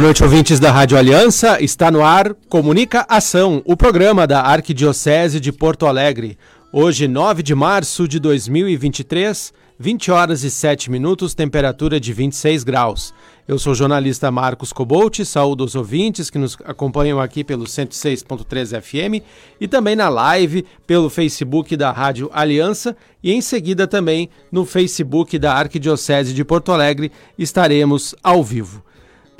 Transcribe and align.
Boa 0.00 0.06
noite, 0.06 0.24
ouvintes 0.24 0.58
da 0.58 0.72
Rádio 0.72 0.96
Aliança. 0.96 1.62
Está 1.62 1.90
no 1.90 2.02
ar 2.02 2.32
Comunica 2.48 3.04
Ação, 3.06 3.60
o 3.66 3.76
programa 3.76 4.26
da 4.26 4.40
Arquidiocese 4.40 5.38
de 5.38 5.52
Porto 5.52 5.84
Alegre. 5.84 6.38
Hoje, 6.72 7.06
9 7.06 7.42
de 7.42 7.54
março 7.54 8.08
de 8.08 8.18
2023, 8.18 9.52
20 9.78 10.10
horas 10.10 10.42
e 10.42 10.50
7 10.50 10.90
minutos, 10.90 11.34
temperatura 11.34 12.00
de 12.00 12.14
26 12.14 12.64
graus. 12.64 13.12
Eu 13.46 13.58
sou 13.58 13.74
o 13.74 13.76
jornalista 13.76 14.30
Marcos 14.30 14.72
Cobolt, 14.72 15.22
saúdo 15.22 15.64
os 15.64 15.74
ouvintes 15.74 16.30
que 16.30 16.38
nos 16.38 16.56
acompanham 16.64 17.20
aqui 17.20 17.44
pelo 17.44 17.64
106.3 17.64 18.80
FM 18.80 19.22
e 19.60 19.68
também 19.68 19.94
na 19.94 20.08
live 20.08 20.64
pelo 20.86 21.10
Facebook 21.10 21.76
da 21.76 21.92
Rádio 21.92 22.30
Aliança 22.32 22.96
e 23.22 23.32
em 23.32 23.42
seguida 23.42 23.86
também 23.86 24.30
no 24.50 24.64
Facebook 24.64 25.38
da 25.38 25.52
Arquidiocese 25.52 26.32
de 26.32 26.42
Porto 26.42 26.72
Alegre 26.72 27.12
estaremos 27.36 28.14
ao 28.22 28.42
vivo. 28.42 28.82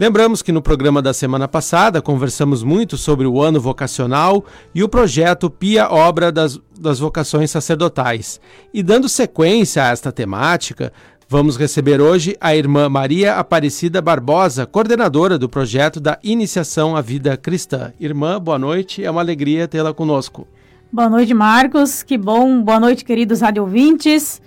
Lembramos 0.00 0.40
que 0.40 0.50
no 0.50 0.62
programa 0.62 1.02
da 1.02 1.12
semana 1.12 1.46
passada 1.46 2.00
conversamos 2.00 2.62
muito 2.62 2.96
sobre 2.96 3.26
o 3.26 3.43
ano 3.43 3.60
vocacional 3.60 4.43
e 4.74 4.82
o 4.82 4.88
projeto 4.88 5.51
Pia 5.51 5.90
Obra 5.90 6.32
das, 6.32 6.59
das 6.80 6.98
Vocações 6.98 7.51
Sacerdotais. 7.51 8.40
E 8.73 8.82
dando 8.82 9.10
sequência 9.10 9.84
a 9.84 9.90
esta 9.90 10.10
temática, 10.10 10.90
vamos 11.28 11.59
receber 11.59 12.01
hoje 12.01 12.34
a 12.40 12.56
irmã 12.56 12.88
Maria 12.88 13.34
Aparecida 13.34 14.01
Barbosa, 14.01 14.65
coordenadora 14.65 15.37
do 15.37 15.51
projeto 15.51 16.01
da 16.01 16.18
Iniciação 16.24 16.96
à 16.96 17.02
Vida 17.02 17.37
Cristã. 17.37 17.93
Irmã, 18.01 18.40
boa 18.40 18.59
noite, 18.59 19.04
é 19.04 19.10
uma 19.10 19.21
alegria 19.21 19.68
tê-la 19.68 19.93
conosco. 19.93 20.48
Boa 20.90 21.10
noite, 21.10 21.34
Marcos, 21.34 22.02
que 22.02 22.16
bom. 22.16 22.62
Boa 22.62 22.80
noite, 22.80 23.04
queridos 23.04 23.43
rádio 23.43 23.65
ouvintes. 23.65 24.40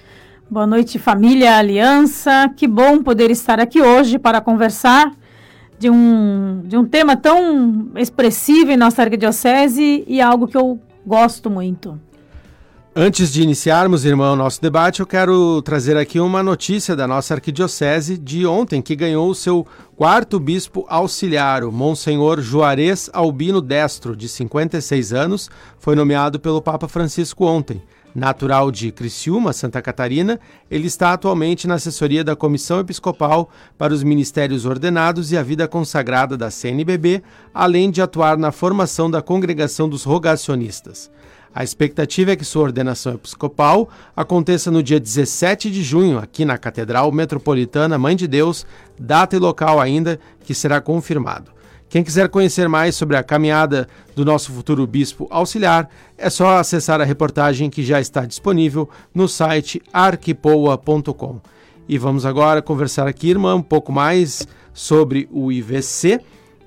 Boa 0.49 0.65
noite, 0.65 0.97
família 0.97 1.57
Aliança. 1.57 2.51
Que 2.57 2.67
bom 2.67 3.03
poder 3.03 3.29
estar 3.29 3.59
aqui 3.59 3.83
hoje 3.83 4.17
para 4.17 4.41
conversar 4.41 5.13
de 5.83 5.89
um, 5.89 6.61
de 6.63 6.77
um 6.77 6.85
tema 6.85 7.17
tão 7.17 7.91
expressivo 7.97 8.71
em 8.71 8.77
nossa 8.77 9.01
arquidiocese 9.01 10.05
e 10.07 10.21
algo 10.21 10.47
que 10.47 10.55
eu 10.55 10.79
gosto 11.05 11.49
muito. 11.49 11.99
Antes 12.95 13.33
de 13.33 13.41
iniciarmos, 13.41 14.05
irmão, 14.05 14.33
nosso 14.33 14.61
debate, 14.61 15.01
eu 15.01 15.07
quero 15.07 15.61
trazer 15.61 15.97
aqui 15.97 16.21
uma 16.21 16.41
notícia 16.41 16.95
da 16.95 17.05
nossa 17.05 17.33
arquidiocese 17.33 18.17
de 18.17 18.45
ontem, 18.45 18.81
que 18.81 18.95
ganhou 18.95 19.29
o 19.29 19.35
seu 19.35 19.67
quarto 19.97 20.39
bispo 20.39 20.85
auxiliar, 20.87 21.65
o 21.65 21.71
Monsenhor 21.71 22.39
Juarez 22.39 23.09
Albino 23.11 23.59
Destro, 23.59 24.15
de 24.15 24.29
56 24.29 25.11
anos, 25.11 25.49
foi 25.79 25.95
nomeado 25.95 26.39
pelo 26.39 26.61
Papa 26.61 26.87
Francisco 26.87 27.45
ontem. 27.45 27.81
Natural 28.13 28.71
de 28.71 28.91
Criciúma, 28.91 29.53
Santa 29.53 29.81
Catarina, 29.81 30.39
ele 30.69 30.87
está 30.87 31.13
atualmente 31.13 31.67
na 31.67 31.75
assessoria 31.75 32.23
da 32.23 32.35
Comissão 32.35 32.79
Episcopal 32.79 33.49
para 33.77 33.93
os 33.93 34.03
Ministérios 34.03 34.65
Ordenados 34.65 35.31
e 35.31 35.37
a 35.37 35.43
Vida 35.43 35.67
Consagrada 35.67 36.37
da 36.37 36.51
CNBB, 36.51 37.23
além 37.53 37.89
de 37.89 38.01
atuar 38.01 38.37
na 38.37 38.51
formação 38.51 39.09
da 39.09 39.21
Congregação 39.21 39.89
dos 39.89 40.03
Rogacionistas. 40.03 41.09
A 41.55 41.63
expectativa 41.63 42.31
é 42.31 42.35
que 42.35 42.43
sua 42.43 42.63
ordenação 42.63 43.13
episcopal 43.13 43.87
aconteça 44.15 44.71
no 44.71 44.81
dia 44.81 44.99
17 44.99 45.69
de 45.69 45.83
junho, 45.83 46.17
aqui 46.17 46.45
na 46.45 46.57
Catedral 46.57 47.11
Metropolitana 47.11 47.97
Mãe 47.97 48.15
de 48.15 48.27
Deus, 48.27 48.65
data 48.99 49.35
e 49.35 49.39
local 49.39 49.79
ainda 49.79 50.19
que 50.43 50.55
será 50.55 50.81
confirmado. 50.81 51.51
Quem 51.93 52.03
quiser 52.03 52.27
conhecer 52.27 52.67
mais 52.67 52.95
sobre 52.95 53.15
a 53.15 53.21
caminhada 53.21 53.87
do 54.15 54.25
nosso 54.25 54.51
futuro 54.51 54.87
bispo 54.87 55.27
auxiliar, 55.29 55.87
é 56.17 56.27
só 56.27 56.57
acessar 56.57 56.99
a 56.99 57.03
reportagem 57.03 57.69
que 57.69 57.83
já 57.83 58.01
está 58.01 58.25
disponível 58.25 58.89
no 59.13 59.27
site 59.27 59.79
arquipoa.com. 59.93 61.39
E 61.87 61.99
vamos 61.99 62.25
agora 62.25 62.63
conversar 62.63 63.07
aqui, 63.07 63.29
irmã, 63.29 63.53
um 63.53 63.61
pouco 63.61 63.91
mais 63.91 64.47
sobre 64.73 65.29
o 65.31 65.51
IVC. 65.51 66.19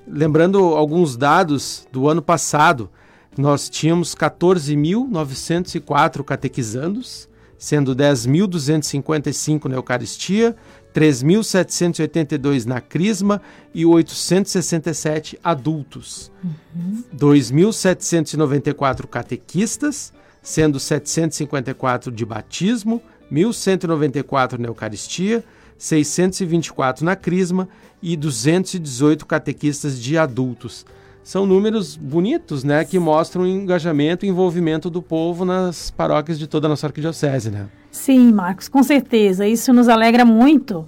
Lembrando 0.07 0.59
alguns 0.59 1.17
dados 1.17 1.89
do 1.91 2.09
ano 2.09 2.23
passado, 2.23 2.89
nós 3.37 3.69
tínhamos 3.69 4.15
14.904 4.15 6.23
catequizandos, 6.23 7.29
sendo 7.59 7.97
10.255 7.97 9.65
na 9.65 9.75
Eucaristia, 9.75 10.55
3.782 10.97 12.65
na 12.65 12.81
Crisma 12.81 13.43
e 13.75 13.85
867 13.85 15.39
adultos. 15.45 16.33
Uhum. 16.43 17.05
2.794 17.15 19.07
catequistas, 19.07 20.11
sendo 20.43 20.81
754 20.81 22.11
de 22.11 22.25
batismo, 22.25 23.03
1.194 23.31 24.59
na 24.59 24.69
Eucaristia, 24.69 25.45
624 25.77 27.05
na 27.05 27.15
Crisma 27.15 27.69
e 28.03 28.17
218 28.17 29.27
catequistas 29.27 30.01
de 30.01 30.17
adultos. 30.17 30.87
São 31.27 31.45
números 31.45 31.97
bonitos, 31.97 32.63
né, 32.63 32.85
que 32.85 33.01
mostram 33.01 33.43
o 33.43 33.47
engajamento 33.49 34.25
e 34.25 34.29
envolvimento 34.29 34.89
do 34.89 35.03
povo 35.03 35.45
nas 35.45 35.91
paróquias 35.91 36.39
de 36.39 36.47
toda 36.47 36.69
a 36.69 36.71
nossa 36.71 36.87
arquidiocese, 36.87 37.51
né? 37.51 37.67
Sim, 37.91 38.33
Marcos, 38.33 38.69
com 38.69 38.81
certeza. 38.81 39.45
Isso 39.45 39.73
nos 39.73 39.89
alegra 39.89 40.25
muito, 40.25 40.87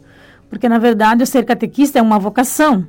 porque 0.49 0.69
na 0.69 0.79
verdade 0.79 1.25
o 1.25 1.27
ser 1.27 1.45
catequista 1.45 1.99
é 1.99 2.03
uma 2.03 2.21
vocação. 2.21 2.87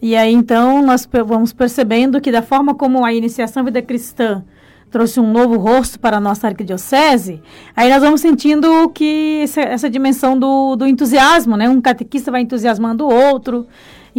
E 0.00 0.16
aí 0.16 0.32
então 0.32 0.80
nós 0.80 1.06
vamos 1.26 1.52
percebendo 1.52 2.22
que 2.22 2.32
da 2.32 2.40
forma 2.40 2.74
como 2.74 3.04
a 3.04 3.12
iniciação 3.12 3.62
vida 3.62 3.82
cristã 3.82 4.42
trouxe 4.90 5.20
um 5.20 5.30
novo 5.30 5.58
rosto 5.58 6.00
para 6.00 6.16
a 6.16 6.20
nossa 6.20 6.46
arquidiocese, 6.46 7.42
aí 7.76 7.90
nós 7.90 8.02
vamos 8.02 8.22
sentindo 8.22 8.88
que 8.94 9.40
essa, 9.42 9.60
essa 9.60 9.90
dimensão 9.90 10.38
do, 10.38 10.74
do 10.74 10.86
entusiasmo, 10.86 11.54
né? 11.54 11.68
Um 11.68 11.82
catequista 11.82 12.30
vai 12.30 12.40
entusiasmando 12.40 13.04
o 13.04 13.12
outro. 13.12 13.66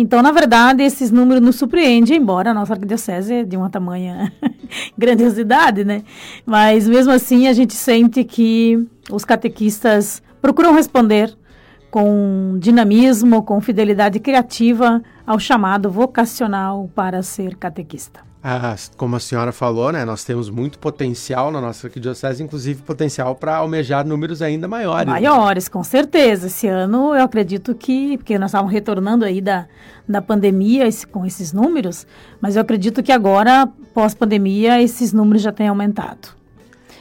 Então, 0.02 0.22
na 0.22 0.32
verdade, 0.32 0.82
esses 0.82 1.12
números 1.12 1.44
nos 1.44 1.58
surpreendem, 1.58 2.16
embora 2.16 2.52
a 2.52 2.54
nossa 2.54 2.72
arquidiocese 2.72 3.34
é 3.34 3.44
de 3.44 3.58
uma 3.58 3.70
tamanha 3.70 4.32
grandiosidade, 4.98 5.84
né? 5.84 6.04
Mas 6.46 6.88
mesmo 6.88 7.12
assim 7.12 7.50
a 7.50 7.54
gente 7.54 7.74
sente 7.74 8.24
que 8.24 8.88
os 9.12 9.26
catequistas 9.26 10.24
procuram 10.42 10.74
responder 10.74 11.38
com 11.92 12.56
dinamismo, 12.60 13.44
com 13.44 13.60
fidelidade 13.60 14.22
criativa 14.22 15.04
ao 15.28 15.38
chamado 15.38 15.92
vocacional 15.92 16.90
para 16.96 17.22
ser 17.22 17.58
catequista. 17.58 18.29
Ah, 18.42 18.74
como 18.96 19.18
a 19.18 19.20
senhora 19.20 19.52
falou, 19.52 19.92
né, 19.92 20.06
nós 20.06 20.24
temos 20.24 20.50
muito 20.50 20.80
potencial 20.80 21.52
na 21.52 21.60
nossa 21.60 21.88
arquidiocese, 21.88 22.42
inclusive 22.42 22.82
potencial 22.84 23.36
para 23.36 23.58
almejar 23.58 24.08
números 24.08 24.42
ainda 24.42 24.66
maiores. 24.66 25.08
Maiores, 25.08 25.66
né? 25.66 25.70
com 25.70 25.84
certeza. 25.84 26.48
Esse 26.48 26.66
ano 26.66 27.14
eu 27.14 27.24
acredito 27.24 27.76
que, 27.76 28.18
porque 28.18 28.40
nós 28.40 28.52
estávamos 28.52 28.72
retornando 28.72 29.26
aí 29.26 29.42
da, 29.42 29.68
da 30.08 30.22
pandemia 30.22 30.88
esse, 30.88 31.06
com 31.06 31.26
esses 31.26 31.52
números, 31.52 32.08
mas 32.40 32.56
eu 32.56 32.62
acredito 32.62 33.04
que 33.04 33.12
agora, 33.12 33.68
pós-pandemia, 33.94 34.82
esses 34.82 35.12
números 35.12 35.42
já 35.42 35.52
têm 35.52 35.68
aumentado. 35.68 36.30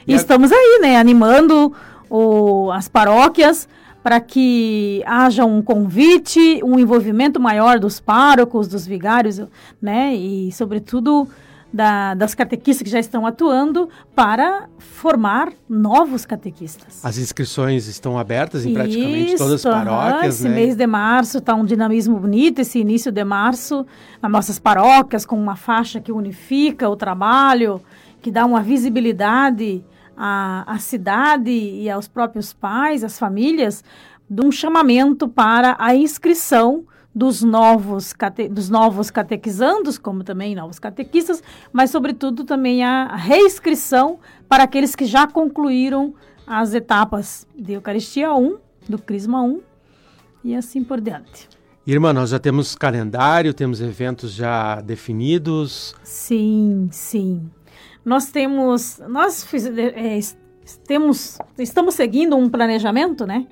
E, 0.08 0.12
e 0.12 0.16
estamos 0.16 0.50
aí, 0.50 0.80
né, 0.82 0.96
animando 0.96 1.72
o, 2.10 2.72
as 2.72 2.88
paróquias 2.88 3.68
para 4.02 4.20
que 4.20 5.02
haja 5.06 5.44
um 5.44 5.60
convite, 5.60 6.60
um 6.64 6.78
envolvimento 6.78 7.40
maior 7.40 7.78
dos 7.78 8.00
párocos, 8.00 8.68
dos 8.68 8.86
vigários, 8.86 9.40
né, 9.80 10.14
e 10.14 10.50
sobretudo 10.52 11.28
da, 11.72 12.14
das 12.14 12.34
catequistas 12.34 12.82
que 12.82 12.90
já 12.90 12.98
estão 12.98 13.26
atuando 13.26 13.88
para 14.14 14.68
formar 14.78 15.52
novos 15.68 16.24
catequistas. 16.24 17.04
As 17.04 17.18
inscrições 17.18 17.86
estão 17.86 18.18
abertas 18.18 18.64
em 18.64 18.72
praticamente 18.72 19.34
Isso, 19.34 19.38
todas 19.38 19.66
as 19.66 19.72
paróquias, 19.72 20.36
esse 20.36 20.48
né? 20.48 20.54
mês 20.54 20.74
de 20.74 20.86
março 20.86 21.38
está 21.38 21.54
um 21.54 21.64
dinamismo 21.64 22.18
bonito, 22.18 22.60
esse 22.60 22.78
início 22.78 23.12
de 23.12 23.24
março, 23.24 23.86
nas 24.22 24.30
nossas 24.30 24.58
paróquias, 24.58 25.26
com 25.26 25.36
uma 25.36 25.56
faixa 25.56 26.00
que 26.00 26.10
unifica 26.10 26.88
o 26.88 26.96
trabalho, 26.96 27.82
que 28.22 28.30
dá 28.30 28.46
uma 28.46 28.62
visibilidade 28.62 29.84
à, 30.18 30.64
à 30.66 30.78
cidade 30.80 31.50
e 31.50 31.88
aos 31.88 32.08
próprios 32.08 32.52
pais, 32.52 33.04
às 33.04 33.16
famílias, 33.16 33.84
de 34.28 34.44
um 34.44 34.50
chamamento 34.50 35.28
para 35.28 35.76
a 35.78 35.94
inscrição 35.94 36.84
dos 37.14 37.42
novos, 37.42 38.12
cate, 38.12 38.48
dos 38.48 38.68
novos 38.68 39.10
catequizandos, 39.10 39.96
como 39.96 40.24
também 40.24 40.54
novos 40.54 40.78
catequistas, 40.78 41.42
mas, 41.72 41.90
sobretudo, 41.90 42.44
também 42.44 42.82
a 42.82 43.14
reinscrição 43.16 44.18
para 44.48 44.64
aqueles 44.64 44.94
que 44.94 45.04
já 45.04 45.26
concluíram 45.26 46.14
as 46.46 46.74
etapas 46.74 47.46
de 47.56 47.74
Eucaristia 47.74 48.34
1, 48.34 48.58
do 48.88 48.98
Crisma 48.98 49.42
1 49.42 49.60
e 50.44 50.54
assim 50.54 50.82
por 50.82 51.00
diante. 51.00 51.48
Irmã, 51.86 52.12
nós 52.12 52.30
já 52.30 52.38
temos 52.38 52.74
calendário, 52.74 53.54
temos 53.54 53.80
eventos 53.80 54.34
já 54.34 54.80
definidos? 54.80 55.94
Sim, 56.02 56.88
sim. 56.92 57.50
Nós 58.08 58.30
temos, 58.30 58.98
nós 59.06 59.44
fiz, 59.44 59.66
é, 59.66 60.18
temos, 60.86 61.38
estamos 61.58 61.94
seguindo 61.94 62.34
um 62.36 62.48
planejamento, 62.48 63.26
né? 63.26 63.46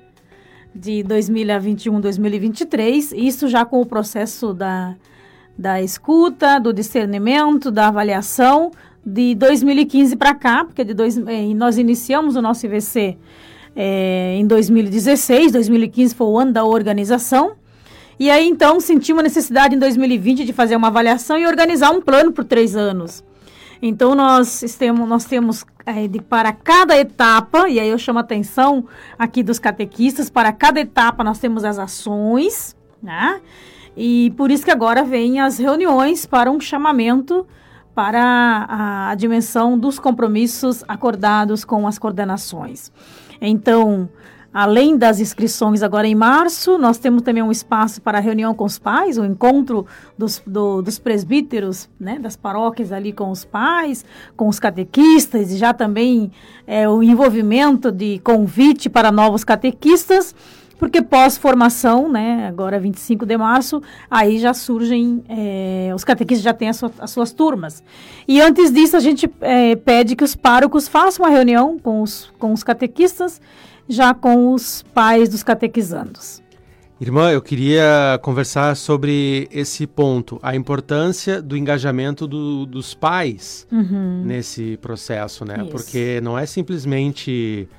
de 0.73 1.03
2021, 1.03 2.01
2023, 2.01 3.11
isso 3.11 3.47
já 3.47 3.63
com 3.65 3.79
o 3.79 3.85
processo 3.85 4.55
da, 4.55 4.95
da 5.55 5.79
escuta, 5.79 6.59
do 6.59 6.73
discernimento, 6.73 7.69
da 7.69 7.87
avaliação 7.87 8.71
de 9.05 9.35
2015 9.35 10.15
para 10.15 10.33
cá, 10.33 10.65
porque 10.65 10.83
de 10.83 10.95
dois, 10.95 11.17
eh, 11.17 11.53
nós 11.55 11.77
iniciamos 11.77 12.35
o 12.35 12.41
nosso 12.41 12.65
IVC 12.65 13.15
eh, 13.75 14.37
em 14.39 14.47
2016, 14.47 15.51
2015 15.51 16.15
foi 16.15 16.27
o 16.27 16.37
ano 16.37 16.51
da 16.51 16.65
organização, 16.65 17.53
e 18.19 18.31
aí 18.31 18.47
então 18.47 18.79
sentimos 18.79 19.19
a 19.19 19.23
necessidade 19.23 19.75
em 19.75 19.79
2020 19.79 20.43
de 20.43 20.51
fazer 20.51 20.75
uma 20.75 20.87
avaliação 20.87 21.37
e 21.37 21.45
organizar 21.45 21.91
um 21.91 22.01
plano 22.01 22.31
por 22.31 22.43
três 22.43 22.75
anos. 22.75 23.23
Então 23.81 24.15
nós 24.15 24.61
temos, 24.77 25.07
nós 25.07 25.25
temos 25.25 25.65
é, 25.85 26.07
de, 26.07 26.21
para 26.21 26.51
cada 26.51 26.97
etapa, 26.97 27.69
e 27.69 27.79
aí 27.79 27.89
eu 27.89 27.97
chamo 27.97 28.19
a 28.19 28.21
atenção 28.21 28.85
aqui 29.17 29.43
dos 29.43 29.59
catequistas, 29.59 30.29
para 30.29 30.51
cada 30.51 30.79
etapa 30.79 31.23
nós 31.23 31.39
temos 31.39 31.63
as 31.63 31.79
ações, 31.79 32.75
né? 33.01 33.41
E 33.95 34.31
por 34.37 34.51
isso 34.51 34.63
que 34.63 34.71
agora 34.71 35.03
vem 35.03 35.39
as 35.39 35.57
reuniões 35.57 36.25
para 36.25 36.51
um 36.51 36.59
chamamento 36.59 37.47
para 37.95 38.21
a, 38.69 39.09
a 39.09 39.15
dimensão 39.15 39.77
dos 39.77 39.97
compromissos 39.97 40.83
acordados 40.87 41.65
com 41.65 41.87
as 41.87 41.97
coordenações. 41.97 42.91
Então, 43.41 44.07
Além 44.53 44.97
das 44.97 45.19
inscrições 45.19 45.83
agora 45.83 46.07
em 46.07 46.15
março, 46.15 46.77
nós 46.77 46.97
temos 46.97 47.21
também 47.21 47.43
um 47.43 47.51
espaço 47.51 48.01
para 48.01 48.19
reunião 48.19 48.53
com 48.53 48.63
os 48.63 48.79
pais, 48.79 49.17
o 49.17 49.21
um 49.21 49.25
encontro 49.25 49.85
dos, 50.17 50.41
do, 50.45 50.81
dos 50.81 50.97
presbíteros, 50.97 51.89
né, 51.99 52.17
das 52.17 52.35
paróquias 52.35 52.91
ali 52.91 53.11
com 53.11 53.29
os 53.29 53.43
pais, 53.43 54.05
com 54.35 54.47
os 54.47 54.59
catequistas, 54.59 55.51
e 55.51 55.57
já 55.57 55.73
também 55.73 56.31
é, 56.65 56.87
o 56.87 57.03
envolvimento 57.03 57.91
de 57.91 58.19
convite 58.19 58.89
para 58.89 59.11
novos 59.11 59.43
catequistas, 59.43 60.33
porque 60.79 61.01
pós-formação, 61.01 62.07
né, 62.09 62.47
agora 62.47 62.79
25 62.79 63.25
de 63.25 63.37
março, 63.37 63.81
aí 64.09 64.37
já 64.37 64.53
surgem, 64.53 65.23
é, 65.27 65.91
os 65.93 66.03
catequistas 66.03 66.43
já 66.43 66.53
têm 66.53 66.69
as, 66.69 66.77
suas, 66.77 66.91
as 66.99 67.11
suas 67.11 67.33
turmas. 67.33 67.83
E 68.27 68.39
antes 68.39 68.71
disso, 68.71 68.95
a 68.95 68.99
gente 68.99 69.29
é, 69.41 69.75
pede 69.75 70.15
que 70.15 70.23
os 70.23 70.35
párocos 70.35 70.87
façam 70.87 71.25
uma 71.25 71.31
reunião 71.31 71.77
com 71.79 72.01
os, 72.01 72.31
com 72.39 72.53
os 72.53 72.63
catequistas 72.63 73.41
já 73.87 74.13
com 74.13 74.53
os 74.53 74.83
pais 74.93 75.29
dos 75.29 75.43
catequizandos. 75.43 76.41
Irmã, 76.99 77.31
eu 77.31 77.41
queria 77.41 78.19
conversar 78.23 78.75
sobre 78.75 79.47
esse 79.51 79.85
ponto, 79.85 80.39
a 80.41 80.55
importância 80.55 81.39
do 81.41 81.55
engajamento 81.55 82.25
do, 82.25 82.65
dos 82.65 82.95
pais 82.95 83.67
uhum. 83.71 84.23
nesse 84.25 84.77
processo, 84.77 85.45
né? 85.45 85.57
Isso. 85.59 85.69
Porque 85.69 86.19
não 86.21 86.37
é 86.37 86.47
simplesmente 86.47 87.69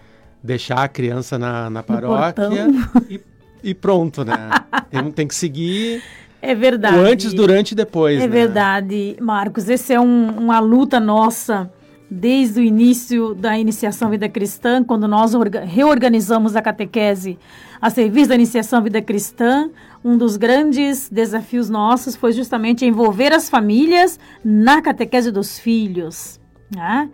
deixar 0.41 0.85
a 0.85 0.89
criança 0.89 1.37
na, 1.37 1.69
na 1.69 1.83
paróquia 1.83 2.69
e, 3.11 3.21
e, 3.63 3.75
pronto, 3.75 4.25
né? 4.25 4.51
tem, 4.89 5.11
tem 5.11 5.27
que 5.27 5.35
seguir 5.35 6.01
é 6.41 6.55
verdade. 6.55 6.97
O 6.97 7.01
antes, 7.01 7.35
durante 7.35 7.73
e 7.73 7.75
depois. 7.75 8.19
É 8.19 8.21
né? 8.21 8.29
verdade, 8.29 9.17
Marcos. 9.21 9.69
Essa 9.69 9.95
é 9.95 10.01
um, 10.01 10.31
uma 10.39 10.61
luta 10.61 11.01
nossa 11.01 11.71
desde 12.11 12.61
o 12.61 12.63
início 12.63 13.35
da 13.35 13.59
iniciação 13.59 14.11
Vida 14.11 14.29
Cristã, 14.29 14.83
quando 14.83 15.07
nós 15.07 15.33
reorganizamos 15.67 16.57
a 16.57 16.63
catequese 16.63 17.39
a 17.81 17.91
serviço 17.91 18.31
da 18.31 18.35
iniciação 18.35 18.83
Vida 18.83 19.01
Cristã, 19.01 19.71
um 20.05 20.17
dos 20.17 20.37
grandes 20.37 21.09
desafios 21.09 21.71
nossos 21.71 22.17
foi 22.17 22.33
justamente 22.33 22.85
envolver 22.85 23.33
as 23.33 23.49
famílias 23.49 24.19
na 24.45 24.83
catequese 24.83 25.31
dos 25.31 25.59
filhos. 25.59 26.41
Né? 26.75 27.09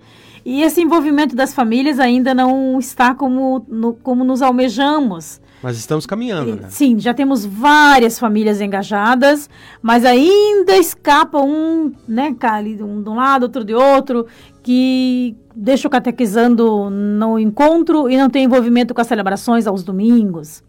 E 0.44 0.62
esse 0.62 0.80
envolvimento 0.80 1.34
das 1.34 1.54
famílias 1.54 1.98
ainda 1.98 2.34
não 2.34 2.78
está 2.78 3.14
como, 3.14 3.64
no, 3.68 3.94
como 3.94 4.24
nos 4.24 4.42
almejamos. 4.42 5.40
Mas 5.62 5.78
estamos 5.78 6.04
caminhando, 6.04 6.56
né? 6.56 6.68
Sim, 6.68 6.98
já 6.98 7.14
temos 7.14 7.46
várias 7.46 8.18
famílias 8.18 8.60
engajadas, 8.60 9.48
mas 9.80 10.04
ainda 10.04 10.76
escapa 10.76 11.40
um, 11.40 11.90
né, 12.06 12.36
um 12.82 13.02
de 13.02 13.08
um 13.08 13.14
lado, 13.14 13.44
outro 13.44 13.64
de 13.64 13.74
outro, 13.74 14.26
que 14.64 15.36
deixa 15.54 15.86
o 15.86 15.90
catequizando 15.90 16.88
no 16.88 17.38
encontro 17.38 18.08
e 18.08 18.16
não 18.16 18.30
tem 18.30 18.44
envolvimento 18.44 18.94
com 18.94 19.00
as 19.00 19.06
celebrações 19.06 19.66
aos 19.66 19.84
domingos. 19.84 20.64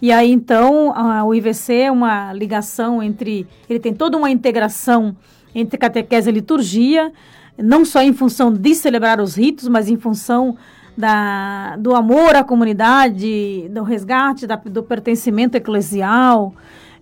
E 0.00 0.12
aí, 0.12 0.30
então, 0.30 0.92
a, 0.94 1.24
o 1.24 1.34
IVC 1.34 1.74
é 1.74 1.90
uma 1.90 2.32
ligação 2.32 3.02
entre. 3.02 3.48
Ele 3.68 3.80
tem 3.80 3.94
toda 3.94 4.16
uma 4.18 4.30
integração 4.30 5.16
entre 5.54 5.78
catequese 5.78 6.28
e 6.28 6.32
liturgia, 6.32 7.10
não 7.56 7.84
só 7.86 8.02
em 8.02 8.12
função 8.12 8.52
de 8.52 8.74
celebrar 8.74 9.18
os 9.18 9.34
ritos, 9.34 9.66
mas 9.66 9.88
em 9.88 9.96
função 9.96 10.54
da, 10.96 11.74
do 11.76 11.96
amor 11.96 12.36
à 12.36 12.44
comunidade, 12.44 13.68
do 13.70 13.82
resgate, 13.82 14.46
da, 14.46 14.56
do 14.56 14.82
pertencimento 14.82 15.56
eclesial 15.56 16.52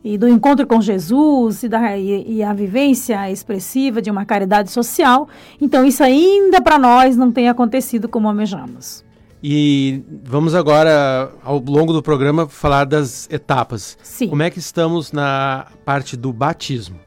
e 0.06 0.16
do 0.16 0.28
encontro 0.28 0.64
com 0.68 0.80
Jesus 0.80 1.64
e, 1.64 1.68
da, 1.68 1.98
e, 1.98 2.36
e, 2.36 2.40
a 2.40 2.54
vivência 2.54 3.28
expressiva 3.28 4.00
de 4.00 4.08
uma 4.08 4.24
caridade 4.24 4.70
social. 4.70 5.28
Então, 5.60 5.84
isso 5.84 6.00
ainda 6.00 6.60
para 6.60 6.78
nós 6.78 7.16
não 7.16 7.32
tem 7.32 7.48
acontecido 7.48 8.08
como 8.08 8.28
almejamos. 8.28 9.04
E 9.42 10.04
vamos 10.22 10.54
agora, 10.54 11.32
ao 11.42 11.58
longo 11.58 11.92
do 11.92 12.00
programa, 12.00 12.48
falar 12.48 12.84
das 12.84 13.28
etapas. 13.32 13.98
Sim. 14.00 14.28
Como 14.28 14.44
é 14.44 14.48
que 14.48 14.60
estamos 14.60 15.10
na 15.10 15.66
parte 15.84 16.16
do 16.16 16.32
batismo? 16.32 17.00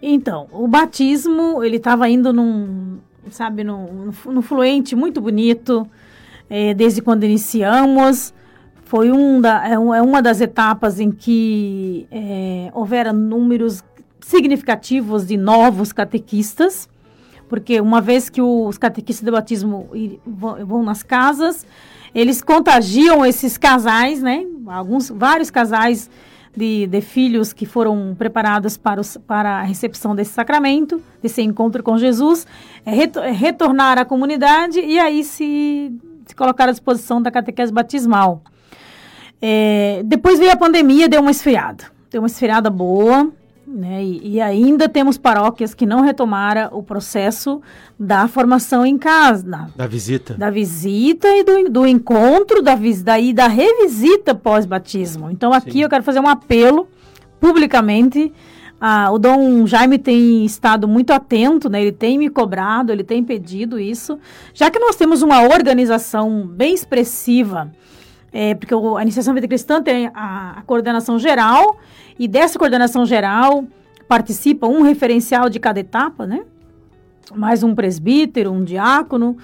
Então, 0.00 0.46
o 0.50 0.66
batismo, 0.66 1.62
ele 1.62 1.76
estava 1.76 2.08
indo 2.08 2.32
num, 2.32 3.00
sabe, 3.30 3.62
num, 3.62 4.12
num 4.24 4.40
fluente 4.40 4.96
muito 4.96 5.20
bonito, 5.20 5.86
é, 6.48 6.72
desde 6.72 7.02
quando 7.02 7.24
iniciamos. 7.24 8.32
Foi 8.90 9.12
um 9.12 9.40
da, 9.40 9.68
é, 9.68 9.74
é 9.74 9.78
uma 9.78 10.20
das 10.20 10.40
etapas 10.40 10.98
em 10.98 11.12
que 11.12 12.08
é, 12.10 12.72
houveram 12.74 13.12
números 13.12 13.84
significativos 14.20 15.28
de 15.28 15.36
novos 15.36 15.92
catequistas, 15.92 16.88
porque 17.48 17.80
uma 17.80 18.00
vez 18.00 18.28
que 18.28 18.42
os 18.42 18.76
catequistas 18.78 19.24
de 19.24 19.30
batismo 19.30 19.88
vão, 20.26 20.82
nas 20.82 21.04
casas, 21.04 21.64
eles 22.12 22.42
contagiam 22.42 23.24
esses 23.24 23.56
casais, 23.56 24.20
né? 24.20 24.44
Alguns, 24.66 25.08
vários 25.08 25.52
casais 25.52 26.10
de, 26.56 26.88
de, 26.88 27.00
filhos 27.00 27.52
que 27.52 27.66
foram 27.66 28.16
preparados 28.18 28.76
para, 28.76 29.00
os, 29.00 29.16
para 29.18 29.60
a 29.60 29.62
recepção 29.62 30.16
desse 30.16 30.32
sacramento, 30.32 31.00
desse 31.22 31.40
encontro 31.42 31.80
com 31.80 31.96
Jesus, 31.96 32.44
é, 32.84 32.90
é 32.96 33.30
retornar 33.30 33.98
à 33.98 34.04
comunidade 34.04 34.80
e 34.80 34.98
aí 34.98 35.22
se 35.22 35.96
se 36.26 36.34
colocar 36.34 36.68
à 36.68 36.72
disposição 36.72 37.22
da 37.22 37.30
catequese 37.30 37.72
batismal. 37.72 38.42
É, 39.40 40.02
depois 40.04 40.38
veio 40.38 40.52
a 40.52 40.56
pandemia, 40.56 41.08
deu 41.08 41.20
uma 41.20 41.30
esfriada. 41.30 41.84
Deu 42.10 42.20
uma 42.20 42.26
esfriada 42.26 42.68
boa, 42.68 43.30
né? 43.66 44.02
E, 44.02 44.34
e, 44.34 44.40
ainda 44.40 44.88
temos 44.88 45.16
paróquias 45.16 45.74
que 45.74 45.86
não 45.86 46.00
retomaram 46.00 46.68
o 46.72 46.82
processo 46.82 47.62
da 47.98 48.26
formação 48.28 48.84
em 48.84 48.98
casa. 48.98 49.48
Da, 49.48 49.68
da 49.76 49.86
visita. 49.86 50.34
Da 50.34 50.50
visita 50.50 51.28
e 51.28 51.44
do, 51.44 51.70
do 51.70 51.86
encontro, 51.86 52.60
da, 52.62 52.76
daí 53.04 53.32
da 53.32 53.46
revisita 53.46 54.34
pós-batismo. 54.34 55.30
Então 55.30 55.52
aqui 55.52 55.72
Sim. 55.72 55.82
eu 55.82 55.88
quero 55.88 56.04
fazer 56.04 56.20
um 56.20 56.28
apelo 56.28 56.88
publicamente 57.40 58.32
ah, 58.80 59.10
o 59.12 59.18
Dom 59.18 59.66
Jaime 59.66 59.98
tem 59.98 60.42
estado 60.46 60.88
muito 60.88 61.12
atento, 61.12 61.68
né? 61.68 61.82
Ele 61.82 61.92
tem 61.92 62.16
me 62.16 62.30
cobrado, 62.30 62.90
ele 62.90 63.04
tem 63.04 63.22
pedido 63.22 63.78
isso. 63.78 64.18
Já 64.54 64.70
que 64.70 64.78
nós 64.78 64.96
temos 64.96 65.20
uma 65.20 65.42
organização 65.42 66.46
bem 66.46 66.72
expressiva, 66.72 67.70
é, 68.32 68.54
porque 68.54 68.74
a 68.74 69.02
Iniciação 69.02 69.34
Vida 69.34 69.48
Cristã 69.48 69.82
tem 69.82 70.10
a, 70.14 70.58
a 70.58 70.62
coordenação 70.62 71.18
geral, 71.18 71.78
e 72.18 72.28
dessa 72.28 72.58
coordenação 72.58 73.04
geral 73.06 73.64
participa 74.06 74.66
um 74.66 74.82
referencial 74.82 75.48
de 75.48 75.58
cada 75.58 75.80
etapa, 75.80 76.26
né? 76.26 76.44
Mais 77.34 77.62
um 77.62 77.74
presbítero, 77.74 78.50
um 78.50 78.64
diácono, 78.64 79.36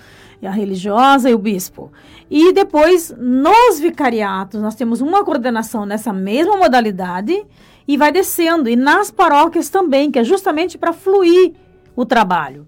a 0.45 0.51
religiosa 0.51 1.31
e 1.31 1.35
o 1.35 1.39
bispo. 1.39 1.93
E 2.31 2.53
depois, 2.53 3.15
nos 3.17 3.79
vicariatos, 3.79 4.61
nós 4.61 4.75
temos 4.75 5.01
uma 5.01 5.25
coordenação 5.25 5.87
nessa 5.87 6.13
mesma 6.13 6.57
modalidade 6.57 7.45
e 7.87 7.97
vai 7.97 8.11
descendo. 8.11 8.69
E 8.69 8.77
nas 8.77 9.11
paróquias 9.11 9.69
também, 9.69 10.11
que 10.11 10.19
é 10.19 10.25
justamente 10.25 10.77
para 10.77 10.93
fluir 10.93 11.53
o 11.95 12.05
trabalho. 12.05 12.67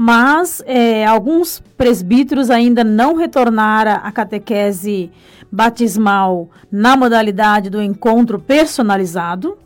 Mas 0.00 0.62
é, 0.64 1.04
alguns 1.04 1.60
presbíteros 1.76 2.50
ainda 2.50 2.84
não 2.84 3.16
retornaram 3.16 3.98
à 4.00 4.12
catequese 4.12 5.10
batismal 5.50 6.48
na 6.70 6.96
modalidade 6.96 7.68
do 7.68 7.82
encontro 7.82 8.38
personalizado, 8.38 9.58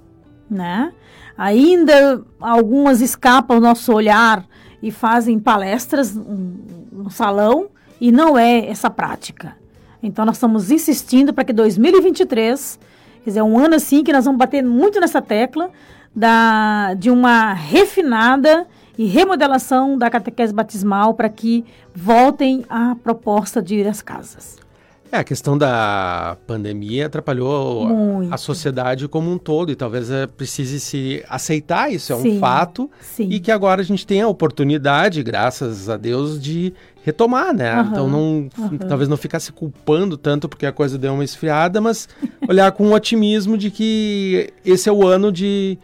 né? 0.51 0.91
Ainda 1.37 2.23
algumas 2.41 3.03
escapam 3.03 3.61
nosso 3.61 3.93
olhar 3.93 4.43
e 4.83 4.91
fazem 4.91 5.39
palestras 5.39 6.17
no 6.17 7.11
salão 7.11 7.69
e 8.01 8.11
não 8.11 8.39
é 8.39 8.71
essa 8.71 8.89
prática. 8.89 9.55
Então 10.03 10.25
nós 10.25 10.37
estamos 10.37 10.71
insistindo 10.71 11.35
para 11.35 11.45
que 11.45 11.53
2023 11.53 12.79
Quer 13.23 13.31
dizer, 13.31 13.43
um 13.43 13.59
ano 13.59 13.75
assim 13.75 14.03
que 14.03 14.12
nós 14.15 14.25
vamos 14.25 14.39
bater 14.39 14.65
muito 14.65 14.99
nessa 14.99 15.23
tecla 15.23 15.71
da, 16.15 16.95
de 16.95 17.11
uma 17.11 17.53
refinada 17.53 18.67
e 18.99 19.06
remodelação 19.06 19.96
da 19.96 20.11
catequese 20.11 20.52
batismal 20.52 21.14
para 21.14 21.28
que 21.28 21.64
voltem 21.94 22.64
à 22.68 22.94
proposta 23.02 23.62
de 23.62 23.76
ir 23.76 23.87
às 23.87 24.02
casas. 24.02 24.61
É, 25.11 25.18
a 25.18 25.25
questão 25.25 25.58
da 25.58 26.38
pandemia 26.46 27.04
atrapalhou 27.04 27.87
Muito. 27.87 28.32
a 28.32 28.38
sociedade 28.38 29.06
como 29.06 29.30
um 29.30 29.37
todo 29.37 29.70
e 29.70 29.76
talvez 29.76 30.11
é, 30.11 30.26
precise 30.26 30.80
se 30.80 31.22
aceitar 31.28 31.92
isso, 31.92 32.14
é 32.14 32.16
Sim, 32.16 32.37
um 32.37 32.40
fato. 32.40 32.90
sim. 32.99 33.28
E 33.30 33.38
que 33.38 33.50
agora 33.52 33.82
a 33.82 33.84
gente 33.84 34.06
tem 34.06 34.22
a 34.22 34.28
oportunidade, 34.28 35.22
graças 35.22 35.90
a 35.90 35.99
Deus, 35.99 36.40
de 36.40 36.72
retomar, 37.04 37.52
né? 37.54 37.72
Aham, 37.72 37.88
Então 37.90 38.08
não, 38.08 38.49
aham. 38.58 38.78
talvez 38.88 39.06
não 39.06 39.18
ficar 39.18 39.38
se 39.40 39.52
culpando 39.52 40.16
tanto 40.16 40.49
porque 40.49 40.64
a 40.64 40.72
coisa 40.72 40.96
deu 40.96 41.12
uma 41.12 41.25
esfriada, 41.25 41.78
mas 41.78 42.08
olhar 42.49 42.72
com 42.72 42.90
otimismo 42.92 43.58
de 43.58 43.70
que 43.70 44.50
esse 44.64 44.88
é 44.88 44.92
o 44.92 45.06
ano 45.06 45.30
de 45.30 45.78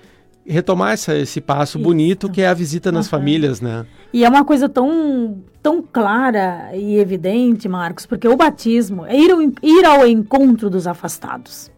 retomar 0.49 0.93
essa, 0.93 1.14
esse 1.17 1.40
passo 1.40 1.78
bonito 1.78 2.31
que 2.31 2.40
é 2.40 2.49
a 2.49 2.55
visita 2.55 2.90
nas 2.90 3.07
Aham. 3.07 3.19
famílias, 3.19 3.61
né? 3.61 3.87
E 4.12 4.25
é 4.25 4.28
uma 4.28 4.45
coisa 4.45 4.69
tão, 4.69 5.43
tão 5.62 5.83
clara 5.83 6.71
e 6.75 6.97
evidente, 6.97 7.69
Marcos, 7.69 8.07
porque 8.07 8.26
o 8.26 8.37
batismo 8.37 9.05
é 9.05 9.17
ir 9.17 9.31
ao, 9.31 9.43
ir 9.43 9.85
ao 9.85 10.07
encontro 10.07 10.71
dos 10.71 10.87
afastados. 10.87 11.71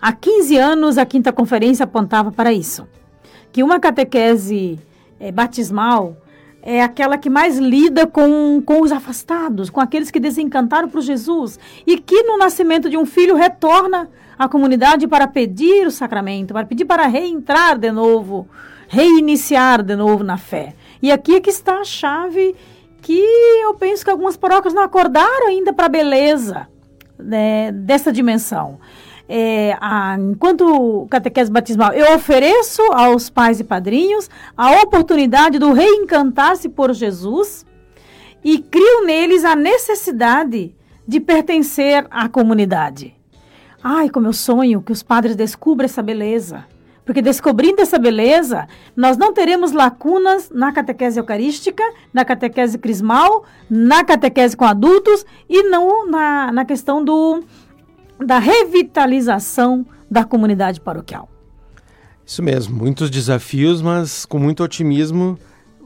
Há 0.00 0.12
15 0.12 0.56
anos, 0.56 0.96
a 0.96 1.04
quinta 1.04 1.32
conferência 1.32 1.84
apontava 1.84 2.32
para 2.32 2.52
isso. 2.52 2.86
Que 3.52 3.62
uma 3.62 3.78
catequese 3.78 4.78
eh, 5.20 5.30
batismal 5.30 6.16
é 6.62 6.82
aquela 6.82 7.18
que 7.18 7.28
mais 7.28 7.58
lida 7.58 8.06
com, 8.06 8.62
com 8.64 8.80
os 8.82 8.92
afastados, 8.92 9.70
com 9.70 9.80
aqueles 9.80 10.10
que 10.10 10.20
desencantaram 10.20 10.88
por 10.88 11.02
Jesus 11.02 11.58
e 11.86 11.98
que 11.98 12.22
no 12.22 12.38
nascimento 12.38 12.88
de 12.88 12.96
um 12.96 13.04
filho 13.04 13.34
retorna 13.34 14.08
à 14.38 14.48
comunidade 14.48 15.06
para 15.08 15.26
pedir 15.26 15.86
o 15.86 15.90
sacramento, 15.90 16.52
para 16.54 16.66
pedir 16.66 16.84
para 16.84 17.06
reentrar 17.06 17.76
de 17.78 17.90
novo, 17.90 18.48
reiniciar 18.88 19.82
de 19.82 19.96
novo 19.96 20.22
na 20.22 20.36
fé. 20.36 20.74
E 21.02 21.10
aqui 21.10 21.34
é 21.36 21.40
que 21.40 21.50
está 21.50 21.78
a 21.80 21.84
chave 21.84 22.54
que 23.02 23.18
eu 23.62 23.74
penso 23.74 24.04
que 24.04 24.10
algumas 24.10 24.36
paróquias 24.36 24.74
não 24.74 24.82
acordaram 24.82 25.48
ainda 25.48 25.72
para 25.72 25.86
a 25.86 25.88
beleza 25.88 26.68
né, 27.18 27.70
dessa 27.72 28.12
dimensão. 28.12 28.78
É, 29.28 29.76
a- 29.80 30.16
enquanto 30.18 31.06
catequese 31.10 31.50
batismal, 31.50 31.92
eu 31.92 32.14
ofereço 32.14 32.80
aos 32.92 33.28
pais 33.28 33.60
e 33.60 33.64
padrinhos 33.64 34.28
a 34.56 34.72
oportunidade 34.82 35.58
do 35.58 35.72
reencantar-se 35.72 36.68
por 36.68 36.92
Jesus 36.94 37.66
e 38.42 38.58
crio 38.58 39.04
neles 39.04 39.44
a 39.44 39.54
necessidade 39.54 40.74
de 41.06 41.20
pertencer 41.20 42.06
à 42.10 42.28
comunidade. 42.28 43.14
Ai, 43.82 44.08
como 44.08 44.26
eu 44.26 44.32
sonho 44.32 44.82
que 44.82 44.92
os 44.92 45.02
padres 45.02 45.36
descubram 45.36 45.84
essa 45.84 46.02
beleza. 46.02 46.64
Porque 47.04 47.22
descobrindo 47.22 47.80
essa 47.80 47.98
beleza, 47.98 48.68
nós 48.94 49.16
não 49.16 49.32
teremos 49.32 49.72
lacunas 49.72 50.50
na 50.50 50.72
catequese 50.72 51.18
eucarística, 51.18 51.82
na 52.12 52.22
catequese 52.22 52.76
crismal, 52.76 53.44
na 53.70 54.04
catequese 54.04 54.54
com 54.54 54.66
adultos 54.66 55.24
e 55.48 55.62
não 55.62 56.06
na, 56.06 56.52
na 56.52 56.64
questão 56.66 57.02
do, 57.02 57.42
da 58.18 58.38
revitalização 58.38 59.86
da 60.10 60.22
comunidade 60.22 60.82
paroquial. 60.82 61.30
Isso 62.26 62.42
mesmo, 62.42 62.76
muitos 62.76 63.08
desafios, 63.08 63.80
mas 63.80 64.26
com 64.26 64.38
muito 64.38 64.62
otimismo 64.62 65.38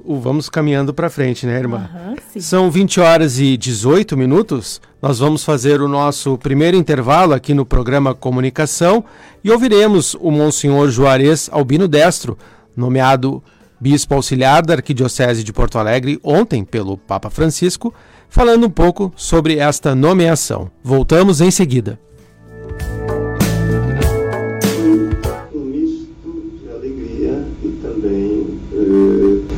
o 0.05 0.19
vamos 0.19 0.49
caminhando 0.49 0.93
para 0.93 1.11
frente, 1.11 1.47
né, 1.47 1.59
irmã? 1.59 1.89
Sim. 2.33 2.41
São 2.41 2.71
20 2.71 3.01
horas 3.01 3.39
e 3.39 3.57
18 3.57 4.17
minutos. 4.17 4.81
Nós 5.01 5.19
vamos 5.19 5.45
fazer 5.45 5.81
o 5.81 5.89
nosso 5.89 6.37
primeiro 6.39 6.77
intervalo 6.77 7.35
aqui 7.35 7.55
no 7.55 7.65
programa 7.65 8.15
Comunicação 8.15 9.05
e 9.43 9.51
ouviremos 9.51 10.15
o 10.21 10.31
Monsenhor 10.31 10.91
Juarez 10.91 11.49
Albino 11.53 11.89
Destro, 11.89 12.37
nomeado 12.77 13.43
Bispo 13.81 14.15
Auxiliar 14.15 14.65
da 14.65 14.75
Arquidiocese 14.75 15.43
de 15.43 15.53
Porto 15.53 15.79
Alegre 15.79 16.21
ontem 16.23 16.65
pelo 16.65 16.97
Papa 16.97 17.31
Francisco, 17.31 17.93
falando 18.29 18.67
um 18.67 18.71
pouco 18.71 19.13
sobre 19.17 19.59
esta 19.59 19.95
nomeação. 19.95 20.71
Voltamos 20.85 21.41
em 21.41 21.51
seguida. 21.51 21.99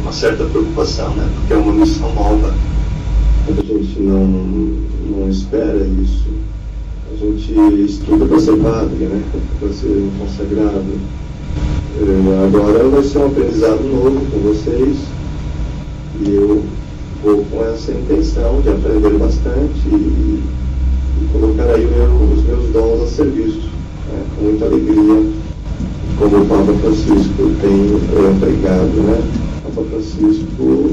Uma 0.04 0.12
certa 0.12 0.44
preocupação, 0.44 1.10
né? 1.14 1.26
Porque 1.34 1.54
é 1.54 1.56
uma 1.56 1.72
missão 1.72 2.14
nova. 2.14 2.54
A 3.48 3.52
gente 3.52 4.00
não, 4.00 4.26
não 4.26 5.28
espera 5.30 5.76
isso, 6.02 6.24
a 7.12 7.16
gente 7.16 7.52
estuda 7.84 8.26
para 8.26 8.40
ser 8.40 8.56
padre, 8.56 9.04
né? 9.06 9.22
Para 9.60 9.68
ser 9.70 10.08
consagrado. 10.18 10.84
Eh, 12.00 12.44
agora 12.46 12.88
vai 12.88 13.02
ser 13.02 13.18
um 13.18 13.26
aprendizado 13.26 13.82
novo 13.82 14.20
com 14.30 14.38
vocês 14.40 14.96
e 16.20 16.30
eu 16.34 16.62
vou 17.22 17.44
com 17.50 17.64
essa 17.64 17.92
intenção 17.92 18.60
de 18.60 18.68
aprender 18.70 19.18
bastante 19.18 19.80
e, 19.86 20.42
e 21.22 21.28
colocar 21.32 21.64
aí 21.74 21.86
meu- 21.86 22.34
os 22.36 22.44
meus 22.44 22.72
dons 22.72 23.02
a 23.02 23.06
serviço, 23.06 23.68
né? 24.10 24.22
com 24.36 24.44
muita 24.44 24.64
alegria 24.66 25.32
como 26.18 26.36
o 26.36 26.46
Papa 26.46 26.72
Francisco 26.80 27.50
tem 27.60 27.96
é, 27.96 28.38
pregado, 28.40 29.02
né? 29.02 29.22
Papa 29.64 29.82
Francisco 29.88 30.90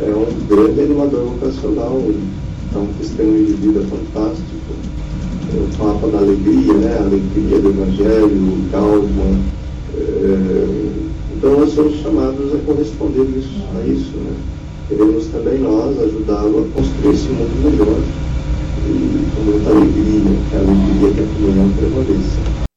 é 0.00 0.10
um 0.10 0.46
grande 0.48 0.80
animador 0.80 1.24
vocacional, 1.26 2.02
é 2.74 2.78
um 2.78 2.86
testemunho 2.98 3.46
de 3.46 3.52
vida 3.52 3.80
fantástico. 3.82 4.42
É 5.54 5.56
o 5.56 5.78
Papa 5.78 6.08
da 6.08 6.18
alegria, 6.18 6.74
né? 6.74 6.98
A 6.98 7.04
alegria 7.04 7.60
do 7.60 7.68
Evangelho, 7.68 8.58
calma. 8.72 9.38
É, 9.94 10.92
então 11.36 11.60
nós 11.60 11.72
somos 11.72 12.00
chamados 12.00 12.52
a 12.54 12.58
corresponder 12.66 13.22
isso, 13.38 13.62
a 13.76 13.86
isso, 13.86 14.16
né? 14.16 14.34
Queremos 14.88 15.26
também 15.26 15.58
nós 15.60 15.96
ajudá-lo 16.00 16.66
a 16.66 16.76
construir 16.76 17.14
esse 17.14 17.28
mundo 17.28 17.70
melhor 17.70 18.02
e 18.84 19.26
com 19.36 19.42
muita 19.42 19.70
alegria, 19.70 20.38
que 20.50 20.56
a 20.56 20.58
alegria 20.58 21.10
que 21.14 21.20
a 21.20 21.34
comunhão 21.34 21.70
prevaleça. 21.78 22.71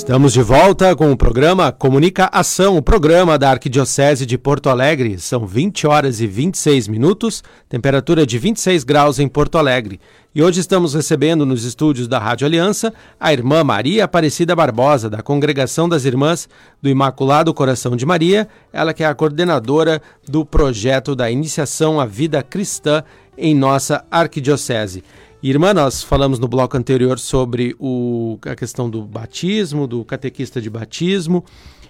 Estamos 0.00 0.32
de 0.32 0.40
volta 0.40 0.96
com 0.96 1.12
o 1.12 1.16
programa 1.16 1.70
Comunica 1.70 2.30
Ação, 2.32 2.74
o 2.74 2.82
programa 2.82 3.38
da 3.38 3.50
Arquidiocese 3.50 4.24
de 4.24 4.38
Porto 4.38 4.70
Alegre. 4.70 5.18
São 5.18 5.46
20 5.46 5.86
horas 5.86 6.22
e 6.22 6.26
26 6.26 6.88
minutos, 6.88 7.44
temperatura 7.68 8.24
de 8.24 8.38
26 8.38 8.82
graus 8.82 9.18
em 9.18 9.28
Porto 9.28 9.58
Alegre. 9.58 10.00
E 10.34 10.42
hoje 10.42 10.58
estamos 10.58 10.94
recebendo 10.94 11.44
nos 11.44 11.64
estúdios 11.64 12.08
da 12.08 12.18
Rádio 12.18 12.46
Aliança 12.46 12.94
a 13.20 13.30
irmã 13.30 13.62
Maria 13.62 14.06
Aparecida 14.06 14.56
Barbosa, 14.56 15.10
da 15.10 15.20
Congregação 15.22 15.86
das 15.86 16.06
Irmãs 16.06 16.48
do 16.80 16.88
Imaculado 16.88 17.52
Coração 17.52 17.94
de 17.94 18.06
Maria, 18.06 18.48
ela 18.72 18.94
que 18.94 19.04
é 19.04 19.06
a 19.06 19.14
coordenadora 19.14 20.00
do 20.26 20.46
projeto 20.46 21.14
da 21.14 21.30
Iniciação 21.30 22.00
à 22.00 22.06
Vida 22.06 22.42
Cristã 22.42 23.04
em 23.36 23.54
nossa 23.54 24.02
Arquidiocese. 24.10 25.04
Irmã, 25.42 25.72
nós 25.72 26.02
falamos 26.02 26.38
no 26.38 26.46
bloco 26.46 26.76
anterior 26.76 27.18
sobre 27.18 27.74
o, 27.78 28.38
a 28.44 28.54
questão 28.54 28.90
do 28.90 29.02
batismo, 29.02 29.86
do 29.86 30.04
catequista 30.04 30.60
de 30.60 30.68
batismo, 30.68 31.42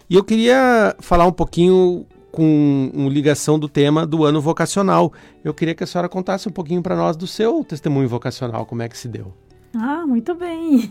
e 0.08 0.14
eu 0.14 0.22
queria 0.22 0.94
falar 1.00 1.26
um 1.26 1.32
pouquinho 1.32 2.06
com 2.30 3.08
ligação 3.10 3.58
do 3.58 3.68
tema 3.68 4.06
do 4.06 4.24
ano 4.24 4.40
vocacional. 4.40 5.12
Eu 5.42 5.52
queria 5.52 5.74
que 5.74 5.82
a 5.82 5.86
senhora 5.86 6.08
contasse 6.08 6.48
um 6.48 6.52
pouquinho 6.52 6.80
para 6.80 6.94
nós 6.94 7.16
do 7.16 7.26
seu 7.26 7.64
testemunho 7.64 8.08
vocacional, 8.08 8.64
como 8.64 8.82
é 8.82 8.88
que 8.88 8.96
se 8.96 9.08
deu. 9.08 9.32
Ah, 9.76 10.04
muito 10.06 10.32
bem. 10.34 10.90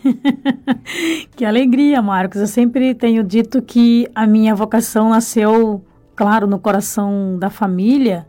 que 1.35 1.45
alegria, 1.45 2.01
Marcos. 2.01 2.41
Eu 2.41 2.47
sempre 2.47 2.93
tenho 2.93 3.23
dito 3.23 3.61
que 3.61 4.09
a 4.13 4.27
minha 4.27 4.53
vocação 4.53 5.09
nasceu, 5.09 5.81
claro, 6.13 6.45
no 6.45 6.59
coração 6.59 7.37
da 7.39 7.49
família, 7.49 8.27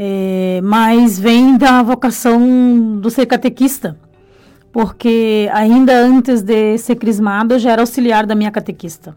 é, 0.00 0.60
mas 0.62 1.18
vem 1.18 1.58
da 1.58 1.82
vocação 1.82 2.98
do 3.00 3.10
ser 3.10 3.26
catequista, 3.26 3.98
porque 4.72 5.50
ainda 5.52 5.92
antes 5.92 6.40
de 6.40 6.78
ser 6.78 6.94
crismado 6.94 7.54
eu 7.54 7.58
já 7.58 7.72
era 7.72 7.82
auxiliar 7.82 8.24
da 8.24 8.36
minha 8.36 8.52
catequista. 8.52 9.16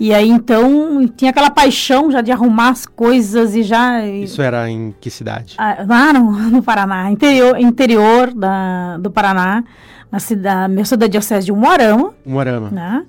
E 0.00 0.12
aí 0.12 0.28
então 0.28 1.06
tinha 1.16 1.30
aquela 1.30 1.50
paixão 1.50 2.10
já 2.10 2.20
de 2.20 2.32
arrumar 2.32 2.70
as 2.70 2.84
coisas 2.84 3.54
e 3.54 3.62
já. 3.62 4.04
Isso 4.04 4.42
era 4.42 4.68
em 4.68 4.92
que 5.00 5.08
cidade? 5.08 5.54
Ah, 5.56 5.84
lá 5.88 6.12
no, 6.12 6.32
no 6.50 6.62
Paraná, 6.62 7.08
interior, 7.08 7.56
interior 7.60 8.34
da, 8.34 8.98
do 8.98 9.08
Paraná, 9.08 9.62
na 10.10 10.18
cidade, 10.18 10.76
eu 10.76 10.84
sou 10.84 10.98
da 10.98 11.06
diocese 11.06 11.46
de 11.46 11.52
Umuarama, 11.52 12.12
Umuarama. 12.26 12.70
né? 12.70 13.04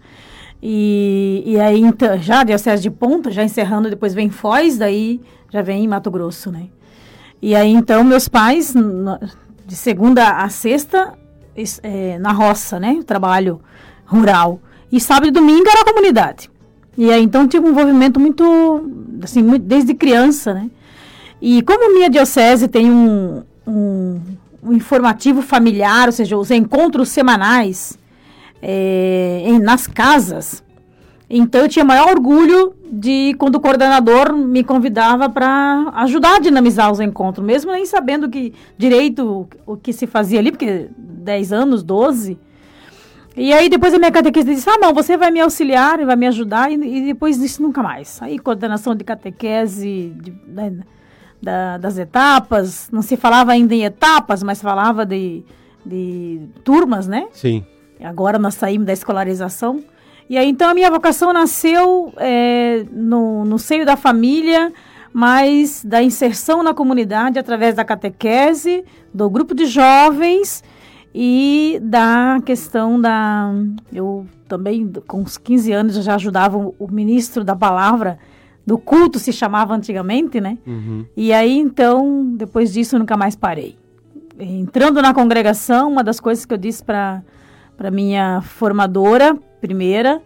E, 0.62 1.43
e 1.45 1.59
aí, 1.59 1.81
então, 1.81 2.17
já 2.21 2.41
a 2.41 2.43
diocese 2.43 2.83
de 2.83 2.91
Ponta, 2.91 3.31
já 3.31 3.43
encerrando, 3.43 3.89
depois 3.89 4.13
vem 4.13 4.29
Foz, 4.29 4.77
daí 4.77 5.19
já 5.50 5.62
vem 5.62 5.88
Mato 5.88 6.12
Grosso, 6.12 6.51
né? 6.51 6.67
E 7.45 7.57
aí, 7.57 7.73
então, 7.73 8.05
meus 8.05 8.29
pais, 8.29 8.73
de 9.65 9.75
segunda 9.75 10.38
a 10.38 10.47
sexta, 10.47 11.13
é, 11.83 12.17
na 12.17 12.31
roça, 12.31 12.79
né? 12.79 13.01
Trabalho 13.05 13.59
rural. 14.05 14.62
E 14.89 14.97
sábado 14.97 15.27
e 15.27 15.31
domingo 15.31 15.67
era 15.67 15.81
a 15.81 15.83
comunidade. 15.83 16.50
E 16.97 17.12
aí, 17.12 17.21
então, 17.21 17.45
tive 17.45 17.65
um 17.65 17.71
envolvimento 17.71 18.17
muito, 18.17 18.89
assim, 19.21 19.43
muito, 19.43 19.65
desde 19.65 19.93
criança, 19.93 20.53
né? 20.53 20.71
E 21.41 21.62
como 21.63 21.93
minha 21.93 22.09
diocese 22.09 22.69
tem 22.69 22.89
um, 22.89 23.43
um, 23.67 24.21
um 24.63 24.71
informativo 24.71 25.41
familiar, 25.41 26.07
ou 26.07 26.13
seja, 26.13 26.38
os 26.38 26.50
encontros 26.50 27.09
semanais 27.09 28.00
é, 28.62 29.43
em, 29.45 29.59
nas 29.59 29.85
casas. 29.85 30.62
Então 31.35 31.61
eu 31.61 31.67
tinha 31.67 31.83
maior 31.83 32.09
orgulho 32.09 32.75
de 32.91 33.33
quando 33.39 33.55
o 33.55 33.59
coordenador 33.59 34.35
me 34.35 34.63
convidava 34.63 35.27
para 35.27 35.91
ajudar 35.95 36.35
a 36.35 36.39
dinamizar 36.39 36.91
os 36.91 36.99
encontros, 36.99 37.43
mesmo 37.43 37.71
nem 37.71 37.87
sabendo 37.87 38.29
que 38.29 38.53
direito 38.77 39.47
o 39.65 39.75
que 39.75 39.91
se 39.91 40.05
fazia 40.05 40.37
ali, 40.37 40.51
porque 40.51 40.89
10 40.95 41.51
anos, 41.51 41.81
12. 41.81 42.37
E 43.35 43.51
aí 43.51 43.67
depois 43.67 43.95
a 43.95 43.97
minha 43.97 44.11
catequista 44.11 44.53
disse, 44.53 44.69
ah 44.69 44.77
não, 44.77 44.93
você 44.93 45.17
vai 45.17 45.31
me 45.31 45.39
auxiliar 45.39 45.99
e 45.99 46.05
vai 46.05 46.15
me 46.15 46.27
ajudar, 46.27 46.71
e, 46.71 46.75
e 46.75 47.05
depois 47.07 47.39
disse 47.39 47.59
nunca 47.59 47.81
mais. 47.81 48.21
Aí 48.21 48.37
coordenação 48.37 48.93
de 48.93 49.03
catequese, 49.03 50.13
de, 50.15 50.31
né, 50.45 50.71
da, 51.41 51.79
das 51.79 51.97
etapas, 51.97 52.89
não 52.91 53.01
se 53.01 53.17
falava 53.17 53.53
ainda 53.53 53.73
em 53.73 53.85
etapas, 53.85 54.43
mas 54.43 54.61
falava 54.61 55.03
de, 55.03 55.43
de 55.83 56.41
turmas, 56.63 57.07
né? 57.07 57.25
Sim. 57.31 57.65
Agora 58.03 58.37
nós 58.37 58.53
saímos 58.53 58.85
da 58.85 58.93
escolarização. 58.93 59.83
E 60.29 60.37
aí 60.37 60.49
então 60.49 60.69
a 60.69 60.73
minha 60.73 60.89
vocação 60.89 61.31
nasceu 61.33 62.13
é, 62.17 62.85
no, 62.91 63.45
no 63.45 63.59
seio 63.59 63.85
da 63.85 63.95
família, 63.95 64.71
mas 65.11 65.83
da 65.83 66.01
inserção 66.01 66.63
na 66.63 66.73
comunidade 66.73 67.37
através 67.37 67.75
da 67.75 67.85
catequese, 67.85 68.83
do 69.13 69.29
grupo 69.29 69.53
de 69.53 69.65
jovens 69.65 70.63
e 71.13 71.79
da 71.81 72.41
questão 72.43 72.99
da. 72.99 73.53
Eu 73.93 74.25
também, 74.47 74.91
com 75.07 75.21
uns 75.21 75.37
15 75.37 75.71
anos, 75.71 75.95
já 76.03 76.15
ajudava 76.15 76.57
o, 76.57 76.75
o 76.79 76.91
ministro 76.91 77.43
da 77.43 77.55
palavra 77.55 78.17
do 78.65 78.77
culto 78.77 79.19
se 79.19 79.31
chamava 79.31 79.75
antigamente, 79.75 80.39
né? 80.39 80.57
Uhum. 80.65 81.05
E 81.15 81.33
aí, 81.33 81.57
então, 81.57 82.33
depois 82.35 82.71
disso, 82.71 82.97
nunca 82.97 83.17
mais 83.17 83.35
parei. 83.35 83.77
Entrando 84.39 85.01
na 85.01 85.13
congregação, 85.13 85.91
uma 85.91 86.03
das 86.03 86.19
coisas 86.19 86.45
que 86.45 86.53
eu 86.53 86.57
disse 86.57 86.83
para 86.83 87.21
minha 87.91 88.41
formadora, 88.41 89.37
primeira, 89.63 90.22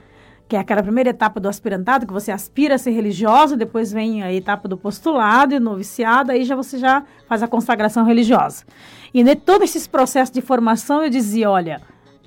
que 0.50 0.56
é 0.56 0.60
aquela 0.60 0.82
primeira 0.82 1.12
etapa 1.12 1.40
do 1.40 1.48
aspirantado, 1.48 2.08
que 2.08 2.14
você 2.14 2.32
aspira 2.32 2.74
a 2.74 2.78
ser 2.80 2.90
religiosa, 2.90 3.56
depois 3.56 3.92
vem 3.92 4.24
a 4.24 4.34
etapa 4.34 4.68
do 4.68 4.76
postulado 4.76 5.54
e 5.54 5.60
noviciado, 5.60 6.32
aí 6.32 6.44
já 6.44 6.56
você 6.56 6.80
já 6.80 7.04
faz 7.28 7.44
a 7.44 7.48
consagração 7.48 8.04
religiosa. 8.04 8.66
E 9.14 9.24
de 9.24 9.36
todo 9.36 9.64
esse 9.64 9.88
processo 9.88 10.34
de 10.34 10.42
formação, 10.42 11.04
eu 11.04 11.10
dizia, 11.12 11.52
olha, 11.52 11.82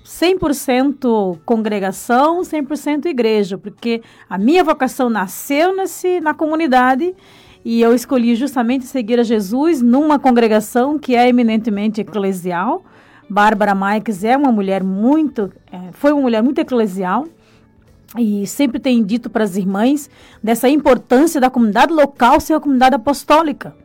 100% 0.05 1.41
congregação, 1.45 2.43
100% 2.43 3.07
igreja, 3.07 3.59
porque 3.59 4.03
a 4.29 4.39
minha 4.39 4.63
vocação 4.63 5.11
nasceu 5.11 5.75
nesse, 5.75 6.21
na 6.21 6.33
comunidade 6.33 7.13
e 7.65 7.83
eu 7.83 7.93
escolhi 7.93 8.37
justamente 8.37 8.85
seguir 8.85 9.19
a 9.19 9.25
Jesus 9.25 9.83
numa 9.83 10.19
congregação 10.19 10.97
que 10.97 11.17
é 11.17 11.29
eminentemente 11.29 12.01
eclesial. 12.03 12.85
Bárbara 13.31 13.77
Marques 13.77 14.25
é 14.25 14.37
uma 14.37 14.51
mulher 14.51 14.83
muito, 14.83 15.53
é, 15.71 15.93
foi 15.93 16.13
uma 16.13 16.23
mulher 16.23 16.43
muito 16.43 16.61
eclesial 16.61 17.29
e 18.19 18.45
sempre 18.45 18.81
tem 18.81 19.05
dito 19.05 19.31
para 19.31 19.45
as 19.45 19.57
irmãs 19.57 20.11
dessa 20.43 20.69
importância 20.69 21.41
da 21.41 21.49
comunidade 21.49 21.93
local 21.93 22.41
ser 22.41 22.55
a 22.55 22.61
comunidade 22.61 22.97
apostólica. 22.97 23.77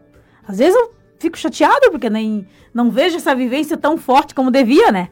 Às 0.47 0.57
vezes 0.57 0.75
eu 0.75 0.91
fico 1.19 1.37
chateada 1.37 1.91
porque 1.91 2.09
nem 2.09 2.47
não 2.73 2.89
vejo 2.89 3.17
essa 3.17 3.35
vivência 3.35 3.77
tão 3.77 3.97
forte 3.97 4.33
como 4.33 4.49
devia, 4.49 4.91
né? 4.91 5.09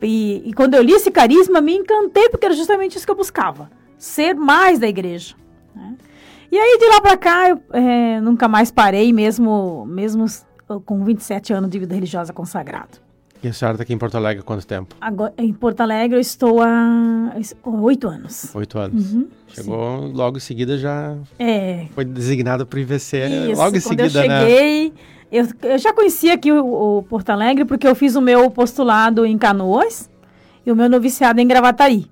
E, 0.00 0.42
e, 0.46 0.52
quando 0.54 0.74
eu 0.74 0.82
li 0.82 0.92
esse 0.92 1.10
carisma, 1.10 1.60
me 1.60 1.74
encantei, 1.74 2.28
porque 2.30 2.46
era 2.46 2.54
justamente 2.54 2.96
isso 2.96 3.04
que 3.04 3.10
eu 3.10 3.16
buscava: 3.16 3.68
ser 3.98 4.32
mais 4.32 4.78
da 4.78 4.86
igreja. 4.86 5.34
Né? 5.74 5.96
E 6.52 6.56
aí, 6.56 6.78
de 6.78 6.86
lá 6.86 7.00
para 7.00 7.16
cá, 7.16 7.48
eu 7.48 7.60
é, 7.72 8.20
nunca 8.20 8.46
mais 8.46 8.70
parei, 8.70 9.12
mesmo, 9.12 9.84
mesmo 9.86 10.24
com 10.86 11.04
27 11.04 11.52
anos 11.52 11.68
de 11.68 11.80
vida 11.80 11.94
religiosa 11.94 12.32
consagrado. 12.32 13.07
E 13.42 13.46
a 13.46 13.52
senhora 13.52 13.74
está 13.74 13.84
aqui 13.84 13.92
em 13.92 13.98
Porto 13.98 14.16
Alegre 14.16 14.40
há 14.40 14.44
quanto 14.44 14.66
tempo? 14.66 14.96
Agora, 15.00 15.32
em 15.38 15.52
Porto 15.52 15.80
Alegre 15.80 16.16
eu 16.16 16.20
estou 16.20 16.60
há 16.60 17.32
oito 17.64 18.08
anos. 18.08 18.52
Oito 18.54 18.78
anos. 18.78 19.12
Uhum, 19.12 19.28
Chegou 19.46 20.08
sim. 20.08 20.12
logo 20.12 20.36
em 20.38 20.40
seguida 20.40 20.76
já 20.76 21.16
é. 21.38 21.86
foi 21.94 22.04
designado 22.04 22.66
para 22.66 22.76
o 22.76 22.80
IVC 22.80 23.28
Isso, 23.28 23.60
logo 23.60 23.76
em 23.76 23.80
seguida, 23.80 24.24
eu 24.24 24.28
né? 24.28 24.40
cheguei, 24.40 24.88
né? 24.88 24.94
Eu, 25.30 25.46
eu 25.62 25.78
já 25.78 25.92
conhecia 25.92 26.34
aqui 26.34 26.50
o, 26.50 26.98
o, 26.98 27.02
Porto 27.04 27.30
Alegre 27.30 27.64
porque 27.64 27.86
eu 27.86 27.94
fiz 27.94 28.16
o 28.16 28.20
meu 28.20 28.50
postulado 28.50 29.24
em 29.24 29.38
Canoas 29.38 30.10
e 30.66 30.72
o 30.72 30.76
meu 30.76 30.88
noviciado 30.88 31.40
em 31.40 31.46
Gravataí. 31.46 32.10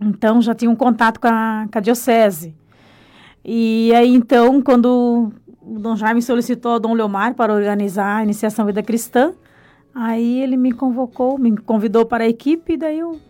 Então 0.00 0.40
já 0.40 0.54
tinha 0.54 0.70
um 0.70 0.76
contato 0.76 1.20
com 1.20 1.28
a, 1.28 1.66
com 1.70 1.78
a 1.78 1.80
diocese. 1.82 2.54
E 3.44 3.92
aí 3.94 4.14
então, 4.14 4.62
quando 4.62 5.32
o 5.60 5.78
Dom 5.78 5.96
Jaime 5.96 6.22
solicitou 6.22 6.72
ao 6.72 6.80
Dom 6.80 6.94
Leomar 6.94 7.34
para 7.34 7.52
organizar 7.52 8.18
a 8.18 8.22
iniciação 8.22 8.64
vida 8.64 8.82
cristã, 8.82 9.34
aí 9.94 10.40
ele 10.40 10.56
me 10.56 10.72
convocou, 10.72 11.38
me 11.38 11.56
convidou 11.56 12.04
para 12.04 12.24
a 12.24 12.28
equipe, 12.28 12.76
daí 12.76 12.98
eu 12.98 13.20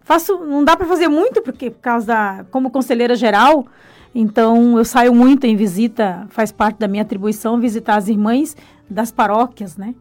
faço, 0.00 0.38
não 0.38 0.64
dá 0.64 0.76
para 0.76 0.86
fazer 0.86 1.08
muito 1.08 1.42
porque 1.42 1.70
por 1.70 1.80
causa 1.80 2.06
da 2.06 2.44
como 2.50 2.70
conselheira 2.70 3.14
geral, 3.14 3.66
então, 4.14 4.76
eu 4.76 4.84
saio 4.84 5.14
muito 5.14 5.44
em 5.46 5.54
visita, 5.54 6.26
faz 6.30 6.50
parte 6.50 6.78
da 6.78 6.88
minha 6.88 7.02
atribuição 7.02 7.60
visitar 7.60 7.96
as 7.96 8.08
irmãs 8.08 8.56
das 8.88 9.12
paróquias, 9.12 9.76
né? 9.76 9.94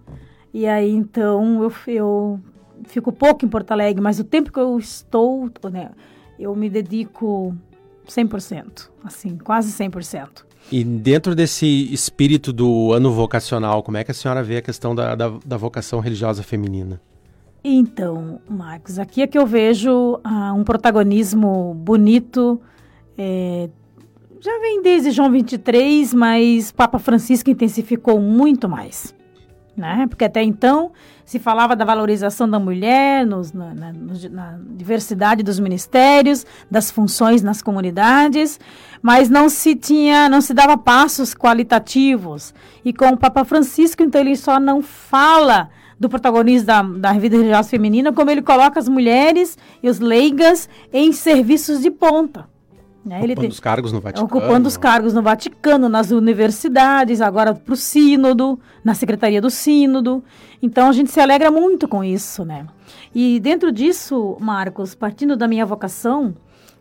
E 0.52 0.65
aí, 0.65 0.91
então, 0.91 1.62
eu, 1.62 1.71
eu 1.88 2.39
fico 2.86 3.12
pouco 3.12 3.45
em 3.45 3.47
Porto 3.47 3.71
Alegre, 3.71 4.02
mas 4.02 4.19
o 4.19 4.23
tempo 4.23 4.52
que 4.52 4.60
eu 4.60 4.80
estou, 4.80 5.49
né, 5.71 5.91
eu 6.39 6.56
me 6.56 6.69
dedico 6.69 7.56
100%, 8.08 8.89
assim, 9.04 9.38
quase 9.38 9.71
100%. 9.71 10.49
E 10.72 10.84
dentro 10.84 11.34
desse 11.34 11.65
espírito 11.91 12.54
do 12.54 12.93
ano 12.93 13.12
vocacional, 13.12 13.82
como 13.82 13.98
é 13.98 14.04
que 14.04 14.12
a 14.12 14.13
senhora 14.13 14.43
vê 14.43 14.58
a 14.58 14.62
questão 14.62 14.93
da, 14.93 15.15
da, 15.15 15.30
da 15.43 15.58
vocação 15.58 16.00
religiosa 16.00 16.43
feminina? 16.43 17.02
Então, 17.63 18.39
Marcos, 18.48 19.00
aqui 19.00 19.22
é 19.22 19.28
que 19.28 19.38
eu 19.38 19.45
vejo 19.45 20.19
ah, 20.24 20.54
um 20.54 20.63
protagonismo 20.63 21.74
bonito, 21.74 22.62
é, 23.17 23.69
já 24.39 24.58
vem 24.60 24.82
desde 24.82 25.12
João 25.12 25.30
23, 25.30 26.13
mas 26.13 26.72
Papa 26.72 26.98
Francisco 27.00 27.50
intensificou 27.50 28.22
muito 28.22 28.69
mais. 28.69 29.13
Né? 29.80 30.08
Porque 30.10 30.26
até 30.26 30.44
então 30.44 30.92
se 31.24 31.39
falava 31.39 31.74
da 31.74 31.86
valorização 31.86 32.50
da 32.50 32.60
mulher, 32.60 33.26
nos, 33.26 33.54
na, 33.54 33.74
na, 33.74 33.94
na, 34.30 34.60
diversidade 34.72 35.42
dos 35.42 35.58
ministérios, 35.58 36.46
das 36.70 36.92
funções 36.92 37.42
nas 37.42 37.62
comunidades, 37.62 38.60
mas 39.02 39.30
não 39.30 39.48
se 39.48 39.78
tinha, 39.78 40.28
não 40.28 40.42
se 40.42 40.54
dava 40.54 40.78
passos 40.78 41.34
qualitativos. 41.34 42.54
E 42.84 42.92
com 42.92 43.08
o 43.08 43.18
Papa 43.18 43.46
Francisco, 43.46 44.04
então 44.04 44.20
ele 44.20 44.36
só 44.36 44.60
não 44.60 44.82
fala 44.82 45.70
do 45.98 46.10
protagonismo 46.10 46.68
da, 46.68 46.82
da 46.82 47.13
vida 47.13 47.38
religiosa 47.38 47.70
feminina, 47.70 48.12
como 48.12 48.30
ele 48.30 48.42
coloca 48.42 48.78
as 48.78 48.89
mulheres 48.89 49.58
e 49.82 49.88
os 49.88 50.00
leigas 50.00 50.68
em 50.92 51.13
serviços 51.13 51.80
de 51.80 51.89
ponta. 51.89 52.50
Né? 53.10 53.17
Ocupando 53.17 53.41
tem, 53.41 53.50
os 53.50 53.60
cargos 53.60 53.91
no 53.91 54.00
Vaticano. 54.00 54.26
Ocupando 54.28 54.67
os 54.67 54.78
cargos 54.78 55.13
no 55.15 55.24
Vaticano, 55.24 55.89
nas 55.89 56.12
universidades, 56.12 57.22
agora 57.22 57.56
para 57.56 57.74
o 57.74 57.76
sínodo, 57.76 58.60
na 58.84 58.93
secretaria 58.93 59.41
do 59.41 59.50
sínodo. 59.50 60.24
Então 60.62 60.88
a 60.88 60.91
gente 60.91 61.10
se 61.10 61.19
alegra 61.19 61.50
muito 61.50 61.88
com 61.88 62.04
isso, 62.04 62.45
né? 62.45 62.67
E 63.13 63.39
dentro 63.39 63.72
disso, 63.72 64.38
Marcos, 64.39 64.93
partindo 64.93 65.36
da 65.36 65.48
minha 65.48 65.65
vocação, 65.65 66.36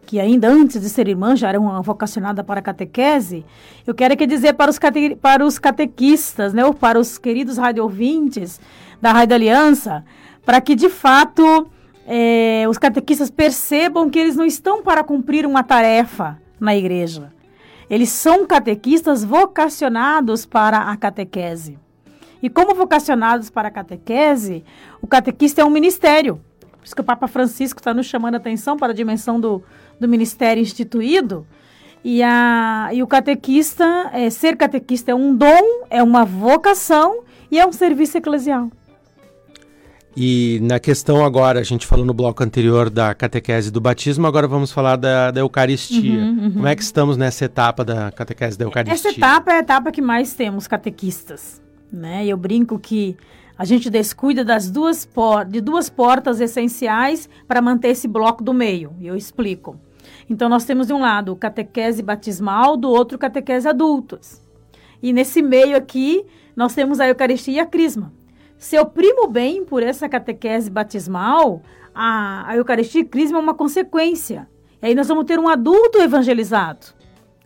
que 0.05 0.21
ainda 0.21 0.49
antes 0.51 0.83
de 0.83 0.91
ser 0.91 1.09
irmã 1.09 1.35
já 1.35 1.49
era 1.49 1.59
uma 1.59 1.81
vocacionada 1.81 2.45
para 2.45 2.61
a 2.61 2.63
catequese, 2.63 3.43
eu 3.87 3.95
quero 3.95 4.13
aqui 4.13 4.27
dizer 4.27 4.53
para 4.53 4.71
os, 4.71 4.79
cate, 4.79 5.17
para 5.17 5.47
os 5.47 5.59
catequistas, 5.59 6.53
né, 6.53 6.63
ou 6.63 6.75
para 6.75 7.01
os 7.01 7.17
queridos 7.17 7.57
rádio 7.57 7.83
ouvintes 7.85 8.61
da 9.01 9.13
Rádio 9.13 9.35
Aliança, 9.35 10.05
para 10.45 10.61
que 10.61 10.75
de 10.75 10.91
fato 10.91 11.67
é, 12.11 12.67
os 12.67 12.79
catequistas 12.79 13.31
percebam 13.31 14.09
que 14.09 14.19
eles 14.19 14.35
não 14.35 14.47
estão 14.47 14.83
para 14.83 15.05
cumprir 15.05 15.45
uma 15.45 15.63
tarefa 15.63 16.41
na 16.59 16.75
igreja. 16.75 17.31
Eles 17.91 18.09
são 18.09 18.47
catequistas 18.47 19.23
vocacionados 19.23 20.47
para 20.47 20.79
a 20.79 20.97
catequese. 20.97 21.79
E 22.43 22.49
como 22.49 22.75
vocacionados 22.75 23.51
para 23.51 23.69
a 23.69 23.71
catequese, 23.71 24.65
o 25.03 25.07
catequista 25.07 25.61
é 25.61 25.65
um 25.67 25.71
ministério. 25.71 26.41
Por 26.61 26.85
isso 26.85 26.95
que 26.95 27.01
o 27.03 27.05
Papa 27.05 27.29
Francisco 27.29 27.79
está 27.79 27.93
nos 27.93 28.07
chamando 28.07 28.37
a 28.37 28.39
atenção 28.39 28.79
para 28.79 28.93
a 28.93 28.97
dimensão 28.97 29.39
do, 29.39 29.63
do 30.01 30.09
ministério 30.09 30.63
instituído. 30.63 31.47
E, 32.03 32.23
a, 32.23 32.89
e 32.91 33.03
o 33.03 33.07
catequista, 33.07 34.09
é, 34.15 34.31
ser 34.31 34.57
catequista 34.57 35.11
é 35.11 35.15
um 35.15 35.35
dom, 35.35 35.85
é 35.91 36.03
uma 36.03 36.25
vocação 36.25 37.21
e 37.51 37.59
é 37.59 37.67
um 37.67 37.73
serviço 37.73 38.17
eclesial. 38.17 38.71
E 40.17 40.59
na 40.63 40.81
questão 40.81 41.25
agora, 41.25 41.61
a 41.61 41.63
gente 41.63 41.87
falou 41.87 42.05
no 42.05 42.13
bloco 42.13 42.43
anterior 42.43 42.91
da 42.91 43.15
catequese 43.15 43.71
do 43.71 43.81
batismo, 43.81 44.27
agora 44.27 44.49
vamos 44.49 44.73
falar 44.73 44.97
da, 44.97 45.31
da 45.31 45.41
Eucaristia. 45.41 46.21
Uhum, 46.21 46.45
uhum. 46.45 46.51
Como 46.53 46.67
é 46.67 46.75
que 46.75 46.83
estamos 46.83 47.17
nessa 47.17 47.45
etapa 47.45 47.85
da 47.85 48.11
catequese 48.11 48.59
da 48.59 48.65
Eucaristia? 48.65 49.11
Essa 49.11 49.19
etapa 49.19 49.53
é 49.53 49.57
a 49.57 49.59
etapa 49.61 49.93
que 49.93 50.03
mais 50.03 50.35
temos 50.35 50.67
catequistas. 50.67 51.63
Né? 51.93 52.27
Eu 52.27 52.37
brinco 52.37 52.79
que 52.79 53.17
a 53.57 53.65
gente 53.65 53.89
descuida 53.91 54.45
das 54.45 54.71
duas 54.71 55.05
por... 55.05 55.45
de 55.45 55.61
duas 55.61 55.89
portas 55.89 56.41
essenciais 56.41 57.29
para 57.47 57.61
manter 57.61 57.89
esse 57.89 58.09
bloco 58.09 58.43
do 58.43 58.53
meio. 58.53 58.93
E 58.99 59.07
eu 59.07 59.17
explico. 59.17 59.77
Então, 60.29 60.49
nós 60.49 60.65
temos 60.65 60.89
de 60.89 60.93
um 60.93 61.01
lado 61.01 61.33
o 61.33 61.37
catequese 61.37 62.03
batismal, 62.03 62.77
do 62.77 62.89
outro 62.89 63.19
catequese 63.19 63.69
adultos. 63.69 64.43
E 65.03 65.13
nesse 65.13 65.43
meio 65.43 65.77
aqui, 65.77 66.25
nós 66.57 66.75
temos 66.75 66.99
a 66.99 67.09
Eucaristia 67.09 67.55
e 67.55 67.61
a 67.61 67.67
Crisma. 67.67 68.13
Se 68.59 68.75
eu 68.75 68.85
primo 68.85 69.29
bem 69.29 69.65
por 69.65 69.85
essa 69.85 70.09
catequese 70.09 70.69
batismal, 70.69 71.63
a, 71.95 72.51
a 72.51 72.57
Eucaristia 72.57 73.03
e 73.03 73.05
Crisma 73.05 73.39
é 73.39 73.41
uma 73.41 73.55
consequência. 73.55 74.49
E 74.83 74.87
aí 74.87 74.95
nós 74.97 75.07
vamos 75.07 75.25
ter 75.25 75.39
um 75.39 75.49
adulto 75.49 75.99
evangelizado, 75.99 76.87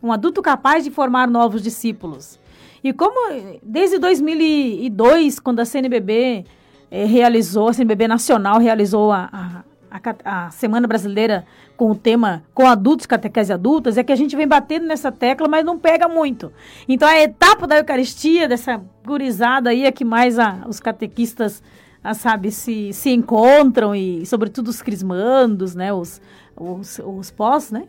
um 0.03 0.11
adulto 0.11 0.41
capaz 0.41 0.85
de 0.85 0.91
formar 0.91 1.29
novos 1.29 1.63
discípulos. 1.63 2.41
E 2.83 2.95
como 2.95 3.31
desde 3.63 3.99
2002, 3.99 5.39
quando 5.39 5.61
a 5.61 5.67
CNBB 5.67 6.45
eh, 6.91 7.05
realizou, 7.05 7.69
a 7.69 7.73
CNBB 7.75 8.09
Nacional 8.09 8.59
realizou 8.59 9.13
a, 9.13 9.29
a, 9.33 9.65
a, 9.93 10.47
a, 10.47 10.51
Semana 10.51 10.87
Brasileira 10.87 11.45
com 11.77 11.91
o 11.91 11.95
tema 11.95 12.43
com 12.55 12.67
adultos, 12.67 13.07
catequese 13.07 13.53
adultas, 13.53 13.99
é 13.99 14.03
que 14.03 14.13
a 14.13 14.17
gente 14.17 14.35
vem 14.35 14.49
batendo 14.49 14.87
nessa 14.87 15.13
tecla, 15.13 15.49
mas 15.49 15.65
não 15.65 15.79
pega 15.79 16.09
muito. 16.09 16.53
Então 16.89 17.07
a 17.07 17.21
etapa 17.21 17.67
da 17.67 17.77
Eucaristia, 17.77 18.49
dessa 18.49 18.81
gurizada 19.05 19.71
aí, 19.71 19.85
é 19.85 19.93
que 19.93 20.05
mais 20.05 20.39
a, 20.39 20.65
os 20.67 20.81
catequistas, 20.81 21.63
a, 22.03 22.15
sabe, 22.15 22.51
se, 22.51 22.93
se 22.93 23.11
encontram 23.11 23.95
e, 23.95 24.25
sobretudo, 24.25 24.69
os 24.69 24.81
crismandos, 24.81 25.75
né, 25.75 25.93
os, 25.93 26.21
os, 26.57 26.99
os 27.05 27.31
pós, 27.31 27.71
né, 27.71 27.85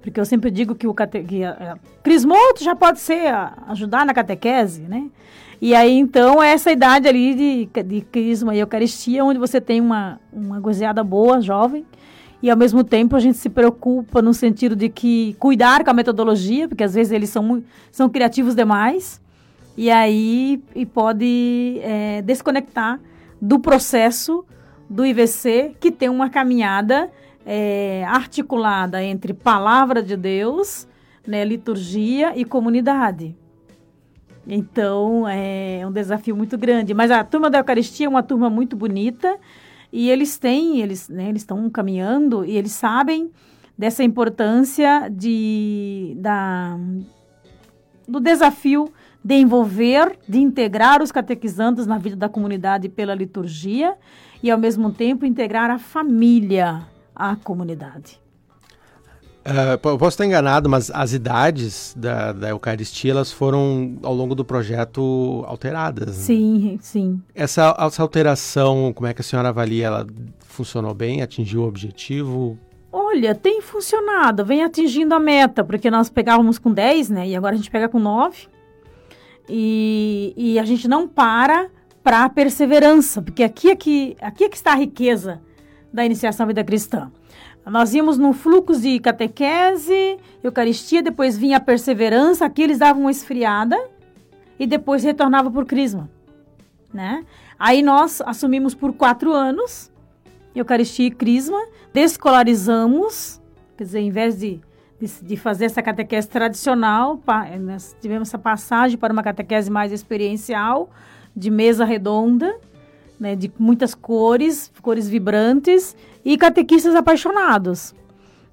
porque 0.00 0.20
eu 0.20 0.24
sempre 0.24 0.50
digo 0.50 0.74
que 0.74 0.86
o 0.86 0.94
cate... 0.94 1.22
que 1.22 1.42
a, 1.42 1.78
a, 2.06 2.62
já 2.62 2.76
pode 2.76 3.00
ser 3.00 3.32
ajudar 3.68 4.04
na 4.04 4.12
catequese, 4.12 4.82
né? 4.82 5.08
E 5.60 5.74
aí, 5.74 5.92
então, 5.92 6.42
é 6.42 6.52
essa 6.52 6.70
idade 6.70 7.08
ali 7.08 7.34
de, 7.34 7.82
de 7.82 8.00
crisma 8.00 8.54
e 8.54 8.60
eucaristia, 8.60 9.24
onde 9.24 9.38
você 9.38 9.60
tem 9.60 9.80
uma, 9.80 10.20
uma 10.32 10.60
gozeada 10.60 11.02
boa, 11.02 11.40
jovem, 11.40 11.84
e 12.42 12.50
ao 12.50 12.56
mesmo 12.56 12.84
tempo 12.84 13.16
a 13.16 13.20
gente 13.20 13.38
se 13.38 13.48
preocupa 13.48 14.20
no 14.20 14.34
sentido 14.34 14.76
de 14.76 14.88
que 14.88 15.34
cuidar 15.38 15.82
com 15.82 15.90
a 15.90 15.94
metodologia, 15.94 16.68
porque 16.68 16.84
às 16.84 16.94
vezes 16.94 17.12
eles 17.12 17.30
são, 17.30 17.62
são 17.90 18.08
criativos 18.08 18.54
demais, 18.54 19.20
e 19.76 19.90
aí 19.90 20.62
e 20.74 20.84
pode 20.84 21.80
é, 21.82 22.22
desconectar 22.22 23.00
do 23.40 23.58
processo 23.58 24.44
do 24.88 25.04
IVC, 25.06 25.74
que 25.80 25.90
tem 25.90 26.08
uma 26.08 26.28
caminhada 26.28 27.10
é, 27.46 28.04
articulada 28.06 29.02
entre 29.02 29.32
palavra 29.32 30.02
de 30.02 30.16
Deus, 30.16 30.86
né, 31.26 31.44
liturgia 31.44 32.36
e 32.36 32.44
comunidade. 32.44 33.34
Então 34.46 35.26
é 35.28 35.86
um 35.86 35.92
desafio 35.92 36.36
muito 36.36 36.58
grande. 36.58 36.92
Mas 36.94 37.10
a 37.10 37.24
turma 37.24 37.48
da 37.50 37.58
Eucaristia 37.58 38.06
é 38.06 38.08
uma 38.08 38.22
turma 38.22 38.50
muito 38.50 38.76
bonita 38.76 39.38
e 39.92 40.10
eles 40.10 40.38
têm, 40.38 40.80
eles 40.80 41.08
né, 41.08 41.30
estão 41.34 41.68
caminhando 41.70 42.44
e 42.44 42.56
eles 42.56 42.72
sabem 42.72 43.30
dessa 43.76 44.04
importância 44.04 45.08
de 45.10 46.14
da 46.18 46.78
do 48.06 48.20
desafio 48.20 48.92
de 49.24 49.36
envolver, 49.36 50.18
de 50.28 50.38
integrar 50.38 51.02
os 51.02 51.10
catequizandos 51.10 51.86
na 51.86 51.96
vida 51.96 52.16
da 52.16 52.28
comunidade 52.28 52.90
pela 52.90 53.14
liturgia 53.14 53.96
e 54.42 54.50
ao 54.50 54.58
mesmo 54.58 54.92
tempo 54.92 55.24
integrar 55.24 55.70
a 55.70 55.78
família 55.78 56.82
à 57.16 57.34
comunidade. 57.34 58.23
Uh, 59.44 59.98
posso 59.98 60.14
estar 60.14 60.24
enganado, 60.24 60.70
mas 60.70 60.90
as 60.90 61.12
idades 61.12 61.94
da, 61.94 62.32
da 62.32 62.48
Eucaristia 62.48 63.10
elas 63.10 63.30
foram 63.30 63.98
ao 64.02 64.14
longo 64.14 64.34
do 64.34 64.42
projeto 64.42 65.44
alteradas. 65.46 66.16
Né? 66.16 66.24
Sim, 66.24 66.78
sim. 66.80 67.22
Essa, 67.34 67.76
essa 67.78 68.02
alteração, 68.02 68.90
como 68.94 69.06
é 69.06 69.12
que 69.12 69.20
a 69.20 69.24
senhora 69.24 69.50
avalia? 69.50 69.86
Ela 69.86 70.06
funcionou 70.40 70.94
bem? 70.94 71.20
Atingiu 71.20 71.60
o 71.60 71.68
objetivo? 71.68 72.58
Olha, 72.90 73.34
tem 73.34 73.60
funcionado, 73.60 74.46
vem 74.46 74.62
atingindo 74.62 75.14
a 75.14 75.20
meta, 75.20 75.62
porque 75.62 75.90
nós 75.90 76.08
pegávamos 76.08 76.58
com 76.58 76.72
10, 76.72 77.10
né? 77.10 77.28
E 77.28 77.36
agora 77.36 77.54
a 77.54 77.58
gente 77.58 77.70
pega 77.70 77.88
com 77.88 77.98
9. 77.98 78.48
E, 79.48 80.32
e 80.36 80.58
a 80.58 80.64
gente 80.64 80.88
não 80.88 81.06
para 81.06 81.68
para 82.02 82.24
a 82.24 82.28
perseverança, 82.28 83.22
porque 83.22 83.42
aqui 83.42 83.70
é, 83.70 83.76
que, 83.76 84.16
aqui 84.20 84.44
é 84.44 84.48
que 84.48 84.56
está 84.56 84.72
a 84.72 84.76
riqueza 84.76 85.40
da 85.90 86.04
iniciação 86.04 86.44
à 86.44 86.46
vida 86.46 86.62
cristã. 86.62 87.10
Nós 87.66 87.94
íamos 87.94 88.18
num 88.18 88.32
fluxo 88.32 88.80
de 88.80 89.00
catequese, 89.00 90.18
Eucaristia, 90.42 91.02
depois 91.02 91.36
vinha 91.36 91.56
a 91.56 91.60
perseverança, 91.60 92.44
aqui 92.44 92.62
eles 92.62 92.78
davam 92.78 93.02
uma 93.02 93.10
esfriada 93.10 93.78
e 94.58 94.66
depois 94.66 95.02
retornava 95.02 95.50
por 95.50 95.64
crisma, 95.64 96.10
né? 96.92 97.24
Aí 97.58 97.82
nós 97.82 98.20
assumimos 98.26 98.74
por 98.74 98.92
quatro 98.92 99.32
anos 99.32 99.90
Eucaristia 100.54 101.06
e 101.06 101.10
crisma, 101.10 101.60
descolarizamos, 101.92 103.40
quer 103.76 103.84
dizer, 103.84 104.00
em 104.00 104.10
vez 104.10 104.38
de, 104.38 104.60
de, 105.00 105.08
de 105.22 105.36
fazer 105.36 105.64
essa 105.64 105.82
catequese 105.82 106.28
tradicional, 106.28 107.18
nós 107.60 107.96
tivemos 108.00 108.28
essa 108.28 108.38
passagem 108.38 108.96
para 108.96 109.12
uma 109.12 109.22
catequese 109.22 109.70
mais 109.70 109.90
experiencial, 109.90 110.90
de 111.34 111.50
mesa 111.50 111.84
redonda, 111.84 112.56
né, 113.18 113.34
de 113.34 113.50
muitas 113.58 113.94
cores, 113.94 114.70
cores 114.80 115.08
vibrantes 115.08 115.96
e 116.24 116.36
catequistas 116.38 116.94
apaixonados. 116.94 117.94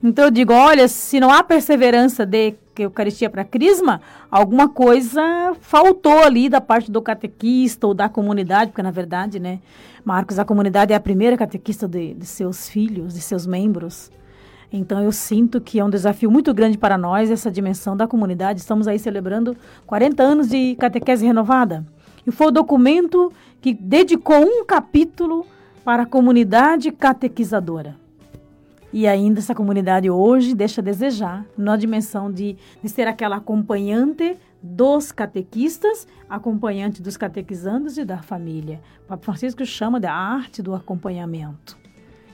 Então 0.04 0.26
eu 0.26 0.32
digo, 0.32 0.52
olha, 0.52 0.88
se 0.88 1.20
não 1.20 1.32
há 1.32 1.44
perseverança 1.44 2.26
de 2.26 2.56
Eucaristia 2.78 3.30
para 3.30 3.44
Crisma, 3.46 4.02
alguma 4.32 4.68
coisa 4.68 5.22
faltou 5.62 6.24
ali 6.24 6.50
da 6.50 6.60
parte 6.60 6.90
do 6.90 7.02
catequista 7.02 7.86
ou 7.86 7.94
da 7.94 8.10
comunidade, 8.10 8.72
porque 8.72 8.82
na 8.82 8.90
verdade, 8.90 9.40
né, 9.40 9.60
Marcos, 10.04 10.40
a 10.40 10.46
comunidade 10.46 10.92
é 10.92 10.96
a 10.96 11.00
primeira 11.00 11.38
catequista 11.38 11.88
de, 11.88 12.16
de 12.16 12.26
seus 12.26 12.68
filhos, 12.68 13.14
de 13.14 13.22
seus 13.22 13.46
membros. 13.46 14.12
Então 14.74 15.04
eu 15.04 15.12
sinto 15.12 15.62
que 15.62 15.80
é 15.80 15.84
um 15.84 15.90
desafio 15.90 16.32
muito 16.32 16.52
grande 16.54 16.78
para 16.78 16.98
nós 16.98 17.30
essa 17.30 17.52
dimensão 17.52 17.96
da 17.96 18.08
comunidade. 18.08 18.60
Estamos 18.60 18.88
aí 18.88 18.98
celebrando 18.98 19.56
40 19.86 20.24
anos 20.24 20.48
de 20.48 20.76
catequese 20.78 21.26
renovada. 21.26 21.86
E 22.26 22.32
foi 22.32 22.48
o 22.48 22.52
documento 22.52 23.32
que 23.60 23.74
dedicou 23.74 24.42
um 24.42 24.66
capítulo 24.66 25.46
para 25.84 26.04
a 26.04 26.06
comunidade 26.06 26.92
catequizadora. 26.92 27.96
E 28.94 29.08
ainda 29.08 29.40
essa 29.40 29.56
comunidade 29.56 30.10
hoje 30.10 30.54
deixa 30.54 30.82
a 30.82 30.84
desejar 30.84 31.46
na 31.58 31.78
dimensão 31.78 32.32
de, 32.32 32.58
de 32.84 32.90
ser 32.90 33.08
aquela 33.08 33.38
acompanhante 33.38 34.38
dos 34.62 35.12
catequistas, 35.12 36.06
acompanhante 36.30 37.02
dos 37.02 37.18
catequizandos 37.18 37.98
e 37.98 38.04
da 38.04 38.22
família. 38.22 38.82
O 39.06 39.08
Papa 39.08 39.24
Francisco 39.24 39.66
chama 39.66 40.00
da 40.00 40.14
arte 40.14 40.62
do 40.62 40.76
acompanhamento. 40.76 41.80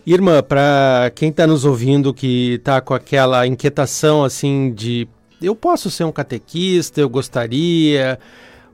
Irmã, 0.05 0.41
para 0.41 1.11
quem 1.13 1.29
está 1.29 1.45
nos 1.45 1.63
ouvindo 1.63 2.13
que 2.13 2.53
está 2.53 2.81
com 2.81 2.93
aquela 2.93 3.45
inquietação 3.45 4.23
assim 4.23 4.73
de 4.73 5.07
eu 5.41 5.55
posso 5.55 5.91
ser 5.91 6.05
um 6.05 6.11
catequista, 6.11 6.99
eu 6.99 7.09
gostaria, 7.09 8.17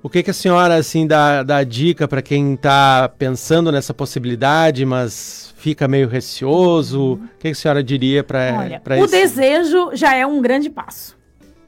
o 0.03 0.09
que, 0.09 0.21
que 0.21 0.31
a 0.31 0.33
senhora 0.33 0.75
assim 0.75 1.07
dá, 1.07 1.43
dá 1.43 1.63
dica 1.63 2.09
para 2.09 2.21
quem 2.21 2.55
está 2.55 3.07
pensando 3.07 3.71
nessa 3.71 3.93
possibilidade, 3.93 4.85
mas 4.85 5.53
fica 5.55 5.87
meio 5.87 6.09
receoso? 6.09 7.01
Uhum. 7.01 7.13
O 7.13 7.19
que, 7.39 7.43
que 7.43 7.47
a 7.47 7.55
senhora 7.55 7.81
diria 7.81 8.21
para 8.21 8.67
isso? 8.97 9.05
O 9.05 9.07
desejo 9.07 9.91
já 9.93 10.13
é 10.13 10.27
um 10.27 10.41
grande 10.41 10.69
passo. 10.69 11.17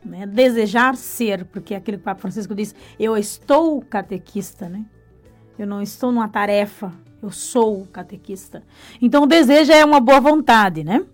Né? 0.04 0.28
Desejar 0.28 0.98
ser, 0.98 1.46
porque 1.46 1.74
é 1.74 1.78
aquele 1.78 1.96
que 1.96 2.02
o 2.02 2.04
Papa 2.04 2.20
Francisco 2.20 2.54
diz, 2.54 2.76
eu 3.00 3.16
estou 3.16 3.82
catequista, 3.82 4.68
né? 4.68 4.84
Eu 5.58 5.66
não 5.66 5.82
estou 5.82 6.12
numa 6.12 6.28
tarefa, 6.28 6.92
eu 7.24 7.32
sou 7.32 7.88
catequista. 7.88 8.62
Então 9.02 9.24
o 9.24 9.28
desejo 9.28 9.72
é 9.72 9.86
uma 9.86 10.02
boa 10.02 10.20
vontade, 10.20 10.84
né? 10.84 11.06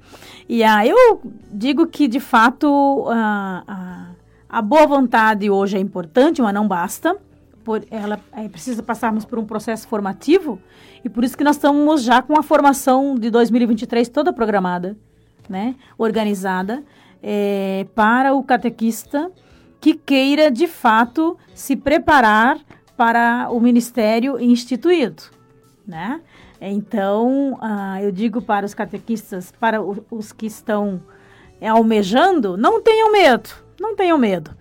E 0.50 0.64
aí 0.64 0.90
eu 0.90 1.22
digo 1.54 1.86
que 1.86 2.08
de 2.08 2.20
fato 2.20 3.06
a, 3.10 3.64
a 3.68 4.01
a 4.52 4.62
boa 4.62 4.86
vontade 4.86 5.50
hoje 5.50 5.78
é 5.78 5.80
importante, 5.80 6.42
mas 6.42 6.54
não 6.54 6.68
basta. 6.68 7.16
Por, 7.64 7.86
ela 7.90 8.20
é, 8.34 8.50
precisa 8.50 8.84
passarmos 8.84 9.24
por 9.24 9.40
um 9.40 9.46
processo 9.46 9.88
formativo 9.88 10.60
e 11.06 11.10
por 11.10 11.24
isso 11.24 11.38
que 11.38 11.44
nós 11.44 11.56
estamos 11.56 12.04
já 12.04 12.22
com 12.22 12.38
a 12.38 12.44
formação 12.44 13.16
de 13.16 13.30
2023 13.30 14.10
toda 14.10 14.34
programada, 14.34 14.98
né, 15.48 15.76
organizada 15.98 16.84
é, 17.22 17.86
para 17.94 18.34
o 18.34 18.44
catequista 18.44 19.32
que 19.80 19.94
queira 19.94 20.52
de 20.52 20.68
fato 20.68 21.38
se 21.54 21.76
preparar 21.76 22.60
para 22.98 23.48
o 23.52 23.60
ministério 23.60 24.40
instituído, 24.40 25.24
né? 25.88 26.20
Então, 26.60 27.58
ah, 27.62 28.02
eu 28.02 28.12
digo 28.12 28.42
para 28.42 28.66
os 28.66 28.74
catequistas, 28.74 29.52
para 29.52 29.80
os 29.82 30.32
que 30.32 30.46
estão 30.46 31.02
almejando, 31.68 32.58
não 32.58 32.82
tenham 32.82 33.12
medo 33.12 33.50
não 33.82 33.96
tenham 33.96 34.18
medo. 34.18 34.52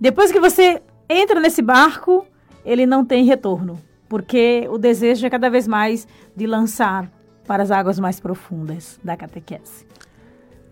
Depois 0.00 0.30
que 0.30 0.40
você 0.40 0.80
entra 1.08 1.40
nesse 1.40 1.60
barco, 1.60 2.24
ele 2.64 2.86
não 2.86 3.04
tem 3.04 3.24
retorno, 3.24 3.78
porque 4.08 4.66
o 4.70 4.78
desejo 4.78 5.26
é 5.26 5.30
cada 5.30 5.50
vez 5.50 5.66
mais 5.66 6.06
de 6.34 6.46
lançar 6.46 7.10
para 7.46 7.62
as 7.62 7.70
águas 7.70 7.98
mais 7.98 8.20
profundas 8.20 8.98
da 9.02 9.16
catequese. 9.16 9.86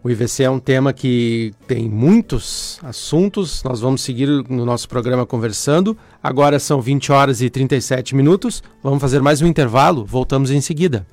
O 0.05 0.11
IVC 0.11 0.45
é 0.45 0.51
um 0.51 0.61
tema 0.61 0.93
que 0.93 1.53
tem 1.67 1.89
muitos 1.89 2.79
assuntos. 2.85 3.65
Nós 3.65 3.81
vamos 3.81 4.03
seguir 4.03 4.29
no 4.49 4.65
nosso 4.65 4.89
programa 4.89 5.27
conversando. 5.27 5.99
Agora 6.23 6.61
são 6.61 6.81
20 6.81 7.11
horas 7.11 7.43
e 7.43 7.51
37 7.51 8.15
minutos. 8.15 8.63
Vamos 8.81 9.01
fazer 9.01 9.21
mais 9.21 9.43
um 9.43 9.47
intervalo. 9.49 10.05
Voltamos 10.05 10.53
em 10.53 10.61
seguida. 10.61 11.05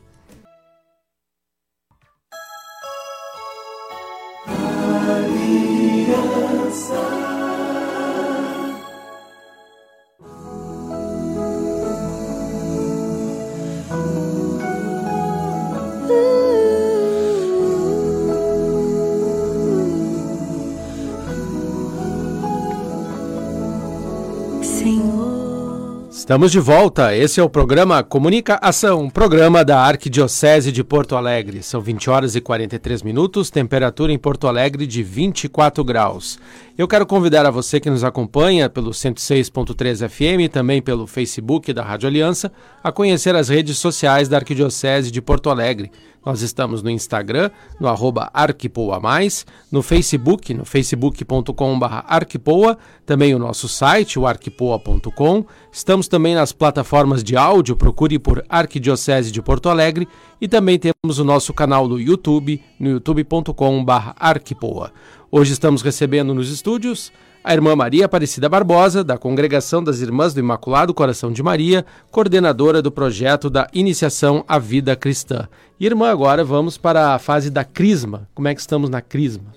Estamos 26.23 26.53
de 26.53 26.59
volta. 26.61 27.13
Esse 27.13 27.41
é 27.41 27.43
o 27.43 27.49
programa 27.49 28.01
Comunica 28.01 28.57
Ação, 28.61 29.09
programa 29.09 29.61
da 29.65 29.81
Arquidiocese 29.81 30.71
de 30.71 30.81
Porto 30.81 31.17
Alegre. 31.17 31.61
São 31.61 31.81
20 31.81 32.09
horas 32.09 32.33
e 32.33 32.39
43 32.39 33.03
minutos, 33.03 33.49
temperatura 33.49 34.09
em 34.09 34.17
Porto 34.17 34.47
Alegre 34.47 34.87
de 34.87 35.03
24 35.03 35.83
graus. 35.83 36.39
Eu 36.77 36.87
quero 36.87 37.05
convidar 37.05 37.45
a 37.45 37.51
você 37.51 37.77
que 37.77 37.89
nos 37.89 38.05
acompanha 38.05 38.69
pelo 38.69 38.91
106.3 38.91 40.07
FM 40.07 40.43
e 40.43 40.49
também 40.49 40.81
pelo 40.81 41.05
Facebook 41.05 41.73
da 41.73 41.83
Rádio 41.83 42.07
Aliança 42.07 42.49
a 42.81 42.89
conhecer 42.89 43.35
as 43.35 43.49
redes 43.49 43.77
sociais 43.77 44.29
da 44.29 44.37
Arquidiocese 44.37 45.11
de 45.11 45.21
Porto 45.21 45.49
Alegre. 45.49 45.91
Nós 46.25 46.41
estamos 46.41 46.81
no 46.81 46.89
Instagram, 46.89 47.51
no 47.79 47.87
arroba 47.87 48.29
Arquipoa 48.33 48.99
Mais, 48.99 49.45
no 49.71 49.81
Facebook, 49.81 50.53
no 50.53 50.65
facebook.com.br 50.65 51.85
Arquipoa, 52.07 52.77
também 53.05 53.35
o 53.35 53.39
nosso 53.39 53.67
site, 53.67 54.17
o 54.17 54.25
arquipoa.com. 54.25 55.45
Estamos 55.71 56.07
também 56.07 56.35
nas 56.35 56.51
plataformas 56.51 57.23
de 57.23 57.35
áudio, 57.35 57.75
procure 57.75 58.17
por 58.17 58.43
Arquidiocese 58.47 59.31
de 59.31 59.41
Porto 59.41 59.69
Alegre 59.69 60.07
e 60.39 60.47
também 60.47 60.79
temos 60.79 61.19
o 61.19 61.23
nosso 61.23 61.53
canal 61.53 61.87
no 61.87 61.99
YouTube, 61.99 62.61
no 62.79 62.89
youtube.com.br 62.89 64.11
Arquipoa. 64.17 64.91
Hoje 65.31 65.53
estamos 65.53 65.81
recebendo 65.81 66.33
nos 66.33 66.51
estúdios 66.51 67.11
a 67.43 67.53
irmã 67.53 67.75
Maria 67.75 68.05
Aparecida 68.05 68.47
Barbosa, 68.47 69.03
da 69.03 69.17
Congregação 69.17 69.83
das 69.83 69.99
Irmãs 69.99 70.33
do 70.33 70.39
Imaculado 70.39 70.93
Coração 70.93 71.29
de 71.29 71.43
Maria, 71.43 71.85
coordenadora 72.09 72.81
do 72.81 72.89
projeto 72.89 73.49
da 73.49 73.67
Iniciação 73.73 74.45
à 74.47 74.57
Vida 74.57 74.95
Cristã. 74.95 75.49
Irmã, 75.77 76.09
agora 76.09 76.45
vamos 76.45 76.77
para 76.77 77.13
a 77.13 77.19
fase 77.19 77.49
da 77.49 77.65
Crisma. 77.65 78.29
Como 78.33 78.47
é 78.47 78.55
que 78.55 78.61
estamos 78.61 78.89
na 78.89 79.01
Crisma? 79.01 79.51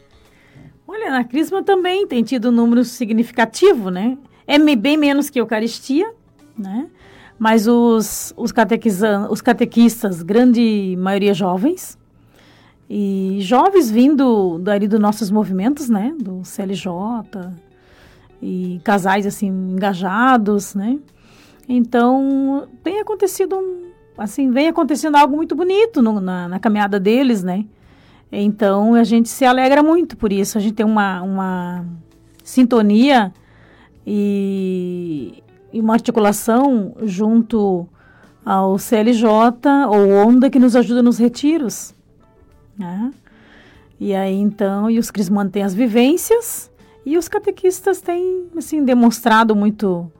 Olha, 0.88 1.10
na 1.10 1.22
Crisma 1.22 1.62
também 1.62 2.08
tem 2.08 2.24
tido 2.24 2.48
um 2.48 2.52
número 2.52 2.84
significativo, 2.84 3.88
né? 3.88 4.18
É 4.48 4.58
bem 4.58 4.96
menos 4.96 5.30
que 5.30 5.38
a 5.38 5.42
Eucaristia, 5.42 6.12
né? 6.58 6.88
Mas 7.38 7.68
os, 7.68 8.34
os, 8.36 8.52
os 9.30 9.40
catequistas, 9.42 10.22
grande 10.22 10.96
maioria 10.98 11.34
jovens, 11.34 11.96
e 12.90 13.38
jovens 13.40 13.90
vindo 13.90 14.58
dali 14.58 14.88
dos 14.88 14.98
nossos 14.98 15.30
movimentos, 15.30 15.88
né? 15.88 16.14
Do 16.18 16.42
CLJ, 16.44 16.88
e 18.40 18.80
casais 18.84 19.26
assim 19.26 19.48
engajados, 19.48 20.74
né? 20.74 20.98
Então 21.68 22.68
tem 22.82 23.00
acontecido 23.00 23.56
um, 23.56 23.90
assim 24.16 24.50
vem 24.50 24.68
acontecendo 24.68 25.16
algo 25.16 25.36
muito 25.36 25.54
bonito 25.54 26.00
no, 26.00 26.20
na, 26.20 26.48
na, 26.48 26.58
caminhada 26.58 27.00
deles, 27.00 27.42
né? 27.42 27.64
Então 28.30 28.94
a 28.94 29.04
gente 29.04 29.28
se 29.28 29.44
alegra 29.44 29.82
muito 29.82 30.16
por 30.16 30.32
isso. 30.32 30.58
A 30.58 30.60
gente 30.60 30.74
tem 30.74 30.86
uma, 30.86 31.22
uma 31.22 31.84
sintonia 32.42 33.32
e, 34.06 35.42
e 35.72 35.80
uma 35.80 35.94
articulação 35.94 36.94
junto 37.02 37.88
ao 38.44 38.78
CLJ 38.78 39.26
ou 39.88 40.10
Onda 40.10 40.48
que 40.48 40.58
nos 40.58 40.76
ajuda 40.76 41.02
nos 41.02 41.18
retiros, 41.18 41.94
né? 42.78 43.12
E 43.98 44.14
aí 44.14 44.34
então 44.34 44.90
e 44.90 44.98
os 44.98 45.10
crismantes 45.10 45.52
têm 45.52 45.62
as 45.62 45.74
vivências 45.74 46.70
e 47.06 47.16
os 47.16 47.28
catequistas 47.28 48.00
têm, 48.00 48.48
assim, 48.56 48.84
demonstrado 48.84 49.54
muito, 49.54 50.10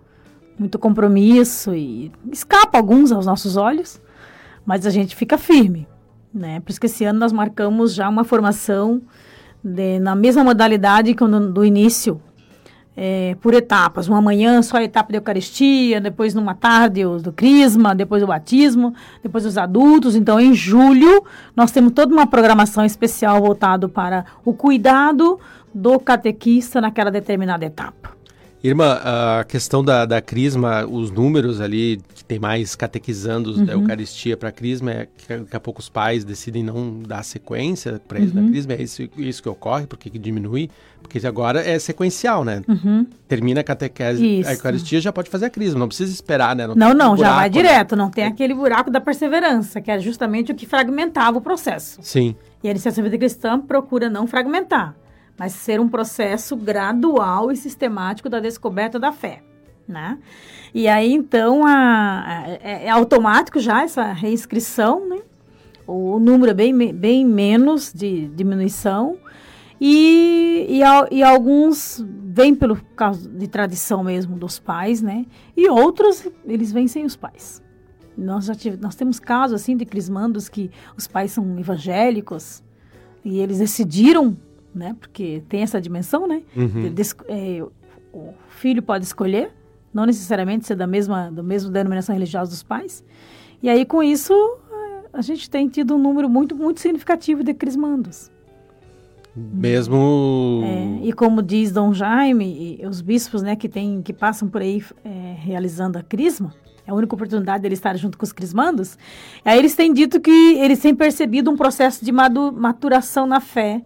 muito 0.56 0.78
compromisso 0.78 1.74
e 1.74 2.12
escapa 2.30 2.78
alguns 2.78 3.10
aos 3.10 3.26
nossos 3.26 3.56
olhos, 3.56 4.00
mas 4.64 4.86
a 4.86 4.90
gente 4.90 5.16
fica 5.16 5.36
firme, 5.36 5.88
né? 6.32 6.60
Por 6.60 6.70
isso 6.70 6.80
que 6.80 6.86
esse 6.86 7.04
ano 7.04 7.18
nós 7.18 7.32
marcamos 7.32 7.92
já 7.92 8.08
uma 8.08 8.22
formação 8.22 9.02
de, 9.64 9.98
na 9.98 10.14
mesma 10.14 10.44
modalidade 10.44 11.12
que 11.12 11.24
no, 11.24 11.50
do 11.52 11.64
início, 11.64 12.20
é, 12.96 13.36
por 13.40 13.52
etapas. 13.52 14.08
Uma 14.08 14.22
manhã 14.22 14.62
só 14.62 14.78
a 14.78 14.82
etapa 14.82 15.12
da 15.12 15.18
Eucaristia, 15.18 16.00
depois 16.00 16.34
numa 16.34 16.54
tarde 16.54 17.04
o 17.04 17.18
do 17.18 17.32
Crisma, 17.32 17.94
depois 17.94 18.22
o 18.22 18.26
batismo, 18.26 18.94
depois 19.22 19.44
os 19.44 19.58
adultos. 19.58 20.16
Então, 20.16 20.40
em 20.40 20.54
julho, 20.54 21.24
nós 21.54 21.70
temos 21.70 21.92
toda 21.92 22.14
uma 22.14 22.26
programação 22.26 22.84
especial 22.84 23.40
voltado 23.40 23.88
para 23.88 24.24
o 24.44 24.54
cuidado 24.54 25.38
do 25.76 26.00
catequista 26.00 26.80
naquela 26.80 27.10
determinada 27.10 27.64
etapa. 27.66 28.16
Irmã, 28.64 28.98
a 29.04 29.44
questão 29.44 29.84
da, 29.84 30.06
da 30.06 30.20
crisma, 30.22 30.86
os 30.86 31.10
números 31.10 31.60
ali 31.60 32.00
que 32.14 32.24
tem 32.24 32.38
mais 32.38 32.74
catequizandos 32.74 33.58
uhum. 33.58 33.64
da 33.66 33.74
Eucaristia 33.74 34.36
para 34.36 34.48
a 34.48 34.52
crisma, 34.52 34.90
é 34.90 35.08
que 35.16 35.36
daqui 35.36 35.54
a 35.54 35.60
pouco 35.60 35.80
os 35.80 35.90
pais 35.90 36.24
decidem 36.24 36.64
não 36.64 37.00
dar 37.06 37.22
sequência 37.22 38.00
para 38.08 38.18
eles 38.18 38.34
uhum. 38.34 38.42
na 38.42 38.48
crisma, 38.48 38.72
é 38.72 38.82
isso, 38.82 39.02
isso 39.18 39.42
que 39.42 39.48
ocorre, 39.48 39.86
porque 39.86 40.08
que 40.08 40.18
diminui? 40.18 40.70
Porque 41.02 41.24
agora 41.24 41.60
é 41.60 41.78
sequencial, 41.78 42.42
né? 42.42 42.62
Uhum. 42.66 43.06
Termina 43.28 43.60
a 43.60 43.64
catequese, 43.64 44.40
isso. 44.40 44.48
a 44.48 44.54
Eucaristia 44.54 45.00
já 45.00 45.12
pode 45.12 45.28
fazer 45.28 45.44
a 45.44 45.50
crisma, 45.50 45.78
não 45.78 45.88
precisa 45.88 46.10
esperar, 46.10 46.56
né? 46.56 46.66
Não, 46.66 46.74
não, 46.74 46.94
não 46.94 47.14
buraco, 47.14 47.18
já 47.18 47.36
vai 47.36 47.50
né? 47.50 47.50
direto, 47.50 47.94
não 47.94 48.10
tem 48.10 48.24
é. 48.24 48.28
aquele 48.28 48.54
buraco 48.54 48.90
da 48.90 49.00
perseverança, 49.00 49.80
que 49.82 49.90
é 49.90 50.00
justamente 50.00 50.50
o 50.50 50.54
que 50.54 50.66
fragmentava 50.66 51.36
o 51.36 51.40
processo. 51.42 52.00
Sim. 52.02 52.34
E 52.64 52.68
a 52.68 52.70
iniciação 52.70 53.04
vida 53.04 53.18
cristã 53.18 53.60
procura 53.60 54.08
não 54.08 54.26
fragmentar 54.26 54.96
mas 55.38 55.52
ser 55.52 55.80
um 55.80 55.88
processo 55.88 56.56
gradual 56.56 57.52
e 57.52 57.56
sistemático 57.56 58.28
da 58.28 58.40
descoberta 58.40 58.98
da 58.98 59.12
fé, 59.12 59.42
né? 59.86 60.18
E 60.74 60.88
aí, 60.88 61.12
então, 61.12 61.66
a, 61.66 62.24
a, 62.26 62.48
é, 62.48 62.86
é, 62.86 62.90
automático 62.90 63.58
já 63.60 63.82
essa 63.82 64.12
reinscrição, 64.12 65.08
né? 65.08 65.18
O 65.86 66.18
número 66.18 66.50
é 66.50 66.54
bem, 66.54 66.92
bem 66.92 67.24
menos 67.24 67.92
de 67.92 68.26
diminuição 68.28 69.18
e, 69.80 70.66
e, 70.68 71.14
e 71.14 71.22
alguns 71.22 72.04
vêm 72.24 72.54
pelo 72.54 72.76
caso 72.96 73.28
de 73.28 73.46
tradição 73.46 74.02
mesmo 74.02 74.36
dos 74.36 74.58
pais, 74.58 75.00
né? 75.00 75.24
E 75.56 75.68
outros, 75.68 76.26
eles 76.44 76.72
vêm 76.72 76.88
sem 76.88 77.04
os 77.04 77.14
pais. 77.14 77.62
Nós 78.16 78.46
já 78.46 78.54
tive, 78.54 78.78
nós 78.78 78.94
temos 78.94 79.20
casos, 79.20 79.60
assim, 79.60 79.76
de 79.76 79.84
crismandos 79.84 80.48
que 80.48 80.70
os 80.96 81.06
pais 81.06 81.32
são 81.32 81.58
evangélicos 81.58 82.62
e 83.22 83.38
eles 83.38 83.58
decidiram 83.58 84.36
né? 84.76 84.94
Porque 85.00 85.42
tem 85.48 85.62
essa 85.62 85.80
dimensão, 85.80 86.26
né? 86.26 86.42
Uhum. 86.56 86.92
De, 86.92 87.02
é, 87.28 87.64
o 88.12 88.34
filho 88.48 88.82
pode 88.82 89.04
escolher, 89.04 89.50
não 89.92 90.04
necessariamente 90.04 90.66
ser 90.66 90.76
da 90.76 90.86
mesma, 90.86 91.30
da 91.30 91.42
mesma 91.42 91.70
denominação 91.70 92.14
religiosa 92.14 92.50
dos 92.50 92.62
pais. 92.62 93.04
E 93.62 93.68
aí, 93.68 93.84
com 93.84 94.02
isso, 94.02 94.34
a 95.12 95.22
gente 95.22 95.48
tem 95.48 95.66
tido 95.68 95.94
um 95.94 95.98
número 95.98 96.28
muito, 96.28 96.54
muito 96.54 96.80
significativo 96.80 97.42
de 97.42 97.54
crismandos. 97.54 98.30
Mesmo. 99.34 100.62
É, 100.64 101.06
e 101.06 101.12
como 101.12 101.42
diz 101.42 101.70
Dom 101.70 101.92
Jaime, 101.92 102.80
os 102.88 103.02
bispos 103.02 103.42
né, 103.42 103.54
que, 103.54 103.68
tem, 103.68 104.00
que 104.00 104.12
passam 104.12 104.48
por 104.48 104.62
aí 104.62 104.82
é, 105.04 105.34
realizando 105.38 105.98
a 105.98 106.02
crisma, 106.02 106.54
é 106.86 106.90
a 106.90 106.94
única 106.94 107.14
oportunidade 107.14 107.62
deles 107.62 107.78
estar 107.78 107.96
junto 107.96 108.16
com 108.16 108.24
os 108.24 108.32
crismandos, 108.32 108.96
aí 109.44 109.58
eles 109.58 109.74
têm 109.74 109.92
dito 109.92 110.20
que 110.20 110.30
eles 110.30 110.78
têm 110.78 110.94
percebido 110.94 111.50
um 111.50 111.56
processo 111.56 112.02
de 112.02 112.12
maturação 112.12 113.26
na 113.26 113.40
fé, 113.40 113.82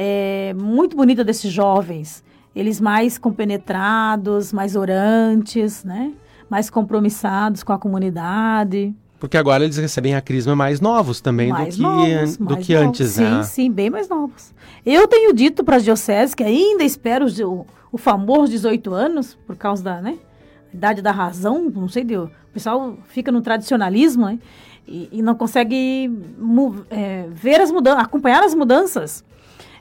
é, 0.00 0.54
muito 0.54 0.96
bonita 0.96 1.24
desses 1.24 1.52
jovens. 1.52 2.22
Eles 2.54 2.80
mais 2.80 3.18
compenetrados, 3.18 4.52
mais 4.52 4.76
orantes, 4.76 5.82
né? 5.82 6.12
Mais 6.48 6.70
compromissados 6.70 7.64
com 7.64 7.72
a 7.72 7.78
comunidade. 7.78 8.94
Porque 9.18 9.36
agora 9.36 9.64
eles 9.64 9.76
recebem 9.76 10.14
a 10.14 10.20
crisma 10.20 10.54
mais 10.54 10.80
novos 10.80 11.20
também 11.20 11.48
mais 11.48 11.76
do 11.76 11.76
que, 11.76 11.82
novos, 11.82 12.36
do 12.36 12.56
que 12.58 12.74
antes, 12.74 13.10
sim, 13.10 13.22
né? 13.22 13.42
Sim, 13.42 13.50
sim, 13.50 13.72
bem 13.72 13.90
mais 13.90 14.08
novos. 14.08 14.54
Eu 14.86 15.08
tenho 15.08 15.32
dito 15.32 15.64
para 15.64 15.74
as 15.74 15.82
dioceses 15.84 16.32
que 16.32 16.44
ainda 16.44 16.84
espero 16.84 17.26
o, 17.44 17.66
o 17.90 17.98
famoso 17.98 18.52
18 18.52 18.94
anos, 18.94 19.36
por 19.48 19.56
causa 19.56 19.82
da 19.82 20.00
né, 20.00 20.16
idade 20.72 21.02
da 21.02 21.10
razão, 21.10 21.68
não 21.74 21.88
sei, 21.88 22.04
o 22.16 22.30
pessoal 22.52 22.96
fica 23.08 23.32
no 23.32 23.40
tradicionalismo 23.40 24.26
né, 24.26 24.38
e, 24.86 25.08
e 25.10 25.22
não 25.22 25.34
consegue 25.34 26.08
é, 26.88 27.26
ver 27.32 27.60
as 27.60 27.72
mudanças, 27.72 28.04
acompanhar 28.04 28.44
as 28.44 28.54
mudanças. 28.54 29.24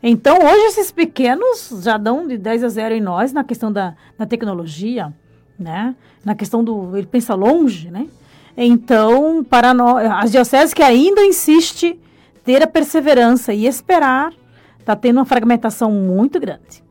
Então, 0.01 0.37
hoje 0.37 0.65
esses 0.67 0.91
pequenos 0.91 1.71
já 1.81 1.97
dão 1.97 2.27
de 2.27 2.37
10 2.37 2.63
a 2.63 2.69
0 2.69 2.95
em 2.95 3.01
nós 3.01 3.33
na 3.33 3.43
questão 3.43 3.71
da, 3.71 3.95
da 4.17 4.25
tecnologia, 4.25 5.13
né? 5.57 5.95
Na 6.23 6.35
questão 6.35 6.63
do... 6.63 6.95
Ele 6.95 7.07
pensa 7.07 7.33
longe, 7.33 7.89
né? 7.89 8.07
Então, 8.55 9.43
para 9.43 9.73
nós, 9.73 10.09
as 10.09 10.31
dioceses 10.31 10.73
que 10.73 10.83
ainda 10.83 11.23
insiste 11.23 11.99
ter 12.43 12.63
a 12.63 12.67
perseverança 12.67 13.53
e 13.53 13.67
esperar, 13.67 14.31
está 14.79 14.95
tendo 14.95 15.17
uma 15.17 15.25
fragmentação 15.25 15.91
muito 15.91 16.39
grande. 16.39 16.83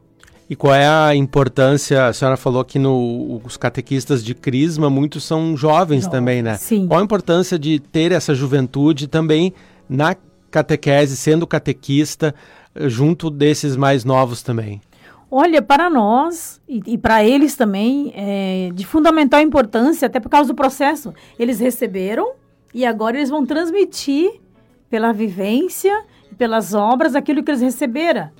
E 0.49 0.55
qual 0.55 0.75
é 0.75 0.87
a 0.87 1.14
importância? 1.14 2.07
A 2.07 2.12
senhora 2.12 2.37
falou 2.37 2.64
que 2.64 2.79
no, 2.79 3.40
os 3.45 3.57
catequistas 3.57 4.23
de 4.23 4.33
Crisma, 4.33 4.88
muitos 4.88 5.25
são 5.25 5.57
jovens 5.57 6.05
Jovem, 6.05 6.11
também, 6.11 6.42
né? 6.42 6.57
Sim. 6.57 6.87
Qual 6.87 7.01
a 7.01 7.03
importância 7.03 7.59
de 7.59 7.81
ter 7.81 8.12
essa 8.12 8.33
juventude 8.33 9.09
também 9.09 9.53
na 9.88 10.14
catequese, 10.51 11.16
sendo 11.16 11.47
catequista, 11.47 12.35
junto 12.83 13.31
desses 13.31 13.77
mais 13.77 14.05
novos 14.05 14.43
também? 14.43 14.81
Olha, 15.31 15.61
para 15.61 15.91
nós 15.91 16.61
e, 16.69 16.81
e 16.87 16.99
para 16.99 17.25
eles 17.25 17.57
também 17.57 18.12
é 18.15 18.71
de 18.73 18.87
fundamental 18.87 19.41
importância, 19.41 20.07
até 20.07 20.21
por 20.21 20.29
causa 20.29 20.49
do 20.49 20.55
processo. 20.55 21.12
Eles 21.39 21.59
receberam 21.59 22.33
e 22.73 22.85
agora 22.85 23.17
eles 23.17 23.31
vão 23.31 23.45
transmitir 23.45 24.41
pela 24.89 25.12
vivência 25.12 26.05
pelas 26.37 26.75
obras 26.75 27.15
aquilo 27.15 27.43
que 27.43 27.51
eles 27.51 27.62
receberam. 27.62 28.31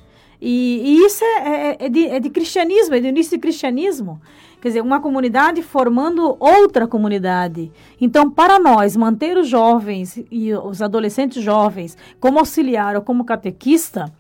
E, 0.40 0.83
e 0.85 1.07
isso 1.07 1.25
é, 1.25 1.38
é, 1.38 1.77
é, 1.81 1.88
de, 1.88 2.07
é 2.07 2.20
de 2.20 2.31
cristianismo, 2.31 2.94
é 2.94 3.01
do 3.01 3.07
início 3.07 3.37
do 3.37 3.40
cristianismo. 3.40 4.20
Quer 4.61 4.68
dizer, 4.68 4.81
uma 4.83 5.01
comunidade 5.01 5.62
formando 5.62 6.37
outra 6.38 6.87
comunidade. 6.87 7.70
Então, 8.01 8.31
para 8.31 8.59
nós, 8.59 8.96
manter 8.96 9.37
os 9.37 9.49
jovens 9.49 10.22
e 10.31 10.53
os 10.53 10.83
adolescentes 10.83 11.42
jovens 11.42 11.96
como 12.20 12.38
auxiliar 12.38 12.96
ou 12.96 13.03
como 13.03 13.25
catequista 13.25 14.12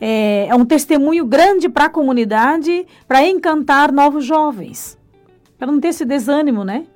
é, 0.00 0.46
é 0.48 0.54
um 0.54 0.64
testemunho 0.64 1.24
grande 1.24 1.68
para 1.68 1.86
a 1.86 1.90
comunidade 1.90 2.86
para 3.06 3.26
encantar 3.26 3.92
novos 3.92 4.24
jovens. 4.24 4.98
Para 5.58 5.66
não 5.66 5.80
ter 5.80 5.88
esse 5.88 6.04
desânimo, 6.04 6.64
né? 6.64 6.86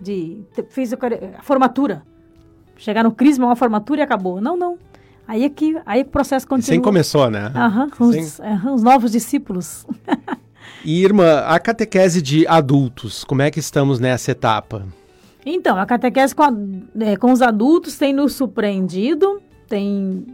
De 0.00 0.40
fez 0.70 0.92
a, 0.92 0.96
a 1.38 1.42
formatura. 1.42 2.02
Chegar 2.76 3.04
no 3.04 3.12
crisma, 3.12 3.46
uma 3.46 3.56
formatura 3.56 4.00
e 4.00 4.02
acabou. 4.02 4.40
Não, 4.40 4.56
não. 4.56 4.78
Aí 5.26 5.44
é 5.44 5.48
que 5.48 5.76
aí 5.84 6.02
o 6.02 6.06
processo 6.06 6.46
continua. 6.46 6.74
Sem 6.74 6.80
começou, 6.80 7.30
né? 7.30 7.50
Aham, 7.54 7.90
com 7.90 8.04
os, 8.04 8.38
uhum, 8.38 8.74
os 8.74 8.82
novos 8.82 9.12
discípulos. 9.12 9.86
E, 10.84 11.02
irmã, 11.04 11.40
a 11.46 11.58
catequese 11.58 12.22
de 12.22 12.46
adultos, 12.46 13.24
como 13.24 13.42
é 13.42 13.50
que 13.50 13.58
estamos 13.58 13.98
nessa 13.98 14.30
etapa? 14.30 14.84
Então, 15.44 15.76
a 15.76 15.84
catequese 15.84 16.34
com, 16.34 16.44
a, 16.44 16.52
é, 17.00 17.16
com 17.16 17.32
os 17.32 17.42
adultos 17.42 17.96
tem 17.96 18.12
nos 18.12 18.34
surpreendido, 18.34 19.40
tem 19.68 20.24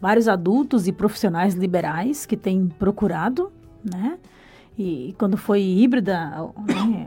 vários 0.00 0.28
adultos 0.28 0.86
e 0.86 0.92
profissionais 0.92 1.54
liberais 1.54 2.26
que 2.26 2.36
têm 2.36 2.68
procurado, 2.78 3.52
né? 3.84 4.18
E, 4.76 5.08
e 5.08 5.12
quando 5.14 5.36
foi 5.36 5.60
híbrida, 5.60 6.30
né? 6.66 7.06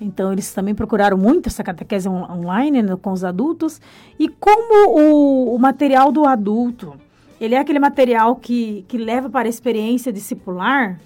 então 0.00 0.32
eles 0.32 0.52
também 0.52 0.74
procuraram 0.74 1.16
muito 1.16 1.48
essa 1.48 1.62
catequese 1.64 2.08
on 2.08 2.30
online 2.30 2.82
né, 2.82 2.96
com 2.96 3.12
os 3.12 3.24
adultos. 3.24 3.80
E 4.18 4.28
como 4.28 4.98
o, 4.98 5.54
o 5.54 5.58
material 5.58 6.12
do 6.12 6.26
adulto, 6.26 6.94
ele 7.40 7.54
é 7.54 7.58
aquele 7.58 7.78
material 7.78 8.36
que, 8.36 8.84
que 8.86 8.98
leva 8.98 9.30
para 9.30 9.48
a 9.48 9.50
experiência 9.50 10.12
discipular, 10.12 10.98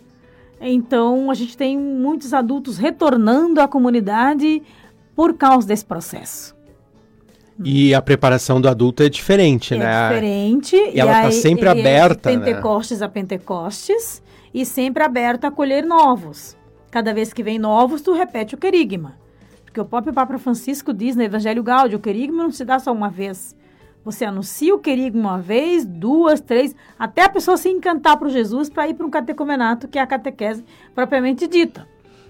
então, 0.61 1.31
a 1.31 1.35
gente 1.35 1.57
tem 1.57 1.79
muitos 1.79 2.35
adultos 2.35 2.79
retornando 2.79 3.61
à 3.61 3.69
comunidade 3.69 4.63
por 5.15 5.35
causa 5.35 5.67
desse 5.69 5.85
processo. 5.85 6.57
E 7.65 7.95
a 7.95 8.01
preparação 8.01 8.61
do 8.61 8.69
adulto 8.69 9.03
é 9.03 9.09
diferente, 9.09 9.75
é 9.75 9.79
né? 9.79 9.85
É 9.85 10.09
diferente. 10.09 10.77
E, 10.77 11.01
ela 11.01 11.29
está 11.29 11.31
sempre 11.33 11.69
aberta, 11.69 12.31
é 12.31 12.37
de 12.37 12.45
Pentecostes 12.45 13.01
né? 13.01 13.07
a 13.07 13.09
Pentecostes 13.09 14.23
e 14.55 14.65
sempre 14.65 15.03
aberta 15.03 15.47
a 15.47 15.51
acolher 15.51 15.85
novos. 15.85 16.57
Cada 16.91 17.13
vez 17.13 17.33
que 17.33 17.43
vem 17.43 17.59
novos, 17.59 18.01
tu 18.01 18.13
repete 18.13 18.55
o 18.55 18.59
querigma. 18.59 19.17
Porque 19.65 19.81
o 19.81 19.85
próprio 19.85 20.13
Papa 20.13 20.39
Francisco 20.39 20.93
diz 20.93 21.17
no 21.17 21.23
Evangelho 21.23 21.63
Gáudio, 21.63 21.99
o 21.99 22.01
querigma 22.01 22.45
não 22.45 22.51
se 22.51 22.65
dá 22.65 22.79
só 22.79 22.93
uma 22.93 23.11
vez. 23.11 23.57
Você 24.05 24.25
anuncia 24.25 24.75
o 24.75 24.79
querido 24.79 25.19
uma 25.19 25.39
vez, 25.39 25.85
duas, 25.85 26.41
três, 26.41 26.75
até 26.99 27.25
a 27.25 27.29
pessoa 27.29 27.57
se 27.57 27.69
encantar 27.69 28.17
para 28.17 28.29
Jesus 28.29 28.71
para 28.71 28.89
ir 28.89 28.95
para 28.95 29.05
um 29.05 29.11
catecomenato, 29.11 29.87
que 29.87 29.99
é 29.99 30.03
a 30.03 30.07
catequese 30.07 30.65
propriamente 30.95 31.47
dita. 31.47 31.87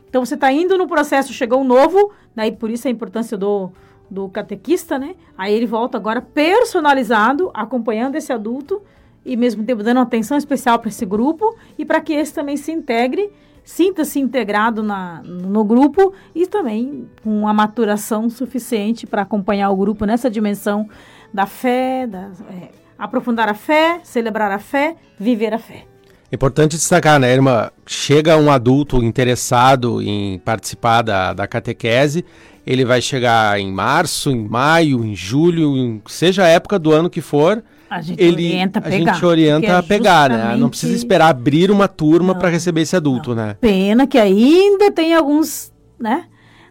Então 0.08 0.24
você 0.24 0.34
está 0.34 0.50
indo 0.50 0.76
no 0.76 0.88
processo, 0.88 1.32
chegou 1.32 1.60
um 1.60 1.64
novo, 1.64 2.12
daí 2.34 2.50
por 2.50 2.70
isso 2.70 2.88
a 2.88 2.90
importância 2.90 3.36
do, 3.36 3.70
do 4.10 4.28
catequista, 4.28 4.98
né? 4.98 5.14
Aí 5.36 5.52
ele 5.54 5.66
volta 5.66 5.98
agora 5.98 6.20
personalizado, 6.20 7.50
acompanhando 7.54 8.16
esse 8.16 8.32
adulto 8.32 8.82
e 9.24 9.36
mesmo 9.36 9.62
tempo 9.64 9.82
dando 9.82 10.00
atenção 10.00 10.36
especial 10.36 10.78
para 10.78 10.88
esse 10.88 11.04
grupo 11.04 11.56
e 11.76 11.84
para 11.84 12.00
que 12.00 12.12
esse 12.12 12.32
também 12.32 12.56
se 12.56 12.72
integre, 12.72 13.30
sinta-se 13.62 14.18
integrado 14.18 14.82
na, 14.82 15.22
no 15.22 15.64
grupo 15.64 16.14
e 16.34 16.46
também 16.46 17.08
com 17.22 17.40
uma 17.40 17.52
maturação 17.52 18.30
suficiente 18.30 19.06
para 19.06 19.22
acompanhar 19.22 19.70
o 19.70 19.76
grupo 19.76 20.06
nessa 20.06 20.30
dimensão 20.30 20.88
da 21.32 21.44
fé, 21.44 22.06
da, 22.06 22.30
é, 22.50 22.70
aprofundar 22.98 23.48
a 23.48 23.54
fé, 23.54 24.00
celebrar 24.02 24.50
a 24.50 24.58
fé, 24.58 24.96
viver 25.18 25.52
a 25.52 25.58
fé. 25.58 25.84
Importante 26.30 26.76
destacar, 26.76 27.18
né, 27.18 27.32
irmã? 27.32 27.70
Chega 27.86 28.36
um 28.36 28.50
adulto 28.50 29.02
interessado 29.02 30.02
em 30.02 30.38
participar 30.38 31.00
da, 31.00 31.32
da 31.32 31.46
catequese, 31.46 32.22
ele 32.68 32.84
vai 32.84 33.00
chegar 33.00 33.58
em 33.58 33.72
março, 33.72 34.30
em 34.30 34.46
maio, 34.46 35.02
em 35.02 35.16
julho, 35.16 35.74
em, 35.74 36.02
seja 36.06 36.44
a 36.44 36.48
época 36.48 36.78
do 36.78 36.92
ano 36.92 37.08
que 37.08 37.22
for, 37.22 37.64
a 37.88 38.02
gente 38.02 38.22
ele, 38.22 38.44
orienta 38.44 38.78
a 38.78 38.82
pegar. 38.82 39.10
A 39.10 39.14
gente 39.14 39.24
orienta 39.24 39.66
é 39.66 39.74
a 39.74 39.82
pegar, 39.82 40.28
né? 40.28 40.54
Não 40.54 40.68
precisa 40.68 40.94
esperar 40.94 41.28
abrir 41.28 41.70
uma 41.70 41.88
turma 41.88 42.34
para 42.34 42.50
receber 42.50 42.82
esse 42.82 42.94
adulto, 42.94 43.30
não. 43.30 43.36
né? 43.36 43.56
Pena 43.58 44.06
que 44.06 44.18
ainda 44.18 44.92
tem 44.92 45.14
alguns, 45.14 45.72
né, 45.98 46.26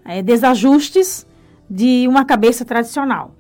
é, 0.05 0.21
desajustes 0.21 1.25
de 1.67 2.07
uma 2.07 2.23
cabeça 2.23 2.63
tradicional. 2.63 3.33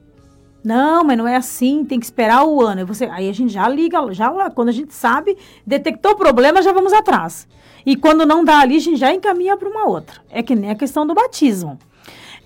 Não, 0.63 1.03
mas 1.03 1.15
não 1.15 1.27
é 1.27 1.35
assim, 1.35 1.85
tem 1.85 1.99
que 1.99 2.07
esperar 2.07 2.43
o 2.43 2.59
ano. 2.59 2.87
Você, 2.87 3.05
aí 3.05 3.29
a 3.29 3.33
gente 3.33 3.53
já 3.53 3.69
liga, 3.69 3.99
já 4.11 4.31
quando 4.49 4.69
a 4.69 4.73
gente 4.73 4.95
sabe, 4.95 5.37
detectou 5.63 6.13
o 6.13 6.17
problema, 6.17 6.63
já 6.63 6.73
vamos 6.73 6.91
atrás. 6.91 7.47
E 7.85 7.95
quando 7.95 8.25
não 8.25 8.43
dá 8.43 8.61
ali, 8.61 8.77
a 8.77 8.79
gente 8.79 8.97
já 8.97 9.13
encaminha 9.13 9.55
para 9.55 9.69
uma 9.69 9.87
outra. 9.87 10.21
É 10.31 10.41
que 10.41 10.55
nem 10.55 10.71
a 10.71 10.75
questão 10.75 11.05
do 11.05 11.13
batismo. 11.13 11.77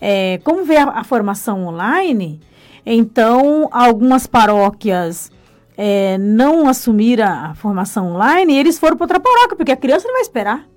É, 0.02 0.40
como 0.44 0.66
vê 0.66 0.78
a, 0.78 0.86
a, 0.86 1.04
formação 1.04 1.68
online, 1.68 2.42
então 2.84 3.70
algumas 3.72 4.26
paróquias 4.26 5.32
é, 5.78 6.18
não 6.18 6.68
assumiram 6.68 7.26
a 7.26 7.54
formação 7.54 8.16
online 8.16 8.54
e 8.54 8.58
eles 8.58 8.80
foram 8.80 8.98
para 8.98 9.06
outra 9.06 9.20
paróquia, 9.20 9.56
porque 9.56 9.72
a 9.72 9.78
criança 9.78 10.08
não 10.08 10.16
vai 10.16 10.24
esperar. 10.24 10.68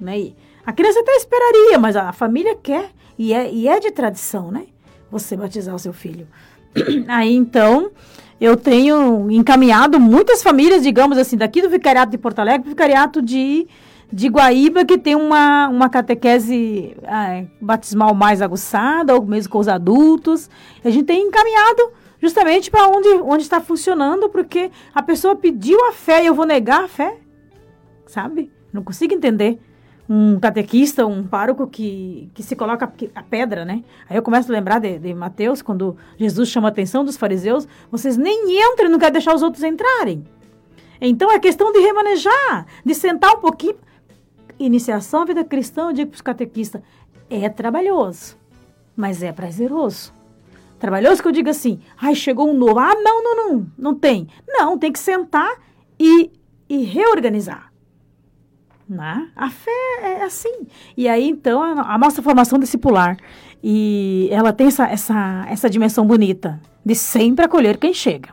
Né? 0.00 0.32
a 0.64 0.72
criança 0.72 1.00
até 1.00 1.12
esperaria, 1.12 1.78
mas 1.78 1.96
a 1.96 2.12
família 2.12 2.56
quer, 2.60 2.90
e 3.18 3.32
é, 3.32 3.52
e 3.52 3.68
é 3.68 3.78
de 3.80 3.90
tradição, 3.90 4.50
né? 4.50 4.64
Você 5.10 5.36
batizar 5.36 5.74
o 5.74 5.78
seu 5.78 5.92
filho. 5.92 6.26
Aí 7.08 7.34
então, 7.34 7.90
eu 8.40 8.56
tenho 8.56 9.30
encaminhado 9.30 10.00
muitas 10.00 10.42
famílias, 10.42 10.82
digamos 10.82 11.18
assim, 11.18 11.36
daqui 11.36 11.60
do 11.60 11.68
Vicariato 11.68 12.10
de 12.10 12.18
Porto 12.18 12.38
Alegre, 12.38 12.64
do 12.64 12.70
Vicariato 12.70 13.20
de, 13.20 13.66
de 14.12 14.28
Guaíba, 14.28 14.84
que 14.84 14.98
tem 14.98 15.14
uma, 15.14 15.68
uma 15.68 15.88
catequese 15.88 16.94
ah, 17.04 17.44
batismal 17.60 18.14
mais 18.14 18.42
aguçada, 18.42 19.14
ou 19.14 19.24
mesmo 19.24 19.50
com 19.50 19.58
os 19.58 19.68
adultos. 19.68 20.50
A 20.84 20.90
gente 20.90 21.06
tem 21.06 21.26
encaminhado 21.26 21.92
justamente 22.20 22.70
para 22.70 22.86
onde, 22.88 23.08
onde 23.22 23.42
está 23.42 23.60
funcionando, 23.60 24.28
porque 24.28 24.70
a 24.94 25.02
pessoa 25.02 25.34
pediu 25.34 25.78
a 25.88 25.92
fé 25.92 26.22
e 26.22 26.26
eu 26.26 26.34
vou 26.34 26.44
negar 26.44 26.84
a 26.84 26.88
fé, 26.88 27.16
sabe? 28.06 28.52
Não 28.72 28.82
consigo 28.82 29.14
entender 29.14 29.58
um 30.08 30.38
catequista, 30.38 31.06
um 31.06 31.26
pároco 31.26 31.66
que, 31.66 32.30
que 32.34 32.42
se 32.42 32.54
coloca 32.54 32.92
a 33.14 33.22
pedra, 33.22 33.64
né? 33.64 33.82
Aí 34.10 34.16
eu 34.16 34.22
começo 34.22 34.52
a 34.52 34.54
lembrar 34.54 34.78
de, 34.78 34.98
de 34.98 35.14
Mateus, 35.14 35.62
quando 35.62 35.96
Jesus 36.18 36.50
chama 36.50 36.68
a 36.68 36.70
atenção 36.70 37.02
dos 37.02 37.16
fariseus, 37.16 37.66
vocês 37.90 38.18
nem 38.18 38.60
entram, 38.60 38.90
não 38.90 38.98
querem 38.98 39.14
deixar 39.14 39.34
os 39.34 39.42
outros 39.42 39.64
entrarem. 39.64 40.22
Então 41.00 41.32
é 41.32 41.38
questão 41.38 41.72
de 41.72 41.78
remanejar, 41.80 42.66
de 42.84 42.94
sentar 42.94 43.32
um 43.32 43.40
pouquinho. 43.40 43.76
Iniciação 44.62 45.22
à 45.22 45.24
vida 45.24 45.44
cristã, 45.44 45.88
eu 45.88 45.92
digo 45.92 46.10
para 46.10 46.16
os 46.16 46.20
catequistas, 46.20 46.80
é 47.28 47.48
trabalhoso, 47.48 48.36
mas 48.94 49.20
é 49.20 49.32
prazeroso. 49.32 50.14
Trabalhoso 50.78 51.20
que 51.20 51.26
eu 51.26 51.32
digo 51.32 51.48
assim, 51.48 51.80
ai, 52.00 52.14
chegou 52.14 52.48
um 52.48 52.54
novo, 52.54 52.78
ah, 52.78 52.94
não, 52.94 53.24
não, 53.24 53.36
não, 53.36 53.66
não 53.76 53.94
tem. 53.94 54.28
Não, 54.46 54.78
tem 54.78 54.92
que 54.92 55.00
sentar 55.00 55.50
e, 55.98 56.30
e 56.68 56.84
reorganizar. 56.84 57.72
Né? 58.88 59.30
A 59.34 59.50
fé 59.50 59.70
é 60.00 60.22
assim. 60.22 60.64
E 60.96 61.08
aí, 61.08 61.28
então, 61.28 61.60
a, 61.60 61.94
a 61.94 61.98
nossa 61.98 62.22
formação 62.22 62.56
discipular, 62.56 63.16
e 63.64 64.28
ela 64.30 64.52
tem 64.52 64.68
essa, 64.68 64.86
essa, 64.86 65.44
essa 65.48 65.68
dimensão 65.68 66.06
bonita 66.06 66.60
de 66.86 66.94
sempre 66.94 67.44
acolher 67.44 67.78
quem 67.78 67.92
chega. 67.92 68.28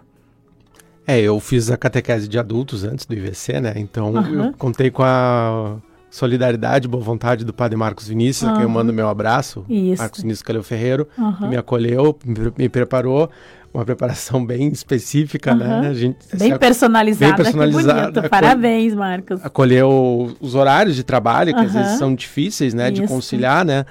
É, 1.07 1.19
eu 1.19 1.39
fiz 1.39 1.71
a 1.71 1.77
catequese 1.77 2.27
de 2.27 2.37
adultos 2.37 2.83
antes 2.83 3.07
do 3.07 3.15
IVC, 3.15 3.59
né? 3.59 3.73
Então, 3.77 4.13
uhum. 4.13 4.45
eu 4.45 4.53
contei 4.53 4.91
com 4.91 5.01
a 5.01 5.77
solidariedade, 6.09 6.87
boa 6.87 7.03
vontade 7.03 7.45
do 7.45 7.53
padre 7.53 7.77
Marcos 7.77 8.07
Vinícius, 8.07 8.43
uhum. 8.43 8.49
a 8.49 8.53
quem 8.55 8.63
eu 8.63 8.69
mando 8.69 8.91
meu 8.91 9.07
abraço. 9.07 9.65
Isso. 9.69 10.01
Marcos 10.01 10.21
Vinícius 10.21 10.41
Calil 10.43 10.63
Ferreiro, 10.63 11.07
uhum. 11.17 11.33
que 11.33 11.47
me 11.47 11.57
acolheu, 11.57 12.17
me, 12.25 12.53
me 12.57 12.69
preparou 12.69 13.29
uma 13.73 13.85
preparação 13.85 14.43
bem 14.45 14.67
específica, 14.69 15.51
uhum. 15.51 15.57
né? 15.57 15.87
A 15.89 15.93
gente, 15.93 16.17
bem, 16.35 16.57
personalizada, 16.57 17.35
bem 17.35 17.43
personalizada. 17.43 18.29
Parabéns, 18.29 18.93
Marcos. 18.93 19.43
Acolheu 19.43 20.35
os 20.39 20.55
horários 20.55 20.95
de 20.95 21.03
trabalho, 21.03 21.53
que 21.53 21.61
às 21.61 21.73
vezes 21.73 21.97
são 21.97 22.13
difíceis, 22.13 22.73
né? 22.73 22.91
Isso. 22.91 23.01
De 23.01 23.07
conciliar, 23.07 23.63
né? 23.63 23.85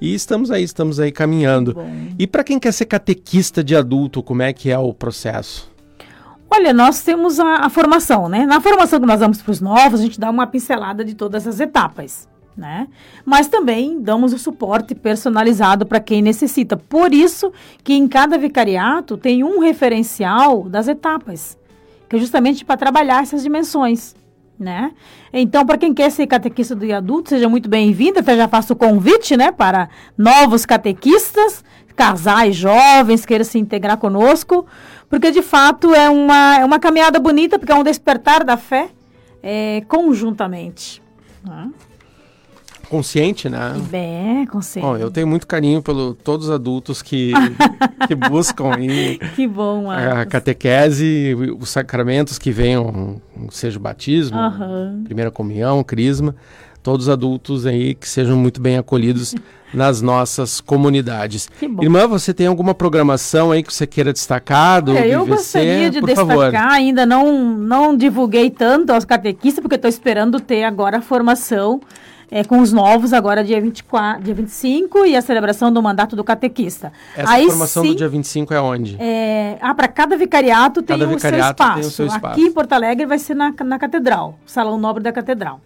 E 0.00 0.14
estamos 0.14 0.50
aí, 0.50 0.64
estamos 0.64 0.98
aí 0.98 1.12
caminhando. 1.12 1.76
E 2.18 2.26
para 2.26 2.42
quem 2.42 2.58
quer 2.58 2.72
ser 2.72 2.86
catequista 2.86 3.62
de 3.62 3.76
adulto, 3.76 4.20
como 4.22 4.42
é 4.42 4.52
que 4.52 4.68
é 4.68 4.78
o 4.78 4.92
processo? 4.92 5.71
Olha, 6.54 6.72
nós 6.74 7.02
temos 7.02 7.40
a, 7.40 7.64
a 7.64 7.70
formação, 7.70 8.28
né? 8.28 8.44
Na 8.44 8.60
formação 8.60 9.00
que 9.00 9.06
nós 9.06 9.20
damos 9.20 9.40
para 9.40 9.50
os 9.50 9.60
novos, 9.60 10.00
a 10.00 10.02
gente 10.02 10.20
dá 10.20 10.28
uma 10.28 10.46
pincelada 10.46 11.02
de 11.02 11.14
todas 11.14 11.46
as 11.46 11.60
etapas 11.60 12.28
né? 12.56 12.88
Mas 13.24 13.48
também 13.48 14.00
damos 14.00 14.32
o 14.32 14.38
suporte 14.38 14.94
personalizado 14.94 15.86
para 15.86 16.00
quem 16.00 16.20
necessita. 16.20 16.76
Por 16.76 17.14
isso 17.14 17.52
que 17.82 17.94
em 17.94 18.06
cada 18.06 18.36
vicariato 18.36 19.16
tem 19.16 19.42
um 19.42 19.60
referencial 19.60 20.68
das 20.68 20.88
etapas, 20.88 21.58
que 22.08 22.16
é 22.16 22.18
justamente 22.18 22.64
para 22.64 22.76
trabalhar 22.76 23.22
essas 23.22 23.42
dimensões, 23.42 24.14
né? 24.58 24.92
Então, 25.32 25.64
para 25.64 25.78
quem 25.78 25.94
quer 25.94 26.10
ser 26.10 26.26
catequista 26.26 26.74
do 26.74 26.92
adulto, 26.92 27.30
seja 27.30 27.48
muito 27.48 27.68
bem-vindo. 27.68 28.18
Até 28.18 28.36
já 28.36 28.46
faço 28.46 28.74
o 28.74 28.76
convite, 28.76 29.36
né, 29.36 29.50
para 29.50 29.88
novos 30.16 30.66
catequistas, 30.66 31.64
casais 31.96 32.56
jovens 32.56 33.24
queiram 33.24 33.44
se 33.44 33.58
integrar 33.58 33.96
conosco, 33.96 34.66
porque 35.12 35.30
de 35.30 35.42
fato 35.42 35.94
é 35.94 36.08
uma, 36.08 36.56
é 36.56 36.64
uma 36.64 36.80
caminhada 36.80 37.20
bonita, 37.20 37.58
porque 37.58 37.70
é 37.70 37.74
um 37.74 37.84
despertar 37.84 38.42
da 38.44 38.56
fé 38.56 38.88
é, 39.42 39.82
conjuntamente. 39.86 41.02
Né? 41.44 41.70
Consciente, 42.88 43.46
né? 43.50 43.74
Bem, 43.90 44.46
consciente. 44.46 44.88
Bom, 44.88 44.96
eu 44.96 45.10
tenho 45.10 45.26
muito 45.26 45.46
carinho 45.46 45.82
pelo 45.82 46.14
todos 46.14 46.46
os 46.46 46.50
adultos 46.50 47.02
que, 47.02 47.30
que 48.08 48.14
buscam 48.14 48.74
aí 48.74 49.18
que 49.36 49.46
bom, 49.46 49.90
a 49.90 50.24
catequese, 50.24 51.36
os 51.60 51.68
sacramentos 51.68 52.38
que 52.38 52.50
venham, 52.50 53.20
seja 53.50 53.78
o 53.78 53.82
batismo, 53.82 54.38
Aham. 54.38 55.02
primeira 55.04 55.30
comunhão, 55.30 55.84
crisma, 55.84 56.34
todos 56.82 57.08
os 57.08 57.12
adultos 57.12 57.66
aí 57.66 57.94
que 57.94 58.08
sejam 58.08 58.38
muito 58.38 58.62
bem 58.62 58.78
acolhidos 58.78 59.34
nas 59.72 60.02
nossas 60.02 60.60
comunidades. 60.60 61.48
Irmã, 61.80 62.06
você 62.06 62.32
tem 62.34 62.46
alguma 62.46 62.74
programação 62.74 63.50
aí 63.52 63.62
que 63.62 63.72
você 63.72 63.86
queira 63.86 64.12
destacar 64.12 64.82
do 64.82 64.92
Olha, 64.92 65.06
eu 65.06 65.26
gostaria 65.26 65.90
de 65.90 66.00
Por 66.00 66.06
destacar, 66.06 66.28
favor. 66.28 66.54
ainda 66.54 67.06
não, 67.06 67.32
não 67.56 67.96
divulguei 67.96 68.50
tanto 68.50 68.90
aos 68.92 69.04
catequistas, 69.04 69.62
porque 69.62 69.76
estou 69.76 69.88
esperando 69.88 70.40
ter 70.40 70.64
agora 70.64 70.98
a 70.98 71.02
formação 71.02 71.80
é, 72.30 72.42
com 72.44 72.60
os 72.60 72.72
novos, 72.72 73.12
agora 73.12 73.44
dia, 73.44 73.60
24, 73.60 74.22
dia 74.22 74.34
25, 74.34 75.04
e 75.04 75.14
a 75.14 75.20
celebração 75.20 75.70
do 75.70 75.82
mandato 75.82 76.16
do 76.16 76.24
catequista. 76.24 76.90
Essa 77.14 77.30
Aí 77.30 77.46
formação 77.46 77.82
sim, 77.82 77.90
do 77.90 77.94
dia 77.94 78.08
25 78.08 78.54
é 78.54 78.60
onde? 78.60 78.96
é, 78.98 79.58
ah, 79.60 79.74
para 79.74 79.86
cada 79.86 80.16
vicariato 80.16 80.80
tem, 80.82 80.98
Cada 80.98 81.10
o, 81.10 81.14
vicariato 81.14 81.62
seu 81.62 81.66
espaço. 81.66 81.80
tem 81.80 81.88
o 81.88 81.90
seu 81.92 82.06
espaço. 82.06 82.32
Aqui 82.40 82.48
em 82.48 82.52
Porto 82.52 82.72
Alegre 82.72 83.04
vai 83.04 83.18
ser 83.18 83.34
na, 83.34 83.52
na 83.62 83.78
Catedral, 83.78 84.38
Salão 84.46 84.78
Nobre 84.78 85.02
da 85.02 85.12
Catedral. 85.12 85.60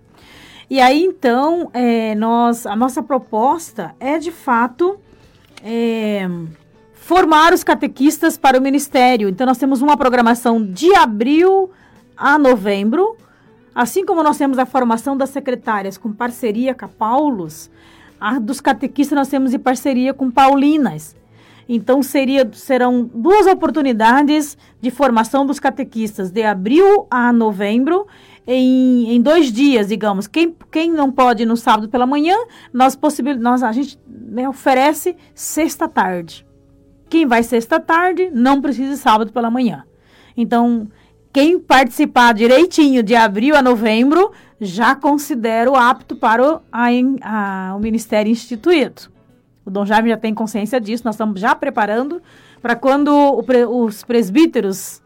E 0.69 0.81
aí, 0.81 1.05
então, 1.05 1.71
é, 1.73 2.15
nós, 2.17 2.67
a 2.67 2.75
nossa 2.75 3.03
proposta 3.03 3.95
é, 4.01 4.19
de 4.19 4.33
fato, 4.33 4.99
é, 5.63 6.29
formar 6.93 7.53
os 7.53 7.63
catequistas 7.63 8.37
para 8.37 8.59
o 8.59 8.61
ministério. 8.61 9.29
Então, 9.29 9.47
nós 9.47 9.59
temos 9.59 9.81
uma 9.81 9.97
programação 9.97 10.65
de 10.65 10.93
abril 10.95 11.71
a 12.17 12.37
novembro, 12.37 13.17
assim 13.73 14.05
como 14.05 14.25
nós 14.25 14.39
temos 14.39 14.59
a 14.59 14.67
formação 14.67 15.17
das 15.17 15.31
secretárias 15.31 15.97
com 15.97 16.13
parceria 16.13 16.75
com 16.75 16.85
a 16.85 16.89
Paulos, 16.89 17.71
a 18.21 18.39
dos 18.41 18.61
catequistas 18.61 19.17
nós 19.17 19.29
temos 19.29 19.55
em 19.55 19.59
parceria 19.59 20.13
com 20.13 20.31
Paulinas. 20.31 21.15
Então, 21.69 22.03
seria, 22.03 22.49
serão 22.53 23.09
duas 23.13 23.47
oportunidades 23.47 24.57
de 24.81 24.91
formação 24.91 25.45
dos 25.45 25.61
catequistas, 25.61 26.31
de 26.31 26.43
abril 26.43 27.07
a 27.11 27.33
novembro, 27.33 28.07
em, 28.47 29.15
em 29.15 29.21
dois 29.21 29.51
dias, 29.51 29.89
digamos. 29.89 30.27
Quem, 30.27 30.55
quem 30.71 30.91
não 30.91 31.11
pode 31.11 31.45
no 31.45 31.57
sábado 31.57 31.89
pela 31.89 32.07
manhã, 32.07 32.37
nós, 32.73 32.95
possibil, 32.95 33.37
nós 33.39 33.63
a 33.63 33.73
gente 33.73 33.99
né, 34.07 34.49
oferece 34.49 35.17
sexta-tarde. 35.35 36.47
Quem 37.09 37.27
vai 37.27 37.43
sexta-tarde, 37.43 38.31
não 38.33 38.61
precisa 38.61 38.97
sábado 38.97 39.33
pela 39.33 39.51
manhã. 39.51 39.85
Então, 40.37 40.89
quem 41.33 41.59
participar 41.59 42.35
direitinho 42.35 43.03
de 43.03 43.15
abril 43.15 43.57
a 43.57 43.63
novembro, 43.63 44.33
já 44.61 44.95
considero 44.95 45.75
apto 45.75 46.17
para 46.17 46.43
o, 46.43 46.61
a, 46.73 46.87
a, 47.23 47.75
o 47.77 47.79
ministério 47.79 48.31
instituído. 48.31 49.03
O 49.65 49.71
Dom 49.71 49.85
Jaime 49.85 50.09
já 50.09 50.17
tem 50.17 50.33
consciência 50.33 50.81
disso, 50.81 51.03
nós 51.05 51.17
estamos 51.17 51.41
já 51.41 51.55
preparando 51.55 52.23
para 52.63 52.77
quando 52.77 53.09
o 53.09 53.45
os 53.87 54.03
presbíteros, 54.03 55.03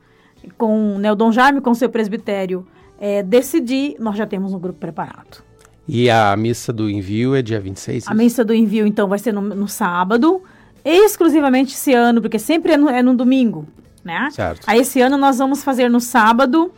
com 0.56 0.98
né, 0.98 1.10
o 1.10 1.14
Dom 1.14 1.32
Jaime 1.32 1.60
com 1.60 1.74
seu 1.74 1.88
presbitério, 1.88 2.66
é, 3.00 3.22
decidir, 3.22 3.96
nós 3.98 4.16
já 4.16 4.26
temos 4.26 4.52
um 4.52 4.58
grupo 4.58 4.78
preparado. 4.78 5.42
E 5.88 6.08
a 6.10 6.36
missa 6.36 6.72
do 6.72 6.88
envio 6.88 7.34
é 7.34 7.42
dia 7.42 7.58
26? 7.58 8.06
A 8.06 8.14
missa 8.14 8.44
do 8.44 8.54
envio, 8.54 8.86
então, 8.86 9.08
vai 9.08 9.18
ser 9.18 9.32
no, 9.32 9.40
no 9.40 9.66
sábado, 9.66 10.42
exclusivamente 10.84 11.74
esse 11.74 11.92
ano, 11.94 12.20
porque 12.20 12.38
sempre 12.38 12.72
é 12.72 12.76
no, 12.76 12.88
é 12.88 13.02
no 13.02 13.14
domingo, 13.14 13.66
né? 14.04 14.28
Certo. 14.30 14.62
Aí 14.66 14.80
esse 14.80 15.00
ano 15.00 15.16
nós 15.16 15.38
vamos 15.38 15.64
fazer 15.64 15.88
no 15.88 16.00
sábado. 16.00 16.70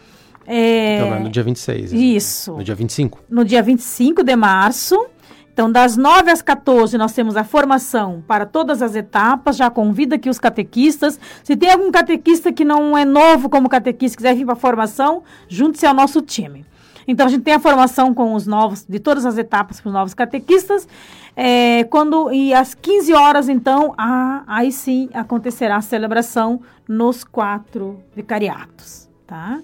É, 0.46 0.96
Então 0.96 1.14
é 1.14 1.18
no 1.18 1.28
dia 1.28 1.42
26. 1.42 1.92
Isso. 1.92 2.52
No 2.52 2.64
dia 2.64 2.74
25. 2.74 3.20
no 3.28 3.44
dia 3.44 3.62
25 3.62 4.22
de 4.24 4.34
março. 4.36 5.06
Então, 5.52 5.70
das 5.70 5.96
9 5.98 6.30
às 6.30 6.40
14, 6.40 6.96
nós 6.96 7.12
temos 7.12 7.36
a 7.36 7.44
formação 7.44 8.24
para 8.26 8.46
todas 8.46 8.80
as 8.80 8.94
etapas. 8.94 9.56
Já 9.56 9.68
convido 9.68 10.14
aqui 10.14 10.30
os 10.30 10.38
catequistas. 10.38 11.20
Se 11.44 11.54
tem 11.56 11.70
algum 11.70 11.90
catequista 11.90 12.52
que 12.52 12.64
não 12.64 12.96
é 12.96 13.04
novo 13.04 13.50
como 13.50 13.68
catequista, 13.68 14.16
quiser 14.16 14.34
vir 14.34 14.46
para 14.46 14.54
a 14.54 14.56
formação, 14.56 15.22
junte-se 15.48 15.84
ao 15.84 15.92
nosso 15.92 16.22
time. 16.22 16.64
Então, 17.06 17.26
a 17.26 17.28
gente 17.28 17.42
tem 17.42 17.52
a 17.52 17.60
formação 17.60 18.14
com 18.14 18.34
os 18.34 18.46
novos, 18.46 18.86
de 18.88 18.98
todas 18.98 19.26
as 19.26 19.36
etapas 19.36 19.80
para 19.80 19.88
os 19.88 19.94
novos 19.94 20.14
catequistas. 20.14 20.88
É, 21.36 21.84
quando, 21.84 22.32
e 22.32 22.54
às 22.54 22.74
15 22.74 23.12
horas, 23.12 23.48
então, 23.48 23.92
a, 23.98 24.44
aí 24.46 24.72
sim 24.72 25.10
acontecerá 25.12 25.76
a 25.76 25.80
celebração 25.82 26.60
nos 26.88 27.24
quatro 27.24 28.00
vicariatos, 28.14 29.08
tá? 29.26 29.60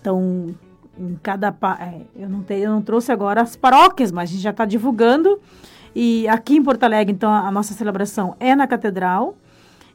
Então, 0.00 0.54
em 0.98 1.18
cada 1.22 1.54
é, 1.80 2.00
eu 2.16 2.28
não 2.28 2.42
tenho, 2.42 2.64
eu 2.64 2.70
não 2.70 2.82
trouxe 2.82 3.10
agora 3.12 3.42
as 3.42 3.56
paróquias, 3.56 4.10
mas 4.12 4.28
a 4.30 4.32
gente 4.32 4.42
já 4.42 4.50
está 4.50 4.64
divulgando. 4.64 5.38
E 5.94 6.28
aqui 6.28 6.56
em 6.56 6.62
Porto 6.62 6.82
Alegre, 6.84 7.12
então, 7.14 7.32
a 7.32 7.50
nossa 7.50 7.72
celebração 7.74 8.36
é 8.38 8.54
na 8.54 8.66
Catedral. 8.66 9.34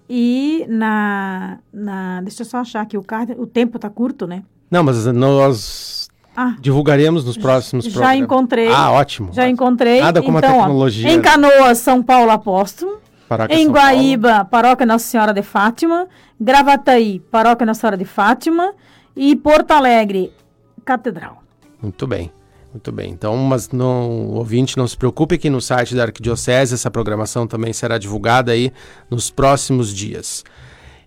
E 0.10 0.66
na, 0.68 1.60
na 1.72 2.22
deixa 2.22 2.42
eu 2.42 2.46
só 2.46 2.58
achar 2.58 2.82
aqui 2.82 2.98
o 2.98 3.04
card, 3.04 3.34
o 3.38 3.46
tempo 3.48 3.78
está 3.78 3.90
curto, 3.90 4.28
né? 4.28 4.44
Não, 4.70 4.84
mas 4.84 5.06
nós 5.06 6.10
Ah, 6.36 6.56
divulgaremos 6.60 7.24
nos 7.24 7.38
próximos 7.38 7.86
já 7.86 7.92
programas. 7.92 8.18
encontrei. 8.20 8.68
Ah, 8.68 8.92
ótimo. 8.92 9.30
já 9.32 9.48
encontrei. 9.48 10.02
Nada 10.02 10.22
como 10.22 10.38
a 10.38 10.40
então, 10.40 10.56
ó, 10.58 10.60
tecnologia. 10.62 11.12
em 11.12 11.22
Canoas, 11.22 11.78
São 11.78 12.02
Paulo 12.04 12.32
Apóstolo. 12.32 13.00
Paróquia 13.30 13.56
Em 13.56 13.66
São 13.66 13.74
Paulo. 13.74 13.88
Guaíba, 13.90 14.46
Paróquia 14.46 14.86
Nossa 14.86 15.06
Senhora 15.06 15.34
de 15.34 15.42
Fátima. 15.44 16.08
Gravataí, 16.40 17.20
Paróquia 17.32 17.66
Nossa 17.66 17.80
Senhora 17.82 17.98
de 17.98 18.06
Fátima. 18.06 18.74
E 19.16 19.36
Porto 19.36 19.72
Alegre, 19.72 20.34
Catedral. 20.84 21.44
Muito 21.82 22.06
bem. 22.08 22.32
Muito 22.72 22.92
bem. 22.92 23.12
Então, 23.12 23.36
mas 23.36 23.70
não, 23.70 24.28
ouvinte 24.30 24.78
não 24.78 24.88
se 24.88 24.96
preocupe 24.96 25.38
que 25.38 25.50
no 25.50 25.60
site 25.60 25.94
da 25.94 26.04
Arquidiocese 26.04 26.74
essa 26.74 26.90
programação 26.90 27.46
também 27.46 27.74
será 27.74 27.98
divulgada 27.98 28.54
aí 28.54 28.72
nos 29.10 29.30
próximos 29.30 29.94
dias. 29.94 30.44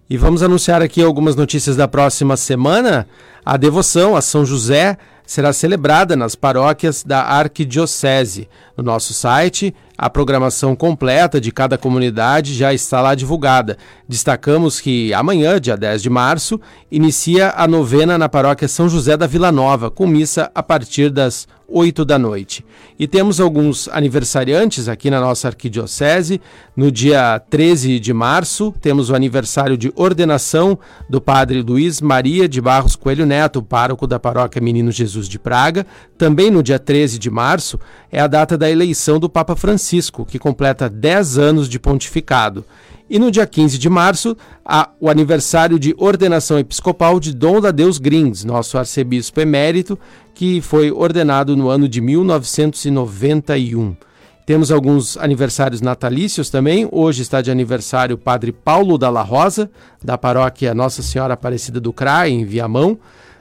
E 0.08 0.18
vamos 0.18 0.42
anunciar 0.42 0.82
aqui 0.82 1.02
algumas 1.02 1.34
notícias 1.34 1.76
da 1.76 1.88
próxima 1.88 2.36
semana. 2.36 3.08
A 3.44 3.56
devoção 3.56 4.14
a 4.14 4.20
São 4.20 4.44
José 4.44 4.98
será 5.26 5.54
celebrada 5.54 6.14
nas 6.14 6.34
paróquias 6.34 7.02
da 7.02 7.22
Arquidiocese. 7.22 8.46
No 8.76 8.84
nosso 8.84 9.14
site, 9.14 9.74
a 9.96 10.10
programação 10.10 10.74
completa 10.74 11.40
de 11.40 11.52
cada 11.52 11.78
comunidade 11.78 12.54
já 12.54 12.74
está 12.74 13.00
lá 13.00 13.14
divulgada. 13.14 13.78
Destacamos 14.08 14.80
que 14.80 15.14
amanhã, 15.14 15.60
dia 15.60 15.76
10 15.76 16.02
de 16.02 16.10
março, 16.10 16.60
inicia 16.90 17.54
a 17.56 17.66
novena 17.66 18.18
na 18.18 18.28
paróquia 18.28 18.68
São 18.68 18.88
José 18.88 19.16
da 19.16 19.26
Vila 19.26 19.52
Nova, 19.52 19.90
com 19.90 20.06
missa 20.06 20.50
a 20.54 20.62
partir 20.62 21.10
das 21.10 21.46
8 21.74 22.04
da 22.04 22.16
noite. 22.16 22.64
E 22.96 23.08
temos 23.08 23.40
alguns 23.40 23.88
aniversariantes 23.88 24.88
aqui 24.88 25.10
na 25.10 25.20
nossa 25.20 25.48
arquidiocese. 25.48 26.40
No 26.76 26.92
dia 26.92 27.40
13 27.50 27.98
de 27.98 28.12
março, 28.14 28.72
temos 28.80 29.10
o 29.10 29.14
aniversário 29.16 29.76
de 29.76 29.92
ordenação 29.96 30.78
do 31.10 31.20
padre 31.20 31.60
Luiz 31.62 32.00
Maria 32.00 32.48
de 32.48 32.60
Barros 32.60 32.94
Coelho 32.94 33.26
Neto, 33.26 33.60
pároco 33.60 34.06
da 34.06 34.20
paróquia 34.20 34.62
Menino 34.62 34.92
Jesus 34.92 35.28
de 35.28 35.36
Praga. 35.36 35.84
Também 36.16 36.48
no 36.48 36.62
dia 36.62 36.78
13 36.78 37.18
de 37.18 37.28
março 37.28 37.80
é 38.12 38.20
a 38.20 38.28
data 38.28 38.56
da 38.56 38.70
eleição 38.70 39.18
do 39.18 39.28
Papa 39.28 39.56
Francisco, 39.56 40.24
que 40.24 40.38
completa 40.38 40.88
10 40.88 41.38
anos 41.38 41.68
de 41.68 41.80
pontificado. 41.80 42.64
E 43.08 43.18
no 43.18 43.30
dia 43.30 43.46
15 43.46 43.76
de 43.76 43.90
março, 43.90 44.34
há 44.64 44.88
o 44.98 45.10
aniversário 45.10 45.78
de 45.78 45.94
ordenação 45.98 46.58
episcopal 46.58 47.20
de 47.20 47.34
Dom 47.34 47.60
Dadeus 47.60 47.98
Grins, 47.98 48.44
nosso 48.44 48.78
arcebispo 48.78 49.40
emérito, 49.40 49.98
que 50.34 50.60
foi 50.60 50.90
ordenado 50.90 51.56
no 51.56 51.68
ano 51.68 51.88
de 51.88 52.00
1991. 52.00 53.96
Temos 54.44 54.70
alguns 54.70 55.16
aniversários 55.16 55.80
natalícios 55.80 56.50
também. 56.50 56.86
Hoje 56.90 57.22
está 57.22 57.40
de 57.40 57.50
aniversário 57.50 58.16
o 58.16 58.18
Padre 58.18 58.52
Paulo 58.52 58.98
Dalla 58.98 59.22
Rosa, 59.22 59.70
da 60.02 60.18
paróquia 60.18 60.74
Nossa 60.74 61.02
Senhora 61.02 61.32
Aparecida 61.34 61.80
do 61.80 61.92
CRA, 61.92 62.28
em 62.28 62.44
Viamão. 62.44 62.98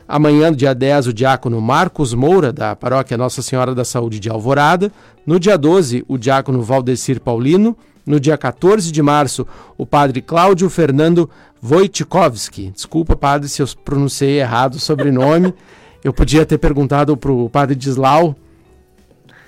Amanhã, 0.08 0.54
dia 0.54 0.74
10, 0.74 1.08
o 1.08 1.14
diácono 1.14 1.60
Marcos 1.60 2.14
Moura, 2.14 2.54
da 2.54 2.76
paróquia 2.76 3.18
Nossa 3.18 3.42
Senhora 3.42 3.74
da 3.74 3.84
Saúde 3.84 4.20
de 4.20 4.30
Alvorada. 4.30 4.92
No 5.26 5.40
dia 5.40 5.58
12, 5.58 6.06
o 6.08 6.18
diácono 6.18 6.62
Valdecir 6.62 7.20
Paulino. 7.20 7.76
No 8.06 8.20
dia 8.20 8.38
14 8.38 8.92
de 8.92 9.02
março, 9.02 9.48
o 9.78 9.86
padre 9.86 10.22
Cláudio 10.22 10.70
Fernando 10.70 11.30
Wojciechowski. 11.64 12.72
Desculpa, 12.72 13.16
padre, 13.16 13.50
se 13.50 13.62
eu 13.62 13.68
pronunciei 13.84 14.40
errado 14.40 14.76
o 14.76 14.80
sobrenome. 14.80 15.54
Eu 16.04 16.14
podia 16.14 16.46
ter 16.46 16.58
perguntado 16.58 17.16
para 17.16 17.32
o 17.32 17.50
padre 17.50 17.76
Dislau 17.76 18.36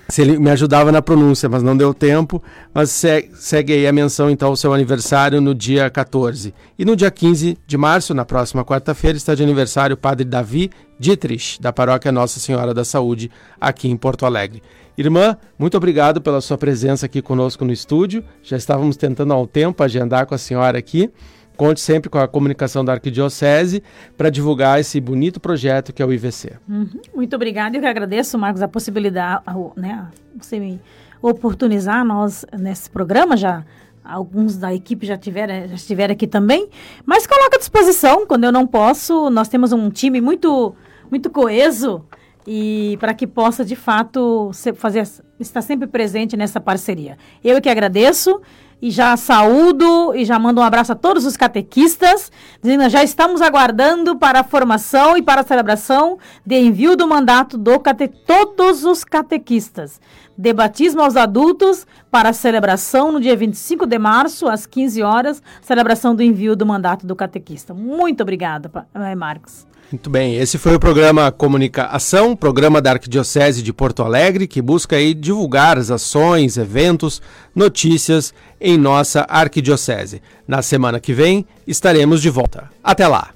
se 0.08 0.22
ele 0.22 0.38
me 0.38 0.50
ajudava 0.50 0.92
na 0.92 1.02
pronúncia, 1.02 1.48
mas 1.48 1.62
não 1.62 1.76
deu 1.76 1.92
tempo. 1.92 2.42
Mas 2.72 2.90
segue, 2.90 3.30
segue 3.34 3.72
aí 3.72 3.86
a 3.86 3.92
menção, 3.92 4.30
então, 4.30 4.48
ao 4.48 4.56
seu 4.56 4.72
aniversário 4.72 5.40
no 5.40 5.54
dia 5.54 5.90
14. 5.90 6.54
E 6.78 6.84
no 6.84 6.94
dia 6.94 7.10
15 7.10 7.58
de 7.66 7.76
março, 7.76 8.14
na 8.14 8.24
próxima 8.24 8.64
quarta-feira, 8.64 9.16
está 9.16 9.34
de 9.34 9.42
aniversário 9.42 9.94
o 9.94 9.96
padre 9.96 10.24
Davi 10.24 10.70
Dietrich, 10.98 11.60
da 11.60 11.72
paróquia 11.72 12.12
Nossa 12.12 12.38
Senhora 12.38 12.72
da 12.72 12.84
Saúde, 12.84 13.30
aqui 13.60 13.88
em 13.88 13.96
Porto 13.96 14.24
Alegre. 14.24 14.62
Irmã, 14.96 15.36
muito 15.58 15.76
obrigado 15.76 16.22
pela 16.22 16.40
sua 16.40 16.56
presença 16.56 17.04
aqui 17.04 17.20
conosco 17.20 17.64
no 17.64 17.72
estúdio. 17.72 18.24
Já 18.42 18.56
estávamos 18.56 18.96
tentando 18.96 19.32
há 19.32 19.38
um 19.38 19.46
tempo 19.46 19.82
agendar 19.82 20.24
com 20.24 20.34
a 20.34 20.38
senhora 20.38 20.78
aqui. 20.78 21.10
Conte 21.56 21.80
sempre 21.80 22.10
com 22.10 22.18
a 22.18 22.28
comunicação 22.28 22.84
da 22.84 22.92
Arquidiocese 22.92 23.82
para 24.16 24.30
divulgar 24.30 24.78
esse 24.78 25.00
bonito 25.00 25.40
projeto 25.40 25.92
que 25.92 26.02
é 26.02 26.06
o 26.06 26.12
IVC. 26.12 26.52
Uhum. 26.68 27.00
Muito 27.14 27.34
obrigada. 27.34 27.76
Eu 27.76 27.80
que 27.80 27.86
agradeço, 27.86 28.38
Marcos, 28.38 28.62
a 28.62 28.68
possibilidade, 28.68 29.42
né, 29.76 30.08
você 30.38 30.60
me 30.60 30.80
oportunizar 31.20 32.04
nós 32.04 32.44
nesse 32.58 32.90
programa 32.90 33.36
já 33.36 33.64
alguns 34.04 34.56
da 34.56 34.72
equipe 34.72 35.04
já 35.04 35.16
tiveram, 35.16 35.66
já 35.66 35.74
estiveram 35.74 36.12
aqui 36.12 36.26
também, 36.26 36.68
mas 37.04 37.26
coloca 37.26 37.56
à 37.56 37.58
disposição 37.58 38.24
quando 38.26 38.44
eu 38.44 38.52
não 38.52 38.66
posso. 38.66 39.28
Nós 39.30 39.48
temos 39.48 39.72
um 39.72 39.90
time 39.90 40.20
muito 40.20 40.74
muito 41.10 41.30
coeso 41.30 42.04
e 42.46 42.96
para 43.00 43.14
que 43.14 43.26
possa 43.26 43.64
de 43.64 43.74
fato 43.74 44.50
fazer 44.76 45.02
estar 45.38 45.62
sempre 45.62 45.86
presente 45.88 46.36
nessa 46.36 46.60
parceria. 46.60 47.18
Eu 47.42 47.60
que 47.60 47.68
agradeço 47.68 48.40
e 48.80 48.90
já 48.90 49.16
saúdo 49.16 50.14
e 50.14 50.24
já 50.24 50.38
mando 50.38 50.60
um 50.60 50.64
abraço 50.64 50.92
a 50.92 50.94
todos 50.94 51.24
os 51.24 51.36
catequistas, 51.36 52.30
dizendo 52.62 52.88
já 52.88 53.02
estamos 53.02 53.40
aguardando 53.40 54.16
para 54.16 54.40
a 54.40 54.44
formação 54.44 55.16
e 55.16 55.22
para 55.22 55.40
a 55.40 55.44
celebração 55.44 56.18
de 56.44 56.56
envio 56.56 56.96
do 56.96 57.08
mandato 57.08 57.56
do 57.56 57.78
cate 57.80 58.08
todos 58.08 58.84
os 58.84 59.04
catequistas. 59.04 60.00
De 60.38 60.52
batismo 60.52 61.00
aos 61.00 61.16
adultos 61.16 61.86
para 62.10 62.28
a 62.28 62.32
celebração 62.32 63.10
no 63.10 63.20
dia 63.20 63.34
25 63.34 63.86
de 63.86 63.98
março, 63.98 64.46
às 64.46 64.66
15 64.66 65.02
horas, 65.02 65.42
celebração 65.62 66.14
do 66.14 66.22
envio 66.22 66.54
do 66.54 66.66
mandato 66.66 67.06
do 67.06 67.16
catequista. 67.16 67.72
Muito 67.72 68.22
obrigada, 68.22 68.70
eh, 68.94 69.14
Marcos. 69.14 69.66
Muito 69.90 70.10
bem, 70.10 70.34
esse 70.36 70.58
foi 70.58 70.74
o 70.74 70.80
programa 70.80 71.30
Comunicação, 71.30 72.34
programa 72.34 72.82
da 72.82 72.90
Arquidiocese 72.90 73.62
de 73.62 73.72
Porto 73.72 74.02
Alegre, 74.02 74.48
que 74.48 74.60
busca 74.60 74.96
aí 74.96 75.14
divulgar 75.14 75.78
as 75.78 75.92
ações, 75.92 76.56
eventos, 76.56 77.22
notícias 77.54 78.34
em 78.60 78.76
nossa 78.76 79.24
arquidiocese. 79.28 80.20
Na 80.46 80.60
semana 80.60 80.98
que 80.98 81.12
vem 81.12 81.46
estaremos 81.68 82.20
de 82.20 82.30
volta. 82.30 82.68
Até 82.82 83.06
lá! 83.06 83.35